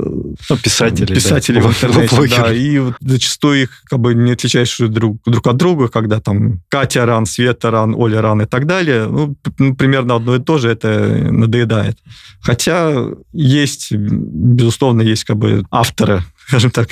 ну, 0.49 0.57
писателей 0.57 1.15
писателей 1.15 1.61
в 1.61 1.67
интернете, 1.67 2.35
да, 2.35 2.53
и 2.53 2.81
зачастую 2.99 3.63
их 3.63 3.83
как 3.85 3.99
бы 3.99 4.13
не 4.13 4.33
отличаешь 4.33 4.77
друг 4.77 5.47
от 5.47 5.57
друга, 5.57 5.87
когда 5.87 6.19
там 6.19 6.61
Катя 6.69 7.05
ран, 7.05 7.25
Света 7.25 7.71
ран, 7.71 7.95
Оля 7.95 8.21
ран 8.21 8.41
и 8.41 8.45
так 8.45 8.65
далее. 8.67 9.07
Ну, 9.07 9.35
примерно 9.75 10.15
одно 10.15 10.35
и 10.35 10.39
то 10.39 10.57
же, 10.57 10.69
это 10.69 10.89
надоедает. 11.31 11.97
Хотя 12.41 12.93
есть, 13.31 13.91
безусловно, 13.91 15.01
есть 15.01 15.23
как 15.23 15.37
бы 15.37 15.63
авторы 15.71 16.23
скажем 16.47 16.71
так, 16.71 16.89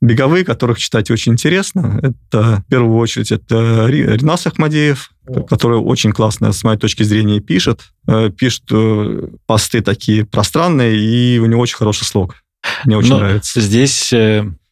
беговые, 0.00 0.44
которых 0.44 0.78
читать 0.78 1.10
очень 1.10 1.32
интересно. 1.32 2.00
Это, 2.02 2.62
в 2.66 2.70
первую 2.70 2.96
очередь, 2.98 3.32
это 3.32 3.86
Ринас 3.86 4.46
Ахмадеев, 4.46 5.10
О. 5.26 5.42
который 5.42 5.78
очень 5.78 6.12
классно, 6.12 6.52
с 6.52 6.64
моей 6.64 6.78
точки 6.78 7.02
зрения, 7.02 7.40
пишет. 7.40 7.80
Э, 8.06 8.30
пишет 8.30 8.64
э, 8.70 9.28
посты 9.46 9.80
такие 9.80 10.24
пространные, 10.24 10.98
и 10.98 11.38
у 11.38 11.46
него 11.46 11.60
очень 11.60 11.76
хороший 11.76 12.04
слог. 12.04 12.36
Мне 12.84 12.96
очень 12.96 13.10
но 13.10 13.18
нравится. 13.18 13.60
Здесь... 13.60 14.12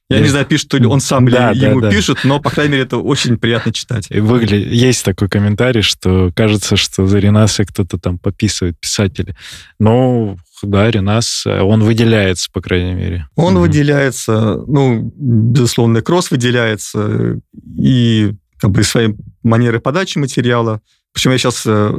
Я 0.08 0.20
не 0.20 0.28
знаю, 0.28 0.46
пишет 0.46 0.72
ли 0.74 0.86
он 0.86 1.00
сам 1.00 1.28
да, 1.28 1.50
или 1.50 1.60
да, 1.60 1.68
ему 1.68 1.80
да. 1.80 1.90
пишет, 1.90 2.18
но, 2.22 2.38
по 2.38 2.50
крайней 2.50 2.72
мере, 2.72 2.84
это 2.84 2.98
очень 2.98 3.38
приятно 3.38 3.72
читать. 3.72 4.08
Выглядит, 4.10 4.72
есть 4.72 5.04
такой 5.04 5.28
комментарий, 5.28 5.82
что 5.82 6.30
кажется, 6.34 6.76
что 6.76 7.06
за 7.06 7.18
Ренаса 7.18 7.64
кто-то 7.64 7.98
там 7.98 8.18
пописывает, 8.18 8.78
писатели. 8.78 9.34
Но 9.80 10.36
да, 10.62 10.90
Ренас, 10.90 11.44
он 11.46 11.82
выделяется, 11.82 12.48
по 12.52 12.60
крайней 12.60 12.94
мере. 12.94 13.28
Он 13.34 13.58
выделяется, 13.58 14.62
ну, 14.66 15.12
безусловно, 15.16 16.00
Кросс 16.02 16.30
выделяется, 16.30 17.40
и 17.76 18.32
как 18.58 18.70
бы 18.70 18.82
своей 18.84 19.14
манерой 19.42 19.80
подачи 19.80 20.18
материала. 20.18 20.80
Причем 21.12 21.32
я 21.32 21.38
сейчас 21.38 21.62
э, 21.66 21.94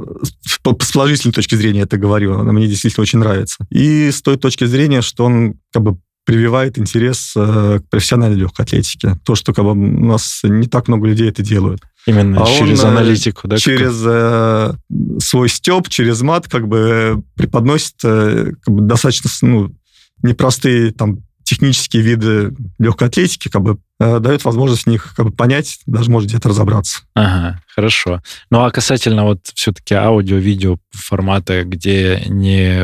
с 0.46 0.60
положительной 0.60 1.34
точки 1.34 1.56
зрения 1.56 1.82
это 1.82 1.98
говорю, 1.98 2.40
она 2.40 2.52
мне 2.52 2.68
действительно 2.68 3.02
очень 3.02 3.20
нравится. 3.20 3.66
И 3.70 4.12
с 4.12 4.22
той 4.22 4.38
точки 4.38 4.66
зрения, 4.66 5.02
что 5.02 5.26
он 5.26 5.56
как 5.74 5.84
бы 5.84 5.98
прививает 6.28 6.78
интерес 6.78 7.32
э, 7.38 7.80
к 7.80 7.90
профессиональной 7.90 8.38
легкой 8.38 8.64
атлетике. 8.64 9.16
То, 9.24 9.34
что 9.34 9.54
как 9.54 9.64
бы, 9.64 9.72
у 9.72 10.06
нас 10.06 10.42
не 10.44 10.68
так 10.68 10.90
много 10.90 11.08
людей 11.08 11.30
это 11.30 11.42
делают. 11.42 11.82
Именно 12.06 12.44
а 12.44 12.46
через 12.46 12.84
он, 12.84 12.88
э, 12.88 12.90
аналитику, 12.90 13.48
да? 13.48 13.56
Через 13.56 14.04
э, 14.06 14.74
свой 15.20 15.48
степ, 15.48 15.88
через 15.88 16.22
мат 16.22 16.50
как 16.50 16.68
бы 16.68 17.24
преподносит 17.36 17.96
э, 18.04 18.52
как 18.62 18.76
бы, 18.76 18.82
достаточно 18.82 19.30
ну, 19.42 19.74
непростые 20.22 20.92
там 20.92 21.20
технические 21.44 22.04
виды 22.04 22.54
легкой 22.78 23.08
атлетики, 23.08 23.48
как 23.48 23.62
бы 23.62 23.78
э, 24.02 24.20
дает 24.20 24.44
возможность 24.44 24.84
в 24.84 24.88
них 24.88 25.14
как 25.16 25.28
бы 25.28 25.32
понять, 25.32 25.80
даже 25.86 26.12
может 26.12 26.28
где-то 26.28 26.50
разобраться. 26.50 27.04
Ага, 27.16 27.62
хорошо. 27.74 28.22
Ну 28.52 28.66
а 28.66 28.72
касательно 28.72 29.24
вот 29.24 29.40
все-таки 29.54 29.94
аудио-видео 29.94 30.76
формата, 30.92 31.64
где 31.64 32.22
не, 32.28 32.82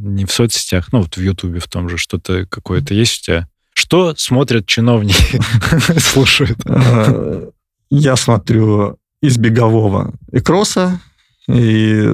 не 0.00 0.24
в 0.24 0.32
соцсетях, 0.32 0.88
ну 0.92 1.00
вот 1.00 1.16
в 1.16 1.20
Ютубе 1.20 1.60
в 1.60 1.68
том 1.68 1.88
же 1.88 1.98
что-то 1.98 2.46
какое-то 2.46 2.94
есть 2.94 3.22
у 3.22 3.24
тебя? 3.26 3.48
Что 3.72 4.14
смотрят 4.16 4.66
чиновники, 4.66 5.40
слушают? 5.98 6.58
Э, 6.66 7.50
я 7.90 8.16
смотрю 8.16 8.98
из 9.22 9.36
бегового 9.36 10.14
и 10.32 10.40
кросса, 10.40 11.00
и 11.48 12.04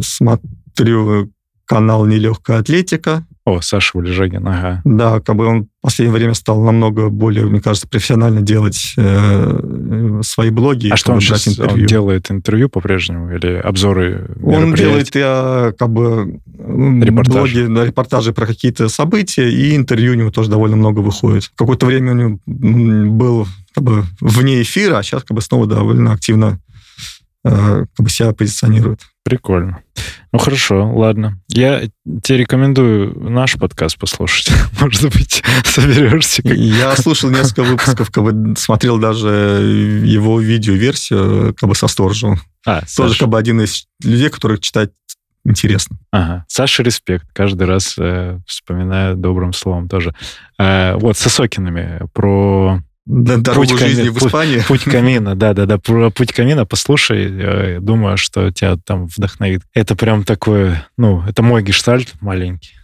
смотрю 0.00 1.32
канал 1.64 2.06
«Нелегкая 2.06 2.58
атлетика». 2.58 3.26
О, 3.48 3.62
Саша 3.62 3.96
Валежагин, 3.96 4.46
ага. 4.46 4.82
Да, 4.84 5.20
как 5.20 5.34
бы 5.34 5.46
он 5.46 5.62
в 5.62 5.68
последнее 5.80 6.18
время 6.18 6.34
стал 6.34 6.62
намного 6.62 7.08
более, 7.08 7.46
мне 7.46 7.62
кажется, 7.62 7.88
профессионально 7.88 8.42
делать 8.42 8.92
э, 8.98 10.20
свои 10.22 10.50
блоги. 10.50 10.90
А 10.90 10.98
что 10.98 11.14
он 11.14 11.20
сейчас 11.22 11.48
интервью. 11.48 11.80
он 11.80 11.86
делает 11.86 12.30
интервью 12.30 12.68
по-прежнему 12.68 13.34
или 13.34 13.54
обзоры 13.54 14.28
Он 14.42 14.74
делает 14.74 15.14
я, 15.14 15.72
как 15.78 15.88
бы 15.88 16.40
Репортаж. 16.58 17.34
блоги, 17.34 17.66
да, 17.74 17.86
репортажи 17.86 18.34
про 18.34 18.46
какие-то 18.46 18.90
события, 18.90 19.48
и 19.50 19.74
интервью 19.74 20.12
у 20.12 20.16
него 20.16 20.30
тоже 20.30 20.50
довольно 20.50 20.76
много 20.76 20.98
выходит. 20.98 21.50
Какое-то 21.54 21.86
время 21.86 22.12
у 22.12 22.14
него 22.14 22.38
был 22.46 23.48
как 23.74 23.82
бы 23.82 24.04
вне 24.20 24.60
эфира, 24.60 24.98
а 24.98 25.02
сейчас 25.02 25.24
как 25.24 25.34
бы 25.34 25.40
снова 25.40 25.66
довольно 25.66 26.12
активно 26.12 26.60
э, 27.44 27.86
как 27.96 28.04
бы 28.04 28.10
себя 28.10 28.34
позиционирует. 28.34 29.00
Прикольно. 29.28 29.82
Ну 30.32 30.38
хорошо, 30.38 30.90
ладно. 30.94 31.38
Я 31.48 31.82
тебе 32.22 32.38
рекомендую 32.38 33.12
наш 33.28 33.56
подкаст 33.58 33.98
послушать. 33.98 34.50
Может 34.80 35.02
быть, 35.12 35.42
соберешься. 35.64 36.42
Как... 36.42 36.56
Я 36.56 36.96
слушал 36.96 37.28
несколько 37.28 37.62
выпусков, 37.62 38.10
как 38.10 38.24
бы 38.24 38.56
смотрел 38.56 38.96
даже 38.98 39.28
его 39.28 40.40
видео-версию 40.40 41.54
как 41.58 41.68
бы 41.68 41.74
со 41.74 41.88
сторожем. 41.88 42.40
А, 42.64 42.80
Тоже 42.80 43.10
Саша. 43.10 43.18
как 43.20 43.28
бы 43.28 43.38
один 43.38 43.60
из 43.60 43.84
людей, 44.02 44.30
которых 44.30 44.60
читать 44.60 44.92
интересно. 45.44 45.98
Ага. 46.10 46.46
Саша, 46.48 46.82
респект. 46.82 47.26
Каждый 47.34 47.66
раз 47.66 47.96
э, 47.98 48.38
вспоминаю 48.46 49.14
добрым 49.14 49.52
словом 49.52 49.90
тоже. 49.90 50.14
Э, 50.58 50.94
вот, 50.94 51.18
с 51.18 51.26
Осокинами 51.26 52.00
про 52.14 52.80
Дорогу 53.08 53.66
путь 53.66 53.78
жизни 53.78 54.10
в 54.10 54.18
Испании. 54.18 54.60
Путь 54.68 54.84
камина, 54.84 55.34
да-да-да. 55.34 55.78
Про 55.78 56.10
путь 56.10 56.34
камина 56.34 56.66
послушай. 56.66 57.80
Думаю, 57.80 58.18
что 58.18 58.50
тебя 58.52 58.76
там 58.76 59.06
вдохновит. 59.06 59.62
Это 59.72 59.96
прям 59.96 60.24
такое, 60.24 60.86
ну, 60.98 61.24
это 61.26 61.42
мой 61.42 61.62
гештальт 61.62 62.12
маленький. 62.20 62.74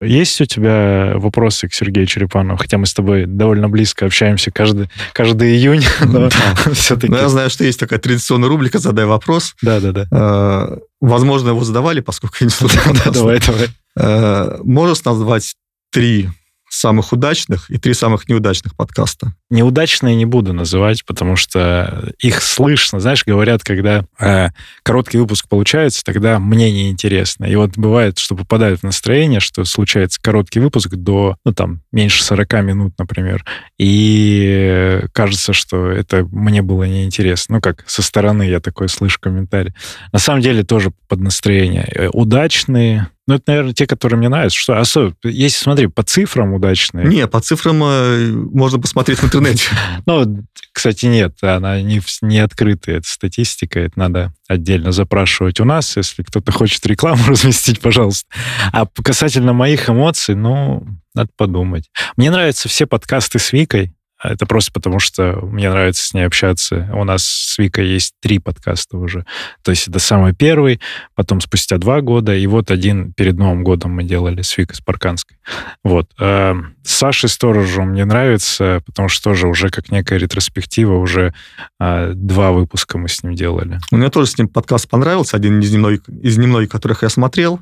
Есть 0.00 0.40
у 0.40 0.44
тебя 0.44 1.14
вопросы 1.16 1.66
к 1.66 1.74
Сергею 1.74 2.06
Черепанову? 2.06 2.56
Хотя 2.56 2.78
мы 2.78 2.86
с 2.86 2.94
тобой 2.94 3.26
довольно 3.26 3.68
близко 3.68 4.06
общаемся 4.06 4.52
каждый, 4.52 4.90
каждый 5.12 5.56
июнь, 5.56 5.84
но 6.04 6.28
все-таки... 6.72 7.10
Ну, 7.10 7.18
я 7.18 7.28
знаю, 7.28 7.50
что 7.50 7.64
есть 7.64 7.80
такая 7.80 7.98
традиционная 7.98 8.48
рубрика 8.48 8.78
«Задай 8.78 9.06
вопрос». 9.06 9.56
Да-да-да. 9.62 10.06
А, 10.12 10.78
возможно, 11.00 11.48
его 11.48 11.64
задавали, 11.64 12.00
поскольку 12.00 12.36
я 12.40 12.44
не 12.46 12.50
слушал. 12.50 12.80
Давай, 13.12 13.40
давай. 13.40 13.68
А, 13.98 14.60
можешь 14.62 15.04
назвать 15.04 15.54
три 15.90 16.28
самых 16.74 17.12
удачных 17.12 17.70
и 17.70 17.78
три 17.78 17.94
самых 17.94 18.28
неудачных 18.28 18.74
подкаста. 18.76 19.34
Неудачные 19.50 20.16
не 20.16 20.26
буду 20.26 20.52
называть, 20.52 21.04
потому 21.04 21.36
что 21.36 22.12
их 22.18 22.42
слышно. 22.42 23.00
Знаешь, 23.00 23.24
говорят, 23.24 23.62
когда 23.62 24.04
э, 24.18 24.48
короткий 24.82 25.18
выпуск 25.18 25.48
получается, 25.48 26.02
тогда 26.04 26.38
мне 26.38 26.72
неинтересно. 26.72 27.44
И 27.44 27.54
вот 27.54 27.76
бывает, 27.76 28.18
что 28.18 28.34
попадают 28.34 28.80
в 28.80 28.84
настроение, 28.84 29.40
что 29.40 29.64
случается 29.64 30.20
короткий 30.20 30.60
выпуск 30.60 30.90
до, 30.90 31.36
ну, 31.44 31.52
там, 31.52 31.82
меньше 31.92 32.24
40 32.24 32.52
минут, 32.64 32.94
например, 32.98 33.44
и 33.78 35.04
кажется, 35.12 35.52
что 35.52 35.88
это 35.90 36.24
мне 36.30 36.62
было 36.62 36.84
неинтересно. 36.84 37.56
Ну, 37.56 37.60
как 37.60 37.84
со 37.86 38.02
стороны 38.02 38.42
я 38.44 38.60
такой 38.60 38.88
слышу 38.88 39.18
комментарий. 39.20 39.74
На 40.12 40.18
самом 40.18 40.40
деле 40.40 40.64
тоже 40.64 40.92
под 41.08 41.20
настроение. 41.20 41.88
Э, 41.94 42.08
удачные, 42.08 43.08
ну, 43.26 43.36
это, 43.36 43.44
наверное, 43.46 43.72
те, 43.72 43.86
которые 43.86 44.18
мне 44.18 44.28
нравятся. 44.28 44.58
Что, 44.58 44.78
особенно, 44.78 45.14
если, 45.22 45.62
смотри, 45.62 45.86
по 45.86 46.02
цифрам 46.02 46.52
удачные. 46.52 47.06
Не, 47.06 47.26
по 47.26 47.40
цифрам 47.40 47.82
э, 47.82 48.32
можно 48.32 48.78
посмотреть 48.78 49.18
в 49.18 49.24
интернете. 49.24 49.64
Ну, 50.06 50.44
кстати, 50.72 51.06
нет, 51.06 51.36
она 51.40 51.80
не, 51.80 52.02
не 52.20 52.38
открытая, 52.38 52.98
эта 52.98 53.08
статистика, 53.08 53.80
это 53.80 53.98
надо 53.98 54.34
отдельно 54.48 54.92
запрашивать 54.92 55.60
у 55.60 55.64
нас, 55.64 55.96
если 55.96 56.22
кто-то 56.22 56.52
хочет 56.52 56.84
рекламу 56.84 57.22
разместить, 57.26 57.80
пожалуйста. 57.80 58.28
А 58.72 58.86
касательно 58.86 59.54
моих 59.54 59.88
эмоций, 59.88 60.34
ну, 60.34 60.86
надо 61.14 61.30
подумать. 61.36 61.88
Мне 62.16 62.30
нравятся 62.30 62.68
все 62.68 62.86
подкасты 62.86 63.38
с 63.38 63.52
Викой, 63.52 63.93
это 64.24 64.46
просто 64.46 64.72
потому, 64.72 64.98
что 65.00 65.38
мне 65.42 65.68
нравится 65.68 66.06
с 66.06 66.14
ней 66.14 66.26
общаться. 66.26 66.88
У 66.94 67.04
нас 67.04 67.24
с 67.24 67.58
Викой 67.58 67.86
есть 67.88 68.14
три 68.20 68.38
подкаста 68.38 68.96
уже. 68.96 69.26
То 69.62 69.70
есть 69.70 69.86
это 69.86 69.98
самый 69.98 70.34
первый, 70.34 70.80
потом 71.14 71.42
спустя 71.42 71.76
два 71.76 72.00
года, 72.00 72.34
и 72.34 72.46
вот 72.46 72.70
один 72.70 73.12
перед 73.12 73.36
Новым 73.36 73.62
годом 73.64 73.92
мы 73.92 74.04
делали 74.04 74.40
с 74.40 74.56
Викой 74.56 74.76
Спарканской. 74.76 75.36
Вот. 75.82 76.10
А 76.18 76.56
с 76.82 76.94
Сашей 76.94 77.28
Сторожем 77.28 77.90
мне 77.90 78.06
нравится, 78.06 78.82
потому 78.86 79.10
что 79.10 79.30
тоже 79.30 79.46
уже 79.46 79.68
как 79.68 79.90
некая 79.90 80.18
ретроспектива, 80.18 80.94
уже 80.94 81.34
а, 81.78 82.12
два 82.14 82.52
выпуска 82.52 82.96
мы 82.96 83.08
с 83.08 83.22
ним 83.22 83.34
делали. 83.34 83.78
У 83.90 83.96
меня 83.96 84.08
тоже 84.08 84.30
с 84.30 84.38
ним 84.38 84.48
подкаст 84.48 84.88
понравился, 84.88 85.36
один 85.36 85.60
из 85.60 85.70
немногих, 85.70 86.00
из 86.08 86.38
немногих 86.38 86.70
которых 86.70 87.02
я 87.02 87.10
смотрел. 87.10 87.60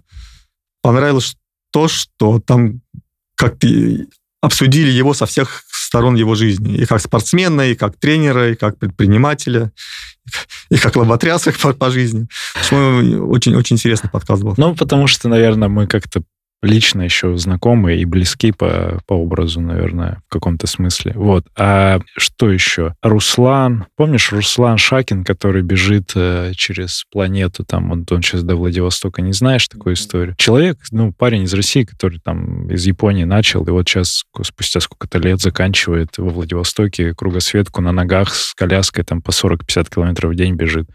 Понравилось 0.80 1.36
то, 1.72 1.88
что 1.88 2.38
там 2.38 2.82
как-то 3.34 3.66
обсудили 4.42 4.90
его 4.90 5.14
со 5.14 5.26
всех 5.26 5.64
сторон 5.92 6.14
его 6.14 6.34
жизни. 6.34 6.74
И 6.74 6.86
как 6.86 7.02
спортсмена, 7.02 7.70
и 7.70 7.74
как 7.74 7.98
тренера, 7.98 8.52
и 8.52 8.54
как 8.54 8.78
предпринимателя, 8.78 9.72
и 10.70 10.78
как 10.78 10.96
лоботряса 10.96 11.52
по, 11.52 11.74
по 11.74 11.90
жизни. 11.90 12.28
Очень-очень 12.70 13.76
интересный 13.76 14.08
подкаст 14.08 14.42
был. 14.42 14.54
Ну, 14.56 14.74
потому 14.74 15.06
что, 15.06 15.28
наверное, 15.28 15.68
мы 15.68 15.86
как-то 15.86 16.22
лично 16.62 17.02
еще 17.02 17.36
знакомые 17.36 18.00
и 18.00 18.04
близки 18.04 18.52
по, 18.52 19.00
по 19.06 19.14
образу, 19.14 19.60
наверное, 19.60 20.22
в 20.28 20.32
каком-то 20.32 20.66
смысле. 20.66 21.12
Вот. 21.14 21.44
А 21.56 22.00
что 22.16 22.50
еще? 22.50 22.94
Руслан. 23.02 23.86
Помнишь 23.96 24.32
Руслан 24.32 24.78
Шакин, 24.78 25.24
который 25.24 25.62
бежит 25.62 26.12
э, 26.14 26.52
через 26.54 27.04
планету, 27.10 27.64
там, 27.64 27.90
он, 27.90 28.06
он 28.10 28.22
сейчас 28.22 28.42
до 28.44 28.56
Владивостока, 28.56 29.22
не 29.22 29.32
знаешь 29.32 29.66
такую 29.68 29.94
историю? 29.94 30.34
Человек, 30.38 30.78
ну, 30.90 31.12
парень 31.12 31.42
из 31.42 31.54
России, 31.54 31.84
который 31.84 32.20
там 32.20 32.70
из 32.70 32.86
Японии 32.86 33.24
начал, 33.24 33.64
и 33.64 33.70
вот 33.70 33.88
сейчас 33.88 34.24
спустя 34.42 34.80
сколько-то 34.80 35.18
лет 35.18 35.40
заканчивает 35.40 36.18
во 36.18 36.28
Владивостоке 36.28 37.14
кругосветку 37.14 37.80
на 37.80 37.92
ногах 37.92 38.34
с 38.34 38.54
коляской 38.54 39.04
там 39.04 39.20
по 39.20 39.30
40-50 39.30 39.94
километров 39.94 40.32
в 40.32 40.34
день 40.34 40.54
бежит. 40.54 40.88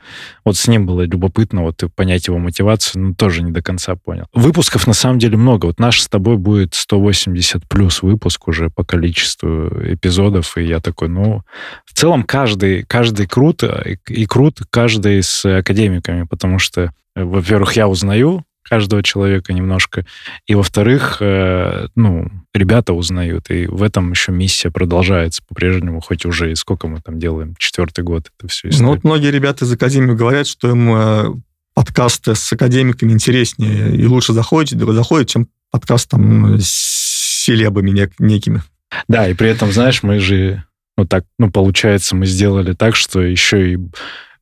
Вот 0.46 0.56
с 0.58 0.68
ним 0.68 0.86
было 0.86 1.02
любопытно 1.02 1.64
вот 1.64 1.84
понять 1.96 2.28
его 2.28 2.38
мотивацию, 2.38 3.04
но 3.04 3.14
тоже 3.14 3.44
не 3.44 3.52
до 3.52 3.62
конца 3.62 3.96
понял. 3.96 4.28
Выпусков 4.34 4.88
на 4.88 4.94
самом 4.94 5.20
деле 5.20 5.38
много 5.38 5.57
много. 5.58 5.68
Вот 5.68 5.80
наш 5.80 6.02
с 6.02 6.08
тобой 6.08 6.38
будет 6.38 6.74
180 6.74 7.68
плюс 7.68 8.02
выпуск 8.02 8.48
уже 8.48 8.70
по 8.70 8.84
количеству 8.84 9.68
эпизодов, 9.84 10.58
и 10.58 10.64
я 10.64 10.80
такой, 10.80 11.10
ну, 11.10 11.44
в 11.86 11.94
целом 11.94 12.24
каждый, 12.24 12.84
каждый 12.84 13.28
крут, 13.28 13.64
и, 13.64 13.98
и 14.08 14.26
крут 14.26 14.60
каждый 14.70 15.24
с 15.24 15.46
академиками, 15.46 16.24
потому 16.24 16.60
что, 16.60 16.92
во-первых, 17.16 17.74
я 17.74 17.88
узнаю 17.88 18.44
каждого 18.64 19.02
человека 19.02 19.54
немножко, 19.54 20.06
и, 20.46 20.54
во-вторых, 20.54 21.18
э, 21.22 21.88
ну, 21.96 22.30
ребята 22.54 22.94
узнают, 22.94 23.50
и 23.50 23.66
в 23.66 23.82
этом 23.82 24.12
еще 24.12 24.34
миссия 24.34 24.72
продолжается 24.72 25.42
по-прежнему, 25.48 26.02
хоть 26.02 26.26
уже 26.26 26.52
и 26.52 26.56
сколько 26.56 26.88
мы 26.88 27.00
там 27.00 27.18
делаем, 27.18 27.56
четвертый 27.58 28.04
год 28.04 28.30
это 28.38 28.50
все. 28.50 28.70
Ну, 28.80 28.90
вот 28.90 29.06
многие 29.06 29.32
ребята 29.32 29.64
из 29.64 29.72
Академии 29.72 30.14
говорят, 30.14 30.48
что 30.48 30.70
им 30.70 30.94
э, 30.94 31.34
подкасты 31.78 32.34
с 32.34 32.52
академиками 32.52 33.12
интереснее 33.12 33.96
и 33.96 34.04
лучше 34.08 34.34
заходит, 34.34 34.80
заходит 34.80 35.30
чем 35.30 35.48
подкаст 35.70 36.10
там 36.10 36.58
с 36.60 37.44
селебами 37.46 38.08
некими. 38.18 38.64
Да, 39.08 39.30
и 39.30 39.36
при 39.36 39.50
этом, 39.50 39.72
знаешь, 39.72 40.02
мы 40.02 40.20
же, 40.20 40.64
ну 40.98 41.06
так, 41.06 41.26
ну 41.38 41.52
получается, 41.52 42.16
мы 42.16 42.26
сделали 42.26 42.74
так, 42.74 42.96
что 42.96 43.22
еще 43.22 43.74
и 43.74 43.78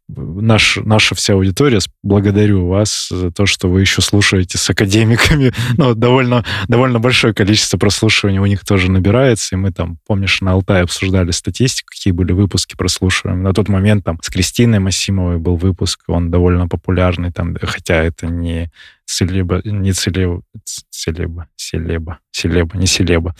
наш, 0.08 0.78
наша 0.84 1.16
вся 1.16 1.34
аудитория, 1.34 1.80
благодарю 2.04 2.68
вас 2.68 3.08
за 3.10 3.32
то, 3.32 3.46
что 3.46 3.70
вы 3.70 3.82
еще 3.82 4.02
слушаете 4.02 4.58
с 4.58 4.70
академиками. 4.70 5.52
Ну, 5.78 5.94
довольно, 5.94 6.46
довольно 6.68 7.00
большое 7.00 7.34
количество 7.34 7.78
прослушиваний 7.78 8.40
у 8.40 8.46
них 8.46 8.64
тоже 8.64 8.90
набирается, 8.90 9.56
и 9.56 9.58
мы 9.58 9.72
там, 9.72 9.98
помнишь, 10.08 10.42
на 10.42 10.54
Алтае 10.54 10.84
обсуждали 10.84 11.32
статистику, 11.32 11.90
какие 11.90 12.14
были 12.14 12.32
выпуски 12.32 12.76
прослушиваемые. 12.76 13.44
На 13.44 13.54
тот 13.54 13.68
момент 13.68 14.06
там 14.06 14.20
с 14.22 14.30
Кристиной 14.30 14.80
Масимовой 14.80 15.38
был 15.38 15.58
выпуск, 15.58 16.04
он 16.08 16.32
довольно 16.32 16.68
популярный, 16.68 17.32
там, 17.32 17.56
хотя 17.62 17.96
это 18.04 18.28
не 18.28 18.72
Селеба, 19.06 19.62
не 19.64 19.94
Целеба, 19.94 20.42
Целеба, 20.90 21.48
Селеба, 21.56 22.20
Селеба, 22.32 22.78
не 22.78 22.88
Селеба. 22.88 23.36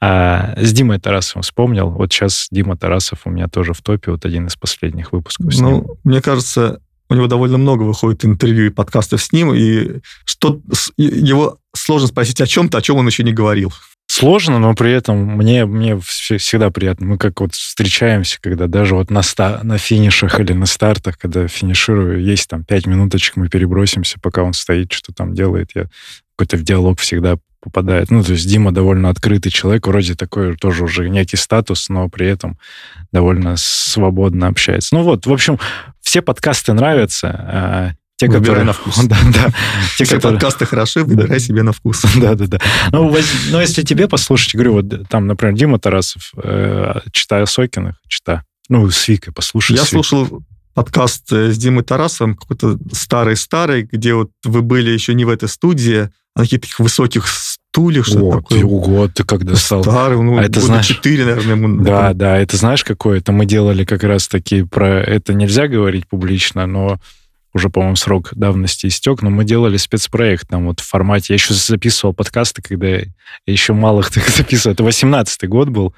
А 0.00 0.54
с 0.56 0.72
Димой 0.72 0.98
Тарасовым 0.98 1.42
вспомнил. 1.42 1.90
Вот 1.90 2.12
сейчас 2.12 2.48
Дима 2.50 2.76
Тарасов 2.76 3.20
у 3.26 3.30
меня 3.30 3.48
тоже 3.48 3.74
в 3.74 3.82
топе, 3.82 4.10
вот 4.10 4.24
один 4.24 4.46
из 4.46 4.56
последних 4.56 5.12
выпусков 5.12 5.54
с 5.54 5.60
ну, 5.60 5.70
ним. 5.70 5.86
мне 6.04 6.22
кажется, 6.22 6.80
у 7.08 7.14
него 7.14 7.26
довольно 7.26 7.58
много 7.58 7.82
выходит 7.82 8.24
интервью 8.24 8.66
и 8.66 8.70
подкастов 8.70 9.22
с 9.22 9.32
ним, 9.32 9.52
и 9.54 10.00
что 10.24 10.60
его 10.96 11.58
сложно 11.74 12.08
спросить 12.08 12.40
о 12.40 12.46
чем-то, 12.46 12.78
о 12.78 12.82
чем 12.82 12.96
он 12.96 13.06
еще 13.06 13.22
не 13.22 13.32
говорил 13.32 13.72
сложно, 14.22 14.60
но 14.60 14.72
при 14.74 14.92
этом 14.92 15.18
мне, 15.36 15.66
мне 15.66 15.98
всегда 15.98 16.70
приятно. 16.70 17.06
Мы 17.06 17.18
как 17.18 17.40
вот 17.40 17.54
встречаемся, 17.54 18.38
когда 18.40 18.68
даже 18.68 18.94
вот 18.94 19.10
на, 19.10 19.20
ста, 19.20 19.58
на 19.64 19.78
финишах 19.78 20.38
или 20.38 20.52
на 20.52 20.66
стартах, 20.66 21.18
когда 21.18 21.48
финиширую, 21.48 22.22
есть 22.22 22.48
там 22.48 22.62
пять 22.62 22.86
минуточек, 22.86 23.34
мы 23.34 23.48
перебросимся, 23.48 24.20
пока 24.22 24.44
он 24.44 24.52
стоит, 24.52 24.92
что 24.92 25.12
там 25.12 25.34
делает. 25.34 25.70
Я 25.74 25.86
какой-то 26.36 26.56
в 26.56 26.62
диалог 26.62 27.00
всегда 27.00 27.34
попадает. 27.60 28.12
Ну, 28.12 28.22
то 28.22 28.30
есть 28.32 28.46
Дима 28.46 28.70
довольно 28.70 29.08
открытый 29.08 29.50
человек, 29.50 29.88
вроде 29.88 30.14
такой 30.14 30.56
тоже 30.56 30.84
уже 30.84 31.08
некий 31.08 31.36
статус, 31.36 31.88
но 31.88 32.08
при 32.08 32.28
этом 32.28 32.60
довольно 33.10 33.56
свободно 33.56 34.46
общается. 34.46 34.94
Ну 34.94 35.02
вот, 35.02 35.26
в 35.26 35.32
общем, 35.32 35.58
все 36.00 36.22
подкасты 36.22 36.74
нравятся. 36.74 37.96
Те, 38.22 38.28
выбирай 38.28 38.40
которые... 38.40 38.64
на 38.64 38.72
вкус. 38.72 38.98
Да, 39.04 39.16
да. 39.34 39.48
Те, 39.96 40.04
Если 40.04 40.14
которые... 40.14 40.38
подкасты 40.38 40.64
хороши, 40.66 41.02
выбирай 41.02 41.40
себе 41.40 41.62
на 41.62 41.72
вкус. 41.72 42.04
Да, 42.20 42.34
да, 42.34 42.46
да. 42.46 42.58
Ну, 42.92 43.08
воз... 43.08 43.24
ну, 43.50 43.60
если 43.60 43.82
тебе 43.82 44.06
послушать, 44.06 44.54
говорю, 44.54 44.74
вот 44.74 45.08
там, 45.08 45.26
например, 45.26 45.56
Дима 45.56 45.78
Тарасов, 45.80 46.30
э, 46.42 47.00
читая 47.10 47.46
Сокиных, 47.46 47.96
чита. 48.06 48.44
Ну, 48.68 48.88
с 48.88 49.08
Викой 49.08 49.32
послушай. 49.32 49.76
Я 49.76 49.84
слушал 49.84 50.42
подкаст 50.74 51.32
э, 51.32 51.50
с 51.50 51.58
Димой 51.58 51.82
Тарасовым, 51.82 52.36
какой-то 52.36 52.78
старый-старый, 52.92 53.88
где 53.90 54.14
вот 54.14 54.30
вы 54.44 54.62
были 54.62 54.90
еще 54.90 55.14
не 55.14 55.24
в 55.24 55.28
этой 55.28 55.48
студии, 55.48 56.08
а 56.34 56.40
на 56.40 56.44
каких-то 56.44 56.82
высоких 56.82 57.26
стульях, 57.26 58.06
что 58.06 58.18
вот, 58.18 58.48
такое. 58.48 58.64
Ого, 58.64 59.08
ты 59.08 59.24
когда 59.24 59.56
стал... 59.56 59.82
Старый, 59.82 60.22
ну, 60.22 60.38
а 60.38 60.44
это 60.44 60.60
знаешь... 60.60 60.86
4, 60.86 61.24
наверное. 61.24 61.56
Ему, 61.56 61.82
да, 61.82 62.10
это... 62.10 62.18
да, 62.18 62.38
это 62.38 62.56
знаешь 62.56 62.84
какое? 62.84 63.18
Это 63.18 63.32
мы 63.32 63.46
делали 63.46 63.84
как 63.84 64.04
раз 64.04 64.28
таки 64.28 64.62
про... 64.62 65.00
Это 65.00 65.34
нельзя 65.34 65.66
говорить 65.66 66.06
публично, 66.06 66.66
но 66.66 67.00
уже, 67.54 67.68
по-моему, 67.68 67.96
срок 67.96 68.30
давности 68.34 68.86
истек, 68.86 69.22
но 69.22 69.30
мы 69.30 69.44
делали 69.44 69.76
спецпроект 69.76 70.48
там 70.48 70.66
вот 70.66 70.80
в 70.80 70.88
формате... 70.88 71.26
Я 71.30 71.34
еще 71.34 71.54
записывал 71.54 72.14
подкасты, 72.14 72.62
когда 72.62 72.88
я 72.88 73.04
еще 73.46 73.72
малых 73.72 74.10
так 74.14 74.28
записывал. 74.28 74.74
Это 74.74 74.84
18-й 74.84 75.46
год 75.48 75.68
был, 75.68 75.94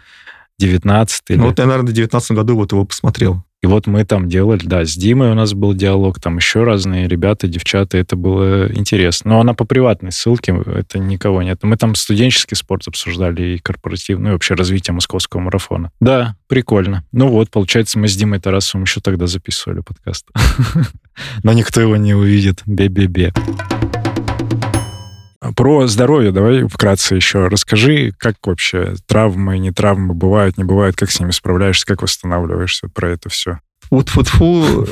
19-й. 0.60 1.36
Ну, 1.36 1.46
вот 1.46 1.58
я, 1.58 1.66
наверное, 1.66 1.90
в 1.90 1.94
19 1.94 2.32
году 2.32 2.56
вот 2.56 2.72
его 2.72 2.84
посмотрел. 2.84 3.44
И 3.64 3.66
вот 3.66 3.86
мы 3.86 4.04
там 4.04 4.28
делали, 4.28 4.60
да, 4.66 4.84
с 4.84 4.94
Димой 4.94 5.30
у 5.30 5.34
нас 5.34 5.54
был 5.54 5.72
диалог, 5.72 6.20
там 6.20 6.36
еще 6.36 6.64
разные 6.64 7.08
ребята, 7.08 7.48
девчата, 7.48 7.96
это 7.96 8.14
было 8.14 8.70
интересно. 8.70 9.30
Но 9.30 9.40
она 9.40 9.54
по 9.54 9.64
приватной 9.64 10.12
ссылке, 10.12 10.54
это 10.66 10.98
никого 10.98 11.42
нет. 11.42 11.60
Мы 11.62 11.78
там 11.78 11.94
студенческий 11.94 12.58
спорт 12.58 12.86
обсуждали 12.86 13.54
и 13.54 13.58
корпоративный, 13.58 14.28
и 14.28 14.32
вообще 14.34 14.52
развитие 14.52 14.92
московского 14.92 15.40
марафона. 15.40 15.90
Да, 15.98 16.36
прикольно. 16.46 17.04
Ну 17.10 17.28
вот, 17.28 17.50
получается, 17.50 17.98
мы 17.98 18.06
с 18.06 18.14
Димой 18.14 18.38
Тарасовым 18.38 18.84
еще 18.84 19.00
тогда 19.00 19.26
записывали 19.26 19.80
подкаст. 19.80 20.26
Но 21.42 21.54
никто 21.54 21.80
его 21.80 21.96
не 21.96 22.12
увидит. 22.12 22.60
Бе-бе-бе. 22.66 23.32
Про 25.56 25.86
здоровье 25.86 26.32
давай 26.32 26.66
вкратце 26.66 27.14
еще 27.14 27.48
расскажи, 27.48 28.12
как 28.18 28.36
вообще 28.44 28.94
травмы, 29.06 29.58
не 29.58 29.70
травмы 29.70 30.14
бывают, 30.14 30.58
не 30.58 30.64
бывают, 30.64 30.96
как 30.96 31.10
с 31.10 31.20
ними 31.20 31.30
справляешься, 31.30 31.86
как 31.86 32.02
восстанавливаешься, 32.02 32.88
про 32.88 33.10
это 33.10 33.28
все. 33.28 33.60
Вот 33.90 34.08
фу 34.08 34.24
фу 34.24 34.86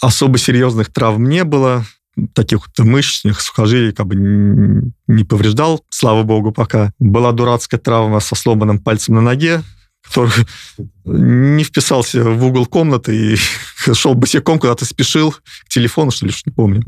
особо 0.00 0.38
серьезных 0.38 0.92
травм 0.92 1.28
не 1.28 1.44
было, 1.44 1.84
таких 2.34 2.60
вот 2.66 2.86
мышечных 2.86 3.40
сухожилий 3.40 3.92
как 3.92 4.06
бы 4.06 4.14
не 5.06 5.24
повреждал, 5.24 5.84
слава 5.88 6.22
богу, 6.22 6.52
пока. 6.52 6.92
Была 6.98 7.32
дурацкая 7.32 7.80
травма 7.80 8.20
со 8.20 8.34
сломанным 8.34 8.78
пальцем 8.78 9.14
на 9.14 9.20
ноге, 9.20 9.62
который 10.02 10.46
не 11.04 11.64
вписался 11.64 12.22
в 12.24 12.44
угол 12.44 12.66
комнаты 12.66 13.34
и 13.34 13.36
шел 13.94 14.14
босиком, 14.14 14.58
куда-то 14.58 14.84
спешил 14.84 15.32
к 15.32 15.68
телефону, 15.68 16.10
что 16.10 16.26
ли, 16.26 16.32
не 16.44 16.52
помню. 16.52 16.84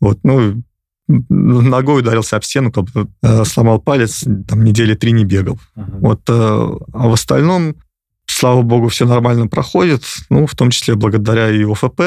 Вот, 0.00 0.18
ну, 0.22 0.62
ногой 1.08 2.00
ударился 2.00 2.36
об 2.36 2.44
стену, 2.44 2.70
как 2.70 2.84
бы, 2.90 3.08
э, 3.22 3.44
сломал 3.44 3.80
палец, 3.80 4.24
там 4.46 4.62
недели 4.62 4.94
три 4.94 5.12
не 5.12 5.24
бегал. 5.24 5.58
Uh-huh. 5.76 6.00
Вот, 6.00 6.20
э, 6.28 6.32
а 6.32 7.08
в 7.08 7.12
остальном, 7.12 7.76
слава 8.26 8.62
богу, 8.62 8.88
все 8.88 9.06
нормально 9.06 9.46
проходит, 9.46 10.04
ну, 10.28 10.46
в 10.46 10.54
том 10.54 10.70
числе 10.70 10.94
благодаря 10.94 11.50
и 11.50 11.64
ОФП, 11.64 12.00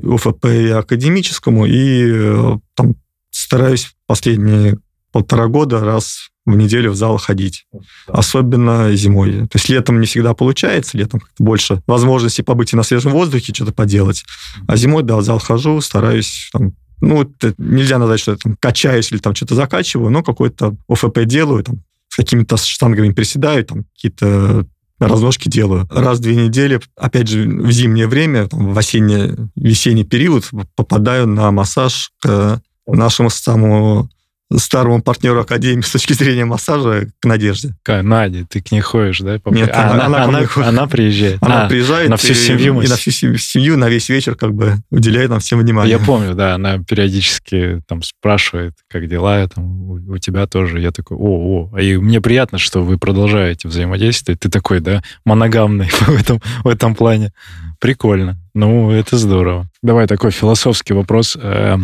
и 0.00 0.06
ОФП 0.06 0.46
и 0.46 0.68
академическому, 0.68 1.66
и 1.66 2.04
э, 2.06 2.58
там 2.74 2.94
стараюсь 3.30 3.94
последние 4.06 4.78
полтора 5.10 5.48
года 5.48 5.80
раз 5.80 6.30
в 6.46 6.56
неделю 6.56 6.90
в 6.90 6.96
зал 6.96 7.16
ходить. 7.18 7.66
Да. 7.72 7.80
Особенно 8.08 8.94
зимой. 8.94 9.32
То 9.48 9.56
есть 9.56 9.68
летом 9.68 10.00
не 10.00 10.06
всегда 10.06 10.34
получается, 10.34 10.98
летом 10.98 11.20
как-то 11.20 11.42
больше 11.42 11.82
возможности 11.86 12.42
побыть 12.42 12.72
и 12.72 12.76
на 12.76 12.82
свежем 12.82 13.12
воздухе, 13.12 13.54
что-то 13.54 13.72
поделать. 13.72 14.24
А 14.66 14.76
зимой, 14.76 15.02
да, 15.02 15.16
в 15.16 15.22
зал 15.22 15.38
хожу, 15.38 15.80
стараюсь 15.80 16.50
там, 16.52 16.74
ну, 17.00 17.30
нельзя 17.58 17.98
назвать, 17.98 18.20
что 18.20 18.32
я 18.32 18.38
там 18.38 18.56
качаюсь 18.58 19.10
или 19.12 19.18
там 19.18 19.34
что-то 19.34 19.54
закачиваю, 19.54 20.10
но 20.10 20.22
какой-то 20.22 20.76
ОФП 20.88 21.20
делаю, 21.24 21.64
там, 21.64 21.82
с 22.08 22.16
какими-то 22.16 22.56
штангами 22.56 23.12
приседаю, 23.12 23.64
там, 23.64 23.84
какие-то 23.94 24.66
разножки 24.98 25.48
делаю. 25.48 25.88
Раз 25.90 26.18
в 26.18 26.22
две 26.22 26.36
недели, 26.36 26.80
опять 26.96 27.28
же, 27.28 27.48
в 27.48 27.70
зимнее 27.70 28.06
время, 28.06 28.46
там, 28.46 28.72
в 28.72 28.78
осенний, 28.78 29.34
весенний 29.56 30.04
период 30.04 30.48
попадаю 30.76 31.26
на 31.26 31.50
массаж 31.50 32.12
к 32.20 32.60
нашему 32.86 33.30
самому 33.30 34.08
старому 34.52 35.02
партнеру 35.02 35.40
Академии 35.40 35.82
с 35.82 35.90
точки 35.90 36.12
зрения 36.12 36.44
массажа 36.44 37.08
к 37.20 37.24
Надежде. 37.24 37.74
К 37.82 38.02
Наде, 38.02 38.46
ты 38.48 38.60
к 38.60 38.70
ней 38.72 38.80
ходишь, 38.80 39.20
да? 39.20 39.40
Нет, 39.46 39.70
а, 39.72 39.92
она, 39.92 40.06
она, 40.06 40.24
она, 40.24 40.48
она 40.56 40.86
приезжает. 40.86 41.38
Она 41.40 41.64
а, 41.64 41.68
приезжает. 41.68 42.10
На 42.10 42.16
всю 42.16 42.32
и, 42.32 42.36
семью. 42.36 42.80
И, 42.80 42.86
и 42.86 42.88
на 42.88 42.96
всю 42.96 43.10
семью, 43.10 43.76
на 43.76 43.88
весь 43.88 44.08
вечер 44.08 44.34
как 44.36 44.54
бы 44.54 44.76
уделяет 44.90 45.30
нам 45.30 45.40
всем 45.40 45.60
внимание. 45.60 45.98
Я 45.98 46.04
помню, 46.04 46.34
да, 46.34 46.54
она 46.54 46.78
периодически 46.78 47.82
там 47.88 48.02
спрашивает, 48.02 48.74
как 48.88 49.08
дела, 49.08 49.46
там, 49.48 49.64
у, 49.64 49.94
у 49.94 50.18
тебя 50.18 50.46
тоже. 50.46 50.80
Я 50.80 50.90
такой, 50.90 51.16
о, 51.16 51.70
о. 51.72 51.78
И 51.78 51.96
мне 51.96 52.20
приятно, 52.20 52.58
что 52.58 52.82
вы 52.82 52.98
продолжаете 52.98 53.68
взаимодействовать. 53.68 54.40
Ты 54.40 54.50
такой, 54.50 54.80
да, 54.80 55.02
моногамный 55.24 55.88
в 55.90 56.10
этом, 56.10 56.40
в 56.62 56.68
этом 56.68 56.94
плане. 56.94 57.32
Прикольно. 57.80 58.38
Ну, 58.54 58.90
это 58.90 59.18
здорово. 59.18 59.68
Давай 59.82 60.06
такой 60.06 60.30
философский 60.30 60.94
вопрос 60.94 61.36
э, 61.40 61.76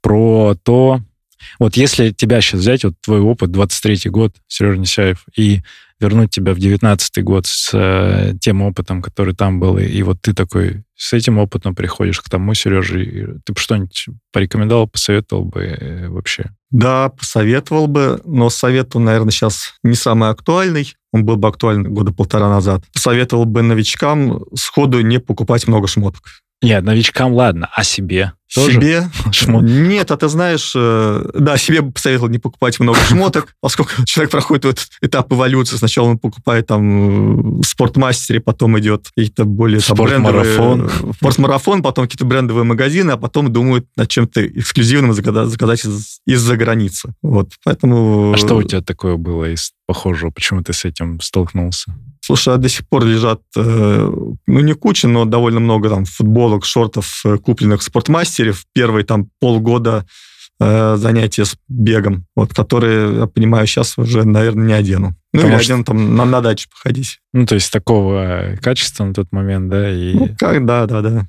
про 0.00 0.54
то, 0.62 1.00
вот 1.58 1.76
если 1.76 2.10
тебя 2.10 2.40
сейчас 2.40 2.60
взять, 2.60 2.84
вот 2.84 2.94
твой 3.00 3.20
опыт, 3.20 3.50
23-й 3.50 4.10
год, 4.10 4.34
Сережа 4.48 4.78
Несяев, 4.78 5.24
и 5.36 5.60
вернуть 6.00 6.30
тебя 6.30 6.54
в 6.54 6.58
19-й 6.58 7.22
год 7.22 7.46
с 7.46 7.70
э, 7.72 8.34
тем 8.40 8.62
опытом, 8.62 9.00
который 9.00 9.34
там 9.34 9.60
был, 9.60 9.78
и, 9.78 9.84
и 9.84 10.02
вот 10.02 10.20
ты 10.20 10.34
такой 10.34 10.82
с 10.96 11.12
этим 11.12 11.38
опытом 11.38 11.74
приходишь 11.74 12.20
к 12.20 12.28
тому, 12.28 12.54
Сереже, 12.54 13.38
ты 13.44 13.52
бы 13.52 13.58
что-нибудь 13.58 14.06
порекомендовал, 14.32 14.86
посоветовал 14.86 15.44
бы 15.44 15.62
э, 15.62 16.08
вообще? 16.08 16.50
Да, 16.70 17.08
посоветовал 17.08 17.86
бы, 17.86 18.20
но 18.24 18.50
совет, 18.50 18.96
он, 18.96 19.04
наверное, 19.04 19.30
сейчас 19.30 19.74
не 19.82 19.94
самый 19.94 20.30
актуальный. 20.30 20.94
Он 21.12 21.24
был 21.24 21.36
бы 21.36 21.46
актуален 21.48 21.84
года 21.94 22.12
полтора 22.12 22.48
назад. 22.48 22.82
Посоветовал 22.92 23.44
бы 23.44 23.62
новичкам 23.62 24.44
сходу 24.54 25.00
не 25.00 25.20
покупать 25.20 25.68
много 25.68 25.86
шмоток. 25.86 26.22
Нет, 26.62 26.82
новичкам 26.82 27.32
ладно, 27.32 27.70
а 27.72 27.84
себе? 27.84 28.32
Тоже? 28.54 28.72
Себе? 28.72 29.10
Шмот. 29.32 29.64
Нет, 29.64 30.10
а 30.10 30.16
ты 30.16 30.28
знаешь, 30.28 30.72
э, 30.76 31.30
да, 31.34 31.56
себе 31.56 31.80
бы 31.80 31.90
посоветовал 31.90 32.28
не 32.28 32.38
покупать 32.38 32.78
много 32.78 32.98
шмоток, 33.08 33.54
поскольку 33.60 34.04
человек 34.04 34.30
проходит 34.30 34.64
вот 34.64 34.86
этап 35.02 35.32
эволюции. 35.32 35.76
Сначала 35.76 36.08
он 36.08 36.18
покупает 36.18 36.66
там 36.68 37.60
в 37.60 37.64
спортмастере, 37.64 38.40
потом 38.40 38.78
идет 38.78 39.08
какие-то 39.08 39.44
более 39.44 39.80
там, 39.80 39.96
брендовые... 39.96 40.88
Спортмарафон, 41.14 41.82
потом 41.82 42.04
какие-то 42.04 42.24
брендовые 42.24 42.64
магазины, 42.64 43.12
а 43.12 43.16
потом 43.16 43.52
думают 43.52 43.86
над 43.96 44.08
чем-то 44.08 44.46
эксклюзивным 44.46 45.12
заказать, 45.12 45.84
из- 45.84 46.20
из-за 46.26 46.56
границы. 46.56 47.12
Вот, 47.22 47.50
поэтому... 47.64 48.32
А 48.34 48.36
что 48.36 48.56
у 48.56 48.62
тебя 48.62 48.82
такое 48.82 49.16
было 49.16 49.50
из 49.50 49.72
похожего? 49.86 50.30
Почему 50.30 50.62
ты 50.62 50.72
с 50.72 50.84
этим 50.84 51.20
столкнулся? 51.20 51.94
Слушай, 52.26 52.54
а 52.54 52.56
до 52.56 52.70
сих 52.70 52.88
пор 52.88 53.04
лежат, 53.04 53.42
э, 53.54 54.10
ну, 54.46 54.60
не 54.60 54.72
куча, 54.72 55.08
но 55.08 55.26
довольно 55.26 55.60
много 55.60 55.90
там 55.90 56.06
футболок, 56.06 56.64
шортов, 56.64 57.20
э, 57.26 57.36
купленных 57.36 57.80
в 57.80 57.84
спортмастере 57.84 58.43
в 58.52 58.64
первые 58.72 59.04
там 59.04 59.28
полгода 59.40 60.06
э, 60.60 60.96
занятия 60.96 61.44
с 61.44 61.56
бегом, 61.68 62.26
вот, 62.36 62.54
которые, 62.54 63.18
я 63.18 63.26
понимаю, 63.26 63.66
сейчас 63.66 63.98
уже, 63.98 64.24
наверное, 64.24 64.66
не 64.66 64.72
одену. 64.72 65.16
Ну, 65.32 65.40
Потому 65.40 65.54
или 65.54 65.62
что... 65.62 65.72
одену 65.72 65.84
там 65.84 66.16
на, 66.16 66.24
на 66.24 66.40
даче 66.40 66.68
походить. 66.70 67.20
Ну, 67.32 67.46
то 67.46 67.54
есть 67.54 67.72
такого 67.72 68.56
качества 68.62 69.04
на 69.04 69.14
тот 69.14 69.32
момент, 69.32 69.68
да? 69.68 69.90
И... 69.90 70.14
Ну, 70.14 70.36
как, 70.38 70.64
да, 70.64 70.86
да, 70.86 71.00
да 71.00 71.28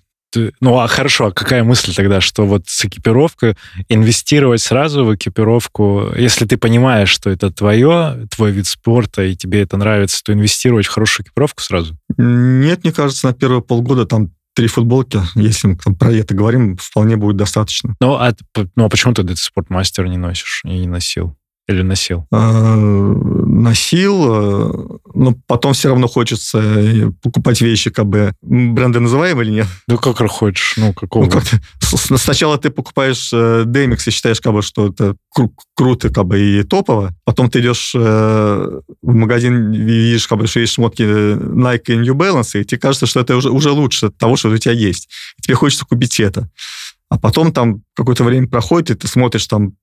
ну, 0.59 0.80
а 0.80 0.88
хорошо, 0.88 1.28
а 1.28 1.32
какая 1.32 1.63
мысль 1.63 1.93
тогда, 1.93 2.22
что 2.22 2.45
вот 2.45 2.63
с 2.68 2.86
экипировкой 2.86 3.55
инвестировать 3.89 4.61
сразу 4.61 5.05
в 5.05 5.16
экипировку, 5.16 6.11
если 6.16 6.45
ты 6.45 6.57
понимаешь, 6.57 7.09
что 7.09 7.30
это 7.30 7.51
твое, 7.51 8.28
твой 8.36 8.51
вид 8.51 8.68
спорта, 8.68 9.24
и 9.24 9.36
тебе 9.36 9.61
это 9.61 9.78
нравится, 9.78 10.22
то 10.24 10.34
инвестировать 10.34 10.86
в 10.86 10.91
хорошую 10.91 11.26
экипировку 11.26 11.61
сразу? 11.61 11.97
Нет, 12.18 12.84
мне 12.84 12.93
кажется, 12.93 13.28
на 13.28 13.34
первые 13.34 13.61
полгода 13.61 14.05
там 14.05 14.32
три 14.55 14.67
футболки, 14.67 15.19
если 15.35 15.67
мы 15.67 15.75
там, 15.75 15.95
про 15.95 16.11
это 16.11 16.33
говорим, 16.33 16.77
вполне 16.77 17.17
будет 17.17 17.35
достаточно. 17.37 17.95
Ну, 17.99 18.15
а, 18.15 18.33
ну, 18.75 18.85
а 18.85 18.89
почему 18.89 19.13
ты 19.13 19.21
этот 19.21 19.37
спортмастер 19.37 20.07
не 20.07 20.17
носишь 20.17 20.61
и 20.63 20.79
не 20.79 20.87
носил? 20.87 21.37
Или 21.68 21.82
носил? 21.82 22.28
А, 22.32 22.76
носил, 22.76 24.26
э, 24.28 24.97
но 25.16 25.36
потом 25.47 25.74
все 25.74 25.89
равно 25.89 26.07
хочется 26.07 26.59
э, 26.59 27.11
покупать 27.24 27.59
вещи, 27.59 27.89
как 27.89 28.05
бы 28.05 28.34
бренды 28.43 28.99
называем 28.99 29.41
или 29.41 29.49
нет? 29.49 29.68
Да 29.88 29.97
как 29.97 30.18
хочешь, 30.30 30.76
ну 30.78 30.93
какого? 30.93 31.26
Ну, 31.26 31.32
как 31.32 31.43
сначала 32.20 32.59
ты 32.59 32.70
покупаешь 32.70 33.34
э, 33.34 33.63
DMX 33.66 34.03
и 34.05 34.11
считаешь, 34.11 34.41
как 34.41 34.53
бы, 34.53 34.61
что 34.61 34.89
это 34.89 35.16
кру- 35.36 35.53
круто, 35.76 36.09
как 36.09 36.26
бы 36.26 36.39
и 36.39 36.61
топово. 36.61 37.16
Потом 37.24 37.49
ты 37.49 37.61
идешь 37.61 37.95
в 37.95 38.84
магазин, 39.01 39.72
видишь, 39.72 40.28
как 40.28 40.38
бы, 40.38 40.45
что 40.45 40.59
есть 40.59 40.74
шмотки 40.74 41.01
Nike 41.01 41.93
и 41.93 41.95
New 41.95 42.13
Balance, 42.13 42.61
и 42.61 42.63
тебе 42.63 42.80
кажется, 42.80 43.07
что 43.07 43.22
это 43.22 43.36
уже, 43.38 43.49
уже 43.49 43.72
лучше 43.72 44.11
того, 44.11 44.36
что 44.36 44.49
у 44.49 44.57
тебя 44.57 44.74
есть. 44.74 45.09
И 45.39 45.41
тебе 45.41 45.55
хочется 45.55 45.86
купить 45.86 46.20
это. 46.20 46.47
А 47.09 47.18
потом 47.18 47.51
там 47.51 47.82
какое-то 47.95 48.24
время 48.24 48.47
проходит, 48.47 48.91
и 48.91 48.95
ты 48.95 49.07
смотришь 49.07 49.47
там 49.47 49.74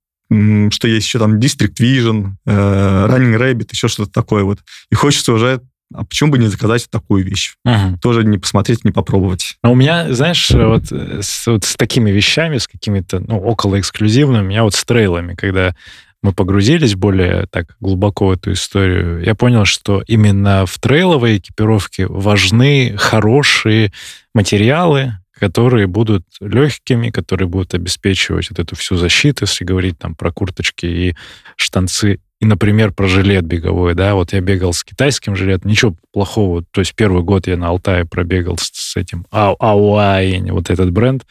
что 0.71 0.89
есть 0.89 1.07
еще 1.07 1.19
там 1.19 1.39
District 1.39 1.75
Vision, 1.81 2.33
э, 2.47 3.07
Running 3.09 3.39
Rabbit, 3.39 3.69
еще 3.73 3.89
что-то 3.89 4.11
такое 4.13 4.45
вот. 4.45 4.61
И 4.91 4.95
хочется 4.95 5.33
уже 5.33 5.61
а 5.95 6.05
почему 6.05 6.31
бы 6.31 6.39
не 6.39 6.47
заказать 6.47 6.89
такую 6.91 7.25
вещь? 7.25 7.55
Мгм. 7.65 7.99
Тоже 7.99 8.25
не 8.25 8.39
посмотреть, 8.39 8.85
не 8.85 8.93
попробовать. 8.93 9.57
Но 9.63 9.73
у 9.73 9.75
меня, 9.75 10.13
знаешь, 10.13 10.51
вот 10.51 10.91
э, 10.91 11.21
с, 11.23 11.47
вот 11.47 11.65
с 11.65 11.77
такими 11.77 12.11
вещами, 12.11 12.59
с 12.59 12.67
какими-то, 12.67 13.21
ну, 13.21 13.39
около 13.39 13.79
эксклюзивными, 13.79 14.43
у 14.43 14.49
меня 14.49 14.63
вот 14.63 14.75
с 14.75 14.85
трейлами, 14.85 15.35
когда 15.35 15.75
мы 16.23 16.33
погрузились 16.33 16.95
более 16.95 17.47
так 17.51 17.77
глубоко 17.81 18.29
в 18.29 18.33
эту 18.33 18.53
историю, 18.53 19.23
я 19.25 19.35
понял, 19.35 19.65
что 19.65 20.03
именно 20.07 20.67
в 20.67 20.79
трейловой 20.79 21.39
экипировке 21.39 22.07
важны 22.07 22.95
хорошие 22.97 23.93
материалы, 24.35 25.19
которые 25.43 25.89
будут 25.89 26.23
легкими, 26.41 27.11
которые 27.11 27.49
будут 27.49 27.75
обеспечивать 27.75 28.49
вот 28.51 28.61
эту 28.61 28.77
всю 28.77 28.95
защиту, 28.95 29.43
если 29.43 29.65
говорить 29.65 29.99
там 29.99 30.15
про 30.15 30.31
курточки 30.31 30.87
и 30.87 31.17
штанцы, 31.57 32.21
и, 32.39 32.47
например, 32.47 32.93
про 32.93 33.09
жилет 33.09 33.45
беговой, 33.45 33.95
да, 33.95 34.15
вот 34.15 34.33
я 34.33 34.41
бегал 34.41 34.73
с 34.73 34.85
китайским 34.85 35.35
жилетом, 35.35 35.69
ничего 35.69 35.97
плохого, 36.13 36.63
то 36.71 36.81
есть 36.81 36.95
первый 36.95 37.25
год 37.25 37.49
я 37.49 37.57
на 37.57 37.71
Алтае 37.71 38.05
пробегал 38.05 38.57
с, 38.57 38.71
с 38.73 38.97
этим 38.97 39.27
Ау- 39.33 39.57
Ауайн, 39.59 40.53
вот 40.53 40.71
этот 40.71 40.93
бренд, 40.93 41.27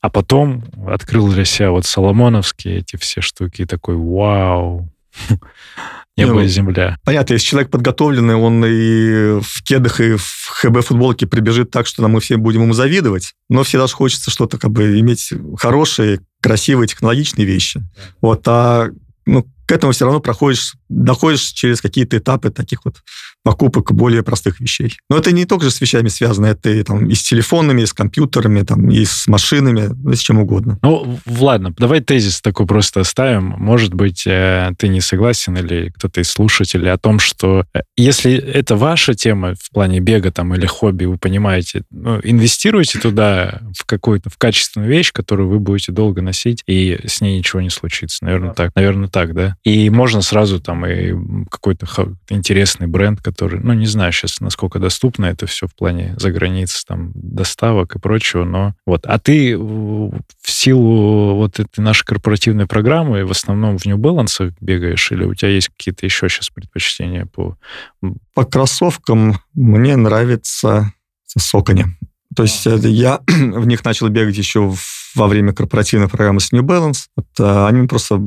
а 0.00 0.10
потом 0.10 0.64
открыл 0.88 1.28
для 1.28 1.44
себя 1.44 1.70
вот 1.70 1.86
соломоновские 1.86 2.78
эти 2.78 2.96
все 2.96 3.20
штуки, 3.20 3.62
и 3.62 3.66
такой, 3.66 3.94
вау, 3.94 4.90
небо 6.18 6.34
Ну, 6.34 6.40
и 6.42 6.48
земля. 6.48 6.96
Понятно, 7.04 7.34
если 7.34 7.46
человек 7.46 7.70
подготовленный, 7.70 8.34
он 8.34 8.64
и 8.64 9.40
в 9.40 9.62
кедах, 9.62 10.00
и 10.00 10.16
в 10.16 10.48
ХБ-футболке 10.50 11.26
прибежит 11.26 11.70
так, 11.70 11.86
что 11.86 12.06
мы 12.08 12.20
все 12.20 12.36
будем 12.36 12.62
ему 12.62 12.72
завидовать. 12.72 13.34
Но 13.48 13.62
всегда 13.62 13.86
же 13.86 13.94
хочется 13.94 14.30
что-то 14.30 14.58
как 14.58 14.70
бы 14.70 14.98
иметь 15.00 15.32
хорошие, 15.58 16.20
красивые, 16.40 16.88
технологичные 16.88 17.46
вещи. 17.46 17.82
Вот, 18.20 18.46
а 18.46 18.88
ну, 19.26 19.46
к 19.68 19.72
этому 19.72 19.92
все 19.92 20.06
равно 20.06 20.20
проходишь, 20.20 20.76
доходишь 20.88 21.42
через 21.42 21.82
какие-то 21.82 22.16
этапы 22.16 22.48
таких 22.48 22.86
вот 22.86 23.02
покупок 23.42 23.92
более 23.92 24.22
простых 24.22 24.60
вещей. 24.60 24.96
Но 25.10 25.18
это 25.18 25.30
не 25.30 25.44
только 25.44 25.66
же 25.66 25.70
с 25.70 25.80
вещами 25.80 26.08
связано, 26.08 26.46
это 26.46 26.70
и, 26.70 26.82
там, 26.82 27.06
и 27.06 27.14
с 27.14 27.22
телефонами, 27.22 27.82
и 27.82 27.86
с 27.86 27.92
компьютерами, 27.92 28.62
там, 28.62 28.90
и 28.90 29.04
с 29.04 29.26
машинами, 29.26 29.90
ну, 29.94 30.14
с 30.14 30.20
чем 30.20 30.38
угодно. 30.38 30.78
Ну, 30.82 31.18
ладно, 31.26 31.74
давай 31.76 32.00
тезис 32.00 32.40
такой 32.40 32.66
просто 32.66 33.00
оставим. 33.00 33.54
Может 33.58 33.92
быть, 33.92 34.26
э, 34.26 34.70
ты 34.78 34.88
не 34.88 35.02
согласен 35.02 35.54
или 35.58 35.92
кто-то 35.94 36.22
из 36.22 36.30
слушателей 36.30 36.90
о 36.90 36.96
том, 36.96 37.18
что 37.18 37.66
э, 37.74 37.80
если 37.96 38.32
это 38.32 38.74
ваша 38.74 39.12
тема 39.12 39.54
в 39.54 39.70
плане 39.70 40.00
бега 40.00 40.32
там 40.32 40.54
или 40.54 40.64
хобби, 40.64 41.04
вы 41.04 41.18
понимаете, 41.18 41.82
ну, 41.90 42.20
инвестируйте 42.22 42.98
туда 42.98 43.60
в 43.76 43.84
какую-то, 43.84 44.30
в 44.30 44.38
качественную 44.38 44.90
вещь, 44.90 45.12
которую 45.12 45.50
вы 45.50 45.58
будете 45.58 45.92
долго 45.92 46.22
носить, 46.22 46.62
и 46.66 47.00
с 47.06 47.20
ней 47.20 47.36
ничего 47.36 47.60
не 47.60 47.70
случится. 47.70 48.24
Наверное, 48.24 48.54
так. 48.54 48.72
Наверное, 48.74 49.08
так, 49.08 49.34
да? 49.34 49.57
И 49.64 49.90
можно 49.90 50.22
сразу 50.22 50.60
там 50.60 50.86
и 50.86 51.14
какой-то 51.50 51.86
интересный 52.28 52.86
бренд, 52.86 53.20
который, 53.20 53.60
ну, 53.60 53.72
не 53.72 53.86
знаю 53.86 54.12
сейчас, 54.12 54.40
насколько 54.40 54.78
доступно 54.78 55.26
это 55.26 55.46
все 55.46 55.66
в 55.66 55.74
плане 55.74 56.14
за 56.18 56.30
границ, 56.30 56.84
там, 56.86 57.12
доставок 57.14 57.96
и 57.96 57.98
прочего, 57.98 58.44
но 58.44 58.74
вот. 58.86 59.06
А 59.06 59.18
ты 59.18 59.56
в 59.58 60.22
силу 60.44 61.34
вот 61.34 61.60
этой 61.60 61.80
нашей 61.80 62.04
корпоративной 62.04 62.66
программы 62.66 63.24
в 63.24 63.30
основном 63.30 63.78
в 63.78 63.86
New 63.86 63.98
Balance 63.98 64.52
бегаешь 64.60 65.10
или 65.12 65.24
у 65.24 65.34
тебя 65.34 65.50
есть 65.50 65.68
какие-то 65.68 66.06
еще 66.06 66.28
сейчас 66.28 66.50
предпочтения 66.50 67.26
по... 67.26 67.56
По 68.34 68.44
кроссовкам 68.44 69.40
мне 69.54 69.96
нравится 69.96 70.92
Сокони. 71.36 71.86
То 72.34 72.42
есть 72.42 72.66
это 72.66 72.88
я 72.88 73.20
в 73.26 73.66
них 73.66 73.84
начал 73.84 74.08
бегать 74.08 74.36
еще 74.36 74.60
в- 74.70 75.07
во 75.18 75.26
время 75.26 75.52
корпоративной 75.52 76.08
программы 76.08 76.40
с 76.40 76.52
New 76.52 76.62
Balance. 76.62 77.06
Вот, 77.16 77.26
а, 77.40 77.68
они 77.68 77.86
просто 77.86 78.20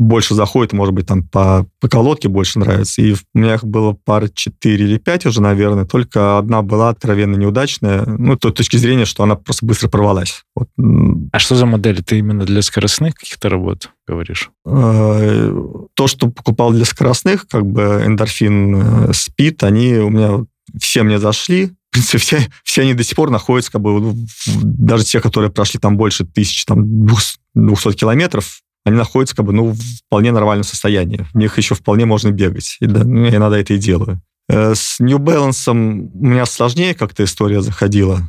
больше 0.00 0.34
заходят, 0.34 0.72
может 0.72 0.94
быть, 0.94 1.06
там 1.06 1.22
по, 1.22 1.66
по 1.78 1.88
колодке 1.88 2.28
больше 2.28 2.58
нравится. 2.58 3.02
И 3.02 3.12
у 3.12 3.16
меня 3.34 3.54
их 3.54 3.64
было 3.64 3.92
пара 3.92 4.28
4 4.32 4.82
или 4.82 4.96
5 4.96 5.26
уже, 5.26 5.42
наверное. 5.42 5.84
Только 5.84 6.38
одна 6.38 6.62
была 6.62 6.88
откровенно 6.88 7.36
неудачная. 7.36 8.06
Ну, 8.06 8.34
с 8.34 8.38
той 8.38 8.50
точки 8.52 8.78
зрения, 8.78 9.04
что 9.04 9.24
она 9.24 9.36
просто 9.36 9.66
быстро 9.66 9.88
порвалась. 9.88 10.42
Вот, 10.56 10.68
А 11.32 11.38
что 11.38 11.54
за 11.54 11.66
модели? 11.66 12.00
Ты 12.00 12.18
именно 12.18 12.46
для 12.46 12.62
скоростных 12.62 13.14
каких-то 13.14 13.50
работ 13.50 13.90
говоришь? 14.08 14.50
Э, 14.64 15.54
то, 15.92 16.06
что 16.06 16.30
покупал 16.30 16.72
для 16.72 16.86
скоростных, 16.86 17.46
как 17.46 17.66
бы 17.66 18.02
эндорфин, 18.06 19.10
э, 19.10 19.12
спид, 19.12 19.62
они 19.62 19.96
у 19.96 20.08
меня 20.08 20.46
все 20.80 21.02
мне 21.02 21.18
зашли. 21.18 21.72
В 21.90 21.92
принципе, 21.92 22.18
все, 22.18 22.48
все 22.62 22.82
они 22.82 22.94
до 22.94 23.02
сих 23.02 23.16
пор 23.16 23.30
находятся, 23.30 23.72
как 23.72 23.80
бы, 23.80 24.14
даже 24.46 25.04
те, 25.04 25.20
которые 25.20 25.50
прошли 25.50 25.80
там 25.80 25.96
больше 25.96 26.24
тысячи, 26.24 26.64
там, 26.64 27.06
200 27.06 27.94
километров, 27.94 28.60
они 28.84 28.96
находятся, 28.96 29.34
как 29.34 29.44
бы, 29.44 29.52
ну, 29.52 29.72
в 29.72 29.78
вполне 30.06 30.30
нормальном 30.32 30.64
состоянии. 30.64 31.26
В 31.32 31.36
них 31.36 31.58
еще 31.58 31.74
вполне 31.74 32.06
можно 32.06 32.30
бегать. 32.30 32.76
И 32.80 32.86
да, 32.86 33.04
ну, 33.04 33.24
я 33.24 33.36
иногда 33.36 33.58
это 33.58 33.74
и 33.74 33.78
делаю. 33.78 34.22
Э, 34.48 34.74
С 34.74 35.00
New 35.00 35.18
Balance 35.18 35.70
у 35.70 35.74
меня 35.74 36.46
сложнее 36.46 36.94
как-то 36.94 37.24
история 37.24 37.60
заходила. 37.60 38.22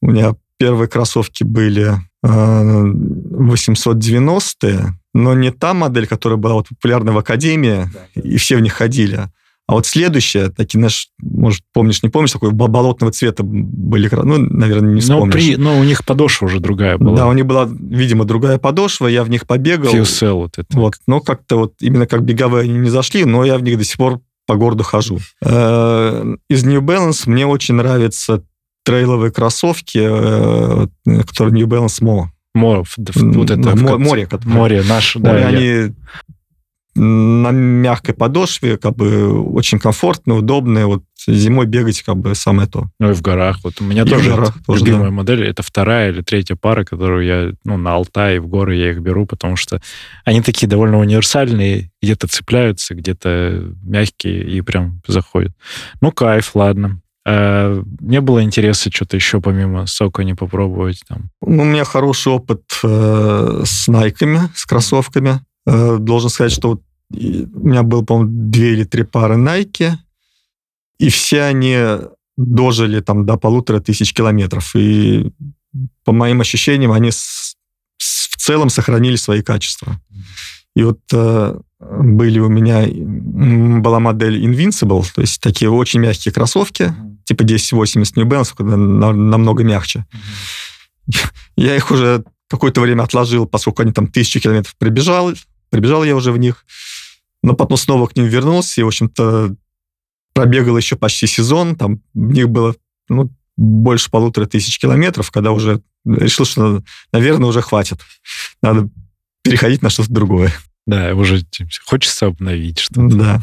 У 0.00 0.10
меня 0.10 0.34
первые 0.58 0.88
кроссовки 0.88 1.44
были 1.44 1.94
э, 2.22 2.28
890-е, 2.28 4.98
но 5.12 5.34
не 5.34 5.50
та 5.50 5.74
модель, 5.74 6.06
которая 6.06 6.38
была 6.38 6.54
вот 6.54 6.68
популярна 6.68 7.12
в 7.12 7.18
Академии, 7.18 7.90
и 8.14 8.38
все 8.38 8.56
в 8.56 8.60
них 8.60 8.72
ходили. 8.72 9.28
А 9.66 9.72
вот 9.74 9.86
следующая, 9.86 10.50
такие, 10.50 10.78
знаешь, 10.78 11.08
может, 11.22 11.62
помнишь, 11.72 12.02
не 12.02 12.10
помнишь, 12.10 12.32
такой 12.32 12.50
бо- 12.50 12.66
болотного 12.68 13.12
цвета 13.12 13.42
были, 13.44 14.10
ну, 14.12 14.36
наверное, 14.38 14.90
не 14.90 14.94
Но, 14.96 15.00
вспомнишь. 15.00 15.32
при, 15.32 15.56
но 15.56 15.78
у 15.78 15.84
них 15.84 16.04
подошва 16.04 16.46
уже 16.46 16.60
другая 16.60 16.98
была. 16.98 17.16
Да, 17.16 17.26
у 17.28 17.32
них 17.32 17.46
была, 17.46 17.66
видимо, 17.70 18.24
другая 18.26 18.58
подошва, 18.58 19.06
я 19.06 19.24
в 19.24 19.30
них 19.30 19.46
побегал. 19.46 19.94
FuSell 19.94 20.32
вот 20.34 20.58
это. 20.58 20.66
Вот, 20.78 20.94
но 21.06 21.20
как-то 21.20 21.56
вот 21.56 21.74
именно 21.80 22.06
как 22.06 22.22
беговые 22.24 22.64
они 22.64 22.78
не 22.78 22.90
зашли, 22.90 23.24
но 23.24 23.42
я 23.44 23.56
в 23.56 23.62
них 23.62 23.78
до 23.78 23.84
сих 23.84 23.96
пор 23.96 24.20
по 24.46 24.56
городу 24.56 24.84
хожу. 24.84 25.18
Э, 25.42 26.34
Из 26.50 26.64
New 26.64 26.82
Balance 26.82 27.22
мне 27.24 27.46
очень 27.46 27.74
нравятся 27.76 28.42
трейловые 28.84 29.30
кроссовки, 29.32 29.98
э, 29.98 30.86
которые 31.26 31.54
New 31.54 31.66
Balance 31.66 32.02
Mo. 32.02 32.24
Мо- 32.54 32.84
в- 32.84 32.98
в- 32.98 33.32
вот 33.32 33.50
это 33.50 33.74
море, 33.98 34.26
которое. 34.26 34.52
Море 34.52 34.82
наш, 34.86 35.14
да. 35.18 35.32
Море, 35.32 35.40
я- 35.40 35.48
они 35.48 35.94
на 36.94 37.50
мягкой 37.50 38.14
подошве, 38.14 38.78
как 38.78 38.96
бы 38.96 39.42
очень 39.50 39.78
комфортные, 39.78 40.38
удобные. 40.38 40.86
Вот 40.86 41.02
зимой 41.26 41.66
бегать 41.66 42.02
как 42.02 42.16
бы 42.16 42.34
самое 42.34 42.68
то. 42.68 42.88
Ну 43.00 43.10
и 43.10 43.14
в 43.14 43.22
горах. 43.22 43.58
Вот 43.64 43.80
у 43.80 43.84
меня 43.84 44.02
И 44.02 44.08
тоже, 44.08 44.30
горах 44.30 44.54
тоже, 44.66 44.84
любимая 44.84 45.10
модель. 45.10 45.44
Это 45.44 45.62
вторая 45.62 46.10
или 46.10 46.22
третья 46.22 46.56
пара, 46.56 46.84
которую 46.84 47.24
я 47.24 47.52
ну, 47.64 47.76
на 47.76 47.94
Алтае, 47.94 48.40
в 48.40 48.46
горы 48.46 48.76
я 48.76 48.90
их 48.90 49.00
беру, 49.00 49.26
потому 49.26 49.56
что 49.56 49.80
они 50.24 50.40
такие 50.40 50.68
довольно 50.68 50.98
универсальные, 50.98 51.90
где-то 52.02 52.28
цепляются, 52.28 52.94
где-то 52.94 53.72
мягкие 53.82 54.44
и 54.44 54.60
прям 54.60 55.00
заходят. 55.06 55.52
Ну, 56.00 56.12
кайф, 56.12 56.54
ладно. 56.54 57.00
А, 57.26 57.82
не 58.00 58.20
было 58.20 58.42
интереса 58.42 58.90
что-то 58.92 59.16
еще 59.16 59.40
помимо 59.40 59.86
сока 59.86 60.24
не 60.24 60.34
попробовать 60.34 61.02
там. 61.08 61.30
Ну, 61.40 61.62
у 61.62 61.66
меня 61.66 61.84
хороший 61.84 62.32
опыт 62.32 62.62
э, 62.82 63.62
с 63.64 63.88
найками, 63.88 64.40
с 64.54 64.66
кроссовками. 64.66 65.40
Э, 65.66 65.96
должен 65.98 66.30
сказать, 66.30 66.52
что 66.52 66.68
вот 66.68 66.82
у 67.10 67.68
меня 67.68 67.82
было, 67.82 68.02
по-моему, 68.02 68.30
две 68.50 68.72
или 68.72 68.84
три 68.84 69.02
пары 69.04 69.36
найки, 69.36 69.98
и 70.98 71.08
все 71.10 71.42
они 71.42 71.76
дожили 72.36 73.00
там 73.00 73.24
до 73.26 73.36
полутора 73.36 73.80
тысяч 73.80 74.12
километров. 74.12 74.74
И 74.74 75.32
по 76.04 76.12
моим 76.12 76.40
ощущениям, 76.40 76.92
они 76.92 77.10
с- 77.10 77.56
с- 77.98 78.28
в 78.30 78.36
целом 78.36 78.68
сохранили 78.70 79.16
свои 79.16 79.42
качества. 79.42 80.00
И 80.76 80.82
вот 80.82 81.00
э, 81.12 81.58
были 81.80 82.38
у 82.40 82.48
меня, 82.48 82.84
была 83.80 84.00
модель 84.00 84.44
Invincible, 84.44 85.04
то 85.14 85.20
есть 85.20 85.40
такие 85.40 85.70
очень 85.70 86.00
мягкие 86.00 86.32
кроссовки, 86.32 86.92
типа 87.24 87.44
1080 87.44 88.16
New 88.16 88.26
Balance, 88.26 88.62
на- 88.62 89.12
намного 89.12 89.62
мягче. 89.62 90.04
Я 91.56 91.76
их 91.76 91.90
уже 91.90 92.24
какое-то 92.48 92.80
время 92.80 93.02
отложил, 93.02 93.46
поскольку 93.46 93.82
они 93.82 93.92
там 93.92 94.06
тысячу 94.08 94.40
километров 94.40 94.74
прибежал, 94.78 95.32
прибежал 95.74 96.04
я 96.04 96.14
уже 96.14 96.30
в 96.30 96.38
них, 96.38 96.64
но 97.42 97.54
потом 97.54 97.76
снова 97.76 98.06
к 98.06 98.14
ним 98.14 98.26
вернулся 98.26 98.80
и, 98.80 98.84
в 98.84 98.86
общем-то, 98.86 99.56
пробегал 100.32 100.76
еще 100.76 100.94
почти 100.94 101.26
сезон, 101.26 101.74
там 101.74 102.00
в 102.14 102.32
них 102.32 102.48
было 102.48 102.76
ну, 103.08 103.28
больше 103.56 104.08
полутора 104.08 104.46
тысяч 104.46 104.78
километров, 104.78 105.32
когда 105.32 105.50
уже 105.50 105.82
решил, 106.04 106.44
что, 106.44 106.84
наверное, 107.10 107.48
уже 107.48 107.60
хватит. 107.60 107.98
Надо 108.62 108.88
переходить 109.42 109.82
на 109.82 109.90
что-то 109.90 110.12
другое. 110.12 110.52
Да, 110.86 111.12
уже 111.16 111.44
хочется 111.84 112.26
обновить 112.26 112.78
что-то. 112.78 113.16
Да. 113.16 113.42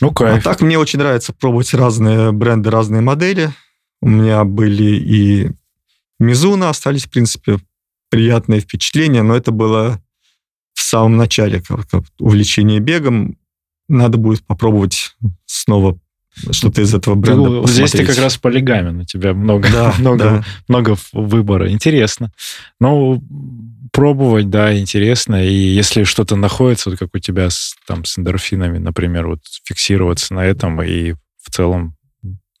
Ну, 0.00 0.08
А 0.08 0.14
кайф. 0.14 0.44
так 0.44 0.62
мне 0.62 0.78
очень 0.78 0.98
нравится 0.98 1.34
пробовать 1.34 1.74
разные 1.74 2.32
бренды, 2.32 2.70
разные 2.70 3.02
модели. 3.02 3.52
У 4.00 4.08
меня 4.08 4.42
были 4.44 4.94
и 4.96 5.50
Мизуна, 6.18 6.70
остались, 6.70 7.04
в 7.04 7.10
принципе, 7.10 7.58
приятные 8.08 8.60
впечатления, 8.60 9.22
но 9.22 9.36
это 9.36 9.50
было 9.50 10.00
в 10.78 10.82
самом 10.82 11.16
начале 11.16 11.60
как, 11.60 12.04
увлечение 12.20 12.78
бегом. 12.78 13.36
Надо 13.88 14.16
будет 14.18 14.44
попробовать 14.46 15.16
снова 15.46 15.98
что-то 16.52 16.82
из 16.82 16.94
этого 16.94 17.16
бренда 17.16 17.62
Ты- 17.62 17.72
здесь 17.72 17.90
ты 17.90 17.98
посмотреть. 17.98 18.08
как 18.16 18.24
раз 18.24 18.36
полигамен, 18.36 19.00
у 19.00 19.04
тебя 19.04 19.34
много, 19.34 19.68
Да, 19.72 19.92
много, 19.98 20.18
да. 20.24 20.44
много 20.68 20.96
выбора. 21.12 21.68
Интересно. 21.72 22.30
Ну, 22.78 23.20
пробовать, 23.92 24.50
да, 24.50 24.78
интересно. 24.78 25.44
И 25.44 25.52
если 25.52 26.04
что-то 26.04 26.36
находится, 26.36 26.90
вот 26.90 26.98
как 27.00 27.08
у 27.12 27.18
тебя 27.18 27.50
с, 27.50 27.74
там 27.88 28.04
с 28.04 28.16
эндорфинами, 28.18 28.78
например, 28.78 29.26
вот 29.26 29.40
фиксироваться 29.64 30.32
на 30.34 30.44
этом 30.44 30.80
и 30.80 31.14
в 31.42 31.50
целом 31.50 31.96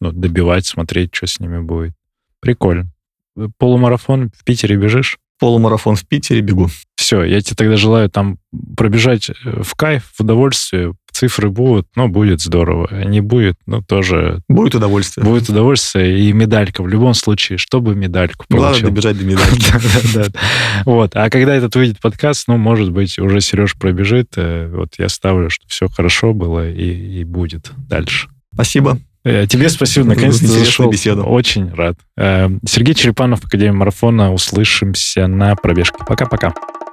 ну, 0.00 0.10
добивать, 0.10 0.66
смотреть, 0.66 1.14
что 1.14 1.28
с 1.28 1.38
ними 1.38 1.60
будет. 1.60 1.92
Прикольно. 2.40 2.90
Полумарафон 3.58 4.30
в 4.36 4.42
Питере 4.44 4.74
бежишь? 4.76 5.18
Полумарафон 5.38 5.96
в 5.96 6.06
Питере 6.06 6.40
бегу. 6.40 6.68
Все, 6.96 7.22
я 7.22 7.40
тебе 7.40 7.56
тогда 7.56 7.76
желаю 7.76 8.10
там 8.10 8.38
пробежать 8.76 9.30
э, 9.30 9.62
в 9.62 9.74
кайф, 9.74 10.04
в 10.16 10.20
удовольствие. 10.20 10.94
Цифры 11.12 11.50
будут, 11.50 11.88
но 11.96 12.08
будет 12.08 12.40
здорово. 12.40 13.04
Не 13.04 13.20
будет, 13.20 13.56
ну 13.66 13.82
тоже... 13.82 14.40
Будет 14.48 14.74
удовольствие. 14.74 15.24
Будет 15.24 15.48
удовольствие 15.48 16.20
и 16.20 16.32
медалька. 16.32 16.82
В 16.82 16.88
любом 16.88 17.14
случае, 17.14 17.58
чтобы 17.58 17.94
медальку 17.94 18.44
получил. 18.48 18.68
Главное 18.68 18.90
добежать 18.90 19.18
до 19.18 19.24
медальки. 19.24 20.32
Вот. 20.84 21.16
А 21.16 21.30
когда 21.30 21.54
этот 21.54 21.74
выйдет 21.74 22.00
подкаст, 22.00 22.46
ну, 22.46 22.56
может 22.56 22.92
быть, 22.92 23.18
уже 23.18 23.40
Сереж 23.40 23.74
пробежит. 23.76 24.34
Э, 24.36 24.68
вот 24.68 24.94
я 24.98 25.08
ставлю, 25.08 25.50
что 25.50 25.66
все 25.68 25.88
хорошо 25.88 26.34
было 26.34 26.68
и 26.68 27.24
будет 27.24 27.72
дальше. 27.88 28.28
Спасибо. 28.52 28.98
Э, 29.28 29.46
тебе 29.46 29.68
спасибо, 29.68 30.06
наконец-то 30.06 30.46
зашел. 30.46 30.90
беседу. 30.90 31.22
Очень 31.22 31.70
рад. 31.74 31.98
Э, 32.16 32.48
Сергей 32.66 32.94
Черепанов, 32.94 33.44
Академия 33.44 33.72
Марафона. 33.72 34.32
Услышимся 34.32 35.26
на 35.26 35.54
пробежке. 35.54 35.98
Пока-пока. 36.06 36.54